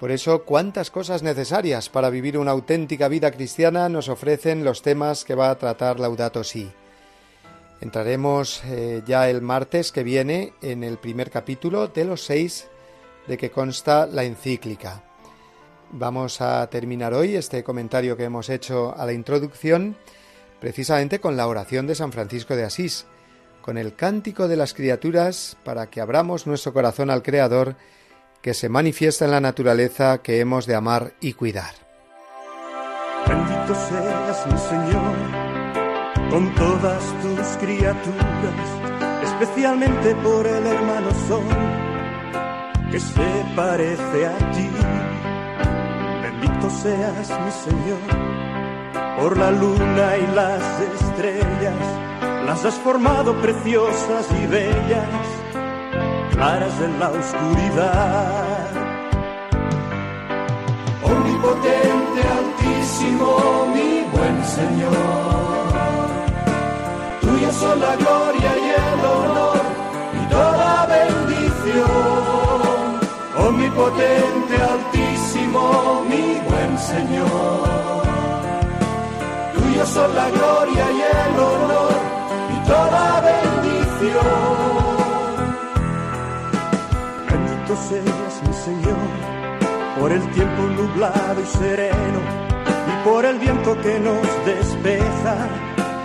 Por 0.00 0.10
eso, 0.10 0.42
cuántas 0.42 0.90
cosas 0.90 1.22
necesarias 1.22 1.88
para 1.88 2.10
vivir 2.10 2.36
una 2.36 2.50
auténtica 2.50 3.08
vida 3.08 3.30
cristiana 3.30 3.88
nos 3.88 4.08
ofrecen 4.10 4.62
los 4.62 4.82
temas 4.82 5.24
que 5.24 5.34
va 5.34 5.48
a 5.48 5.58
tratar 5.58 5.98
Laudato 5.98 6.44
Si. 6.44 6.70
Entraremos 7.80 8.62
eh, 8.64 9.02
ya 9.06 9.30
el 9.30 9.40
martes 9.40 9.92
que 9.92 10.02
viene 10.02 10.52
en 10.60 10.84
el 10.84 10.98
primer 10.98 11.30
capítulo 11.30 11.88
de 11.88 12.04
los 12.04 12.24
seis 12.24 12.68
de 13.26 13.38
que 13.38 13.50
consta 13.50 14.06
la 14.06 14.24
encíclica. 14.24 15.02
Vamos 15.92 16.40
a 16.40 16.66
terminar 16.68 17.14
hoy 17.14 17.34
este 17.34 17.64
comentario 17.64 18.16
que 18.16 18.24
hemos 18.24 18.50
hecho 18.50 18.94
a 18.96 19.06
la 19.06 19.12
introducción 19.12 19.96
precisamente 20.60 21.20
con 21.20 21.36
la 21.36 21.46
oración 21.46 21.86
de 21.86 21.94
San 21.94 22.12
Francisco 22.12 22.56
de 22.56 22.64
Asís, 22.64 23.06
con 23.62 23.78
el 23.78 23.94
cántico 23.94 24.48
de 24.48 24.56
las 24.56 24.74
criaturas 24.74 25.56
para 25.64 25.88
que 25.88 26.00
abramos 26.00 26.46
nuestro 26.46 26.72
corazón 26.72 27.10
al 27.10 27.22
Creador 27.22 27.76
que 28.42 28.54
se 28.54 28.68
manifiesta 28.68 29.24
en 29.24 29.32
la 29.32 29.40
naturaleza 29.40 30.18
que 30.18 30.40
hemos 30.40 30.66
de 30.66 30.74
amar 30.74 31.12
y 31.20 31.32
cuidar. 31.32 31.74
Bendito 33.26 33.74
seas 33.74 34.46
mi 34.46 34.58
Señor 34.58 35.16
con 36.30 36.54
todas 36.54 37.02
tus 37.22 37.56
criaturas, 37.58 38.68
especialmente 39.24 40.14
por 40.16 40.46
el 40.46 40.66
hermano 40.66 41.10
Sol 41.28 41.44
que 42.90 43.00
se 43.00 43.44
parece 43.54 44.26
a 44.26 44.52
ti 44.52 44.70
Bendito 46.22 46.70
seas 46.70 47.30
mi 47.44 47.50
Señor, 47.50 47.98
por 49.18 49.36
la 49.36 49.50
luna 49.50 50.16
y 50.16 50.34
las 50.34 50.80
estrellas, 50.80 52.44
las 52.46 52.64
has 52.64 52.74
formado 52.74 53.34
preciosas 53.40 54.26
y 54.42 54.46
bellas, 54.46 55.08
claras 56.36 56.80
en 56.80 56.98
la 57.00 57.08
oscuridad. 57.08 58.68
Omnipotente, 61.02 62.20
altísimo, 62.40 63.28
mi 63.74 63.90
buen 64.14 64.36
Señor, 64.56 65.66
tuya 67.22 67.52
son 67.52 67.80
la 67.80 67.96
gloria 67.96 68.50
y 68.64 68.68
el 68.84 69.00
honor 69.14 69.62
y 70.20 70.22
toda 70.36 70.86
bendición. 70.96 71.90
Omnipotente, 73.48 74.54
altísimo, 74.74 75.62
mi 76.10 76.26
buen 76.48 76.72
Señor. 76.92 78.02
Tuyo 79.54 79.86
son 79.86 80.14
la 80.14 80.28
gloria 80.36 80.84
y 80.98 81.00
el 81.16 81.34
honor 81.48 81.96
y 82.54 82.68
toda 82.68 83.04
bendición. 83.30 84.85
Bendito 87.66 87.88
seas 87.88 88.42
mi 88.46 88.52
Señor 88.52 88.96
por 89.98 90.12
el 90.12 90.30
tiempo 90.30 90.62
nublado 90.62 91.40
y 91.40 91.46
sereno 91.46 92.20
y 92.62 93.08
por 93.08 93.24
el 93.24 93.40
viento 93.40 93.76
que 93.80 93.98
nos 93.98 94.46
despeja 94.46 95.36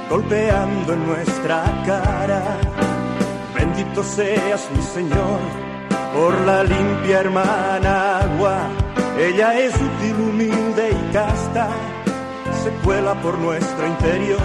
golpeando 0.10 0.94
en 0.94 1.06
nuestra 1.06 1.64
cara. 1.86 2.58
Bendito 3.54 4.04
seas 4.04 4.68
mi 4.76 4.82
Señor 4.82 5.40
por 6.16 6.34
la 6.48 6.64
limpia 6.64 7.20
hermana 7.20 8.22
agua. 8.22 8.58
Ella 9.20 9.60
es 9.60 9.76
útil, 9.76 10.16
humilde 10.16 10.90
y 10.90 11.14
casta, 11.14 11.68
se 12.64 12.72
cuela 12.84 13.14
por 13.22 13.38
nuestro 13.38 13.86
interior. 13.86 14.40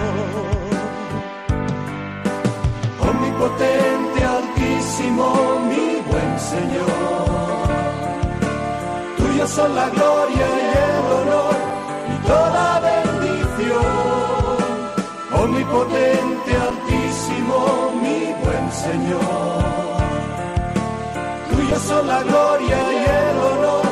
Omnipotente, 3.01 4.23
altísimo, 4.23 5.59
mi 5.67 5.86
Señor. 6.39 7.27
Tuyo 9.17 9.47
son 9.47 9.75
la 9.75 9.89
gloria 9.89 10.47
y 10.57 10.77
el 10.85 11.05
honor 11.17 11.55
y 12.13 12.27
toda 12.27 12.79
bendición. 12.89 13.95
Omnipotente, 15.43 16.51
altísimo, 16.69 17.91
mi 18.01 18.19
buen 18.43 18.71
Señor 18.71 19.67
son 21.79 22.07
la 22.07 22.23
gloria 22.23 22.77
y 22.91 23.03
el 23.21 23.37
honor 23.49 23.85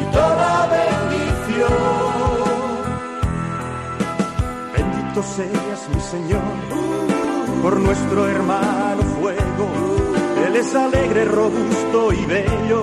y 0.00 0.04
toda 0.12 0.66
bendición. 0.66 1.72
Bendito 4.74 5.22
seas 5.22 5.80
mi 5.94 6.00
Señor 6.00 6.42
por 7.62 7.76
nuestro 7.78 8.28
hermano 8.28 9.02
fuego. 9.20 10.09
Él 10.50 10.56
es 10.56 10.74
alegre, 10.74 11.24
robusto 11.26 12.12
y 12.12 12.26
bello, 12.26 12.82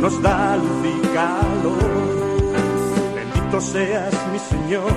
nos 0.00 0.20
da 0.20 0.56
luz 0.56 0.84
y 0.84 1.06
calor. 1.14 1.94
Bendito 3.14 3.60
seas 3.60 4.14
mi 4.32 4.38
Señor 4.40 4.92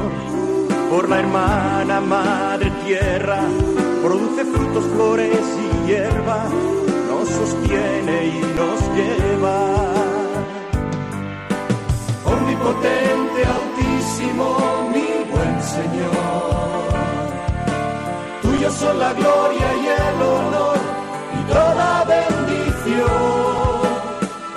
por 0.89 1.07
la 1.07 1.19
hermana 1.19 2.01
madre 2.01 2.71
tierra, 2.83 3.41
produce 4.01 4.43
frutos, 4.45 4.85
flores 4.95 5.39
y 5.61 5.87
hierba 5.87 6.47
sostiene 7.27 8.25
y 8.25 8.41
nos 8.59 8.79
lleva. 8.95 9.57
Omnipotente, 12.25 13.39
altísimo, 13.57 14.89
mi 14.93 15.09
buen 15.31 15.55
Señor. 15.75 16.87
Tuyo 18.41 18.71
son 18.71 18.99
la 18.99 19.13
gloria 19.13 19.67
y 19.83 19.87
el 19.87 20.21
honor 20.21 20.66
toda 21.47 22.03
bendición. 22.05 23.47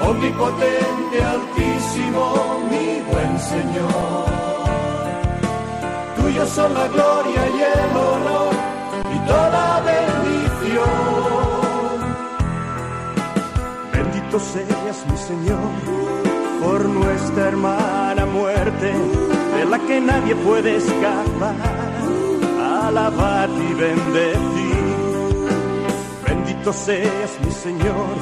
Omnipotente, 0.09 1.16
altísimo, 1.36 2.22
mi 2.70 3.01
buen 3.11 3.38
Señor. 3.38 4.24
Tuyo 6.16 6.47
son 6.47 6.74
la 6.74 6.86
gloria 6.88 7.43
y 7.57 7.61
el 7.78 7.97
honor 7.97 8.55
y 9.14 9.18
toda 9.26 9.80
bendición. 9.93 10.91
Bendito 13.93 14.38
seas 14.38 14.99
mi 15.11 15.16
Señor 15.16 15.70
por 16.62 16.84
nuestra 16.84 17.49
hermana 17.49 18.26
muerte, 18.26 18.93
de 19.57 19.64
la 19.64 19.78
que 19.78 20.01
nadie 20.01 20.34
puede 20.36 20.76
escapar. 20.76 21.55
Alabad 22.86 23.49
y 23.49 23.74
bendecir. 23.74 24.59
Bendito 26.30 26.72
seas 26.72 27.32
mi 27.44 27.50
Señor 27.50 28.14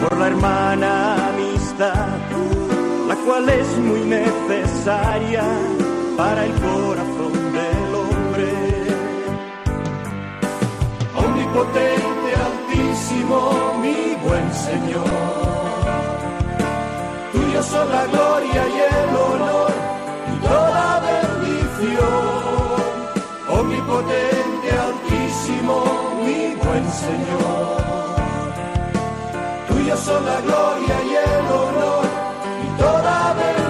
por 0.00 0.18
la 0.18 0.26
hermana 0.26 1.28
amistad, 1.30 2.10
la 3.08 3.16
cual 3.24 3.48
es 3.48 3.68
muy 3.78 4.00
necesaria 4.00 5.42
para 6.14 6.44
el 6.44 6.52
corazón 6.52 7.32
del 7.56 7.94
hombre. 8.00 8.52
Omnipotente, 11.24 12.30
altísimo, 12.48 13.38
mi 13.80 14.14
buen 14.26 14.48
Señor. 14.68 15.08
Tuyo 17.32 17.62
son 17.62 17.88
la 17.88 18.04
gloria 18.12 18.62
y 18.74 18.78
el 18.92 19.16
honor 19.16 19.72
y 20.32 20.34
toda 20.46 21.00
bendición. 21.08 22.24
Omnipotente, 23.58 24.41
mi 25.48 26.54
buen 26.54 26.84
Señor. 26.92 28.16
Tuyo 29.68 29.96
son 29.96 30.24
la 30.24 30.40
gloria 30.40 30.96
y 31.04 31.14
el 31.16 31.46
honor 31.46 32.04
y 32.64 32.80
toda 32.80 33.34
bendición. 33.34 33.61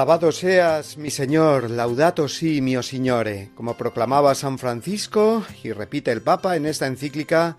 Alabado 0.00 0.32
seas, 0.32 0.96
mi 0.96 1.10
Señor, 1.10 1.68
laudato 1.68 2.26
si, 2.26 2.62
mio 2.62 2.82
Signore, 2.82 3.50
como 3.54 3.76
proclamaba 3.76 4.34
San 4.34 4.58
Francisco 4.58 5.44
y 5.62 5.72
repite 5.72 6.10
el 6.10 6.22
Papa 6.22 6.56
en 6.56 6.64
esta 6.64 6.86
encíclica 6.86 7.58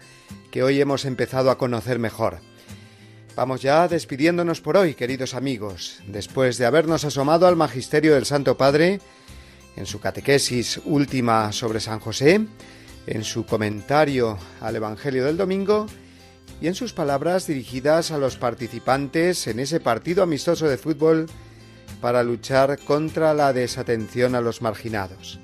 que 0.50 0.64
hoy 0.64 0.82
hemos 0.82 1.06
empezado 1.06 1.52
a 1.52 1.60
conocer 1.60 2.00
mejor. 2.00 2.39
Vamos 3.36 3.62
ya 3.62 3.88
despidiéndonos 3.88 4.60
por 4.60 4.76
hoy, 4.76 4.96
queridos 4.96 5.36
amigos, 5.36 6.02
después 6.08 6.58
de 6.58 6.66
habernos 6.66 7.06
asomado 7.06 7.46
al 7.46 7.56
Magisterio 7.56 8.16
del 8.16 8.26
Santo 8.26 8.58
Padre, 8.58 9.02
en 9.76 9.86
su 9.86 10.00
catequesis 10.00 10.82
última 10.86 11.52
sobre 11.52 11.80
San 11.80 12.00
José, 12.00 12.42
en 13.06 13.24
su 13.24 13.46
comentario 13.46 14.39
al 14.62 14.78
Evangelio 14.78 15.26
del 15.26 15.38
Domingo 15.38 15.86
y 16.60 16.66
en 16.66 16.74
sus 16.74 16.92
palabras 16.92 17.46
dirigidas 17.46 18.10
a 18.10 18.18
los 18.18 18.36
participantes 18.36 19.46
en 19.46 19.60
ese 19.60 19.80
partido 19.80 20.24
amistoso 20.24 20.68
de 20.68 20.80
fútbol 20.80 21.28
para 22.02 22.24
luchar 22.24 22.80
contra 22.80 23.34
la 23.34 23.54
desatención 23.54 24.36
a 24.36 24.41
los 24.41 24.62
marginados. 24.62 25.39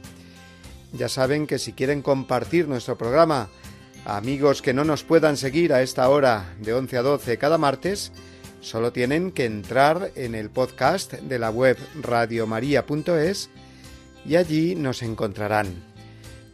Ya 0.94 1.10
saben 1.10 1.48
que 1.48 1.60
si 1.60 1.74
quieren 1.74 2.02
compartir 2.02 2.68
nuestro 2.68 2.98
programa 2.98 3.50
amigos 4.06 4.62
que 4.62 4.74
no 4.74 4.84
nos 4.84 5.04
puedan 5.04 5.38
seguir 5.38 5.74
a 5.74 5.82
esta 5.82 6.10
hora 6.10 6.56
de 6.60 6.74
11 6.74 6.98
a 6.98 7.02
12 7.02 7.38
cada 7.38 7.58
martes, 7.58 8.12
solo 8.62 8.92
tienen 8.92 9.32
que 9.32 9.46
entrar 9.46 10.12
en 10.16 10.34
el 10.34 10.50
podcast 10.50 11.14
de 11.14 11.40
la 11.40 11.50
web 11.50 11.78
radiomaria.es 12.02 13.50
y 14.26 14.36
allí 14.36 14.76
nos 14.76 15.04
encontrarán. 15.04 15.84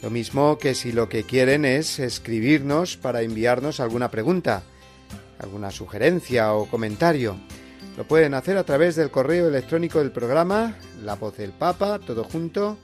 Lo 0.02 0.10
mismo 0.10 0.58
que 0.58 0.76
si 0.76 0.92
lo 0.92 1.08
que 1.08 1.24
quieren 1.24 1.64
es 1.64 2.00
escribirnos 2.00 2.98
para 2.98 3.22
enviarnos 3.22 3.80
alguna 3.80 4.12
pregunta, 4.12 4.64
alguna 5.40 5.72
sugerencia 5.72 6.54
o 6.54 6.68
comentario. 6.68 7.38
Lo 7.98 8.06
pueden 8.06 8.34
hacer 8.34 8.58
a 8.58 8.64
través 8.64 8.96
del 8.96 9.12
correo 9.12 9.48
electrónico 9.48 10.00
del 10.00 10.12
programa, 10.12 10.76
la 11.04 11.16
voz 11.16 11.38
del 11.38 11.52
papa, 11.52 12.00
todo 12.00 12.24
junto, 12.24 12.78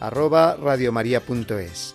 arroba 0.00 0.56
radiomaria.es. 0.56 1.94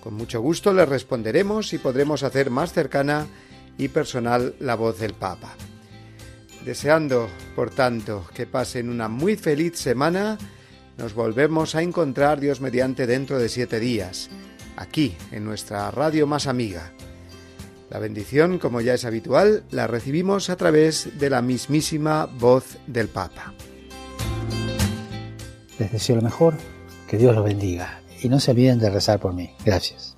Con 0.00 0.14
mucho 0.14 0.40
gusto 0.40 0.72
les 0.72 0.88
responderemos 0.88 1.72
y 1.72 1.78
podremos 1.78 2.22
hacer 2.22 2.50
más 2.50 2.72
cercana 2.72 3.26
y 3.76 3.88
personal 3.88 4.54
la 4.60 4.76
voz 4.76 5.00
del 5.00 5.14
papa. 5.14 5.54
Deseando, 6.64 7.28
por 7.56 7.70
tanto, 7.70 8.26
que 8.32 8.46
pasen 8.46 8.90
una 8.90 9.08
muy 9.08 9.36
feliz 9.36 9.76
semana, 9.78 10.38
nos 10.98 11.14
volvemos 11.14 11.74
a 11.74 11.82
encontrar 11.82 12.38
Dios 12.38 12.60
mediante 12.60 13.06
dentro 13.06 13.38
de 13.38 13.48
siete 13.48 13.80
días, 13.80 14.30
aquí, 14.76 15.16
en 15.32 15.44
nuestra 15.44 15.90
radio 15.90 16.26
más 16.26 16.46
amiga. 16.46 16.92
La 17.90 17.98
bendición, 17.98 18.58
como 18.58 18.82
ya 18.82 18.92
es 18.92 19.06
habitual, 19.06 19.64
la 19.70 19.86
recibimos 19.86 20.50
a 20.50 20.56
través 20.56 21.18
de 21.18 21.30
la 21.30 21.40
mismísima 21.40 22.26
voz 22.26 22.76
del 22.86 23.08
Papa. 23.08 23.54
Les 25.78 25.90
deseo 25.90 26.16
lo 26.16 26.22
mejor, 26.22 26.54
que 27.08 27.16
Dios 27.16 27.34
los 27.34 27.44
bendiga 27.44 28.02
y 28.20 28.28
no 28.28 28.40
se 28.40 28.50
olviden 28.50 28.78
de 28.78 28.90
rezar 28.90 29.20
por 29.20 29.32
mí. 29.32 29.50
Gracias. 29.64 30.17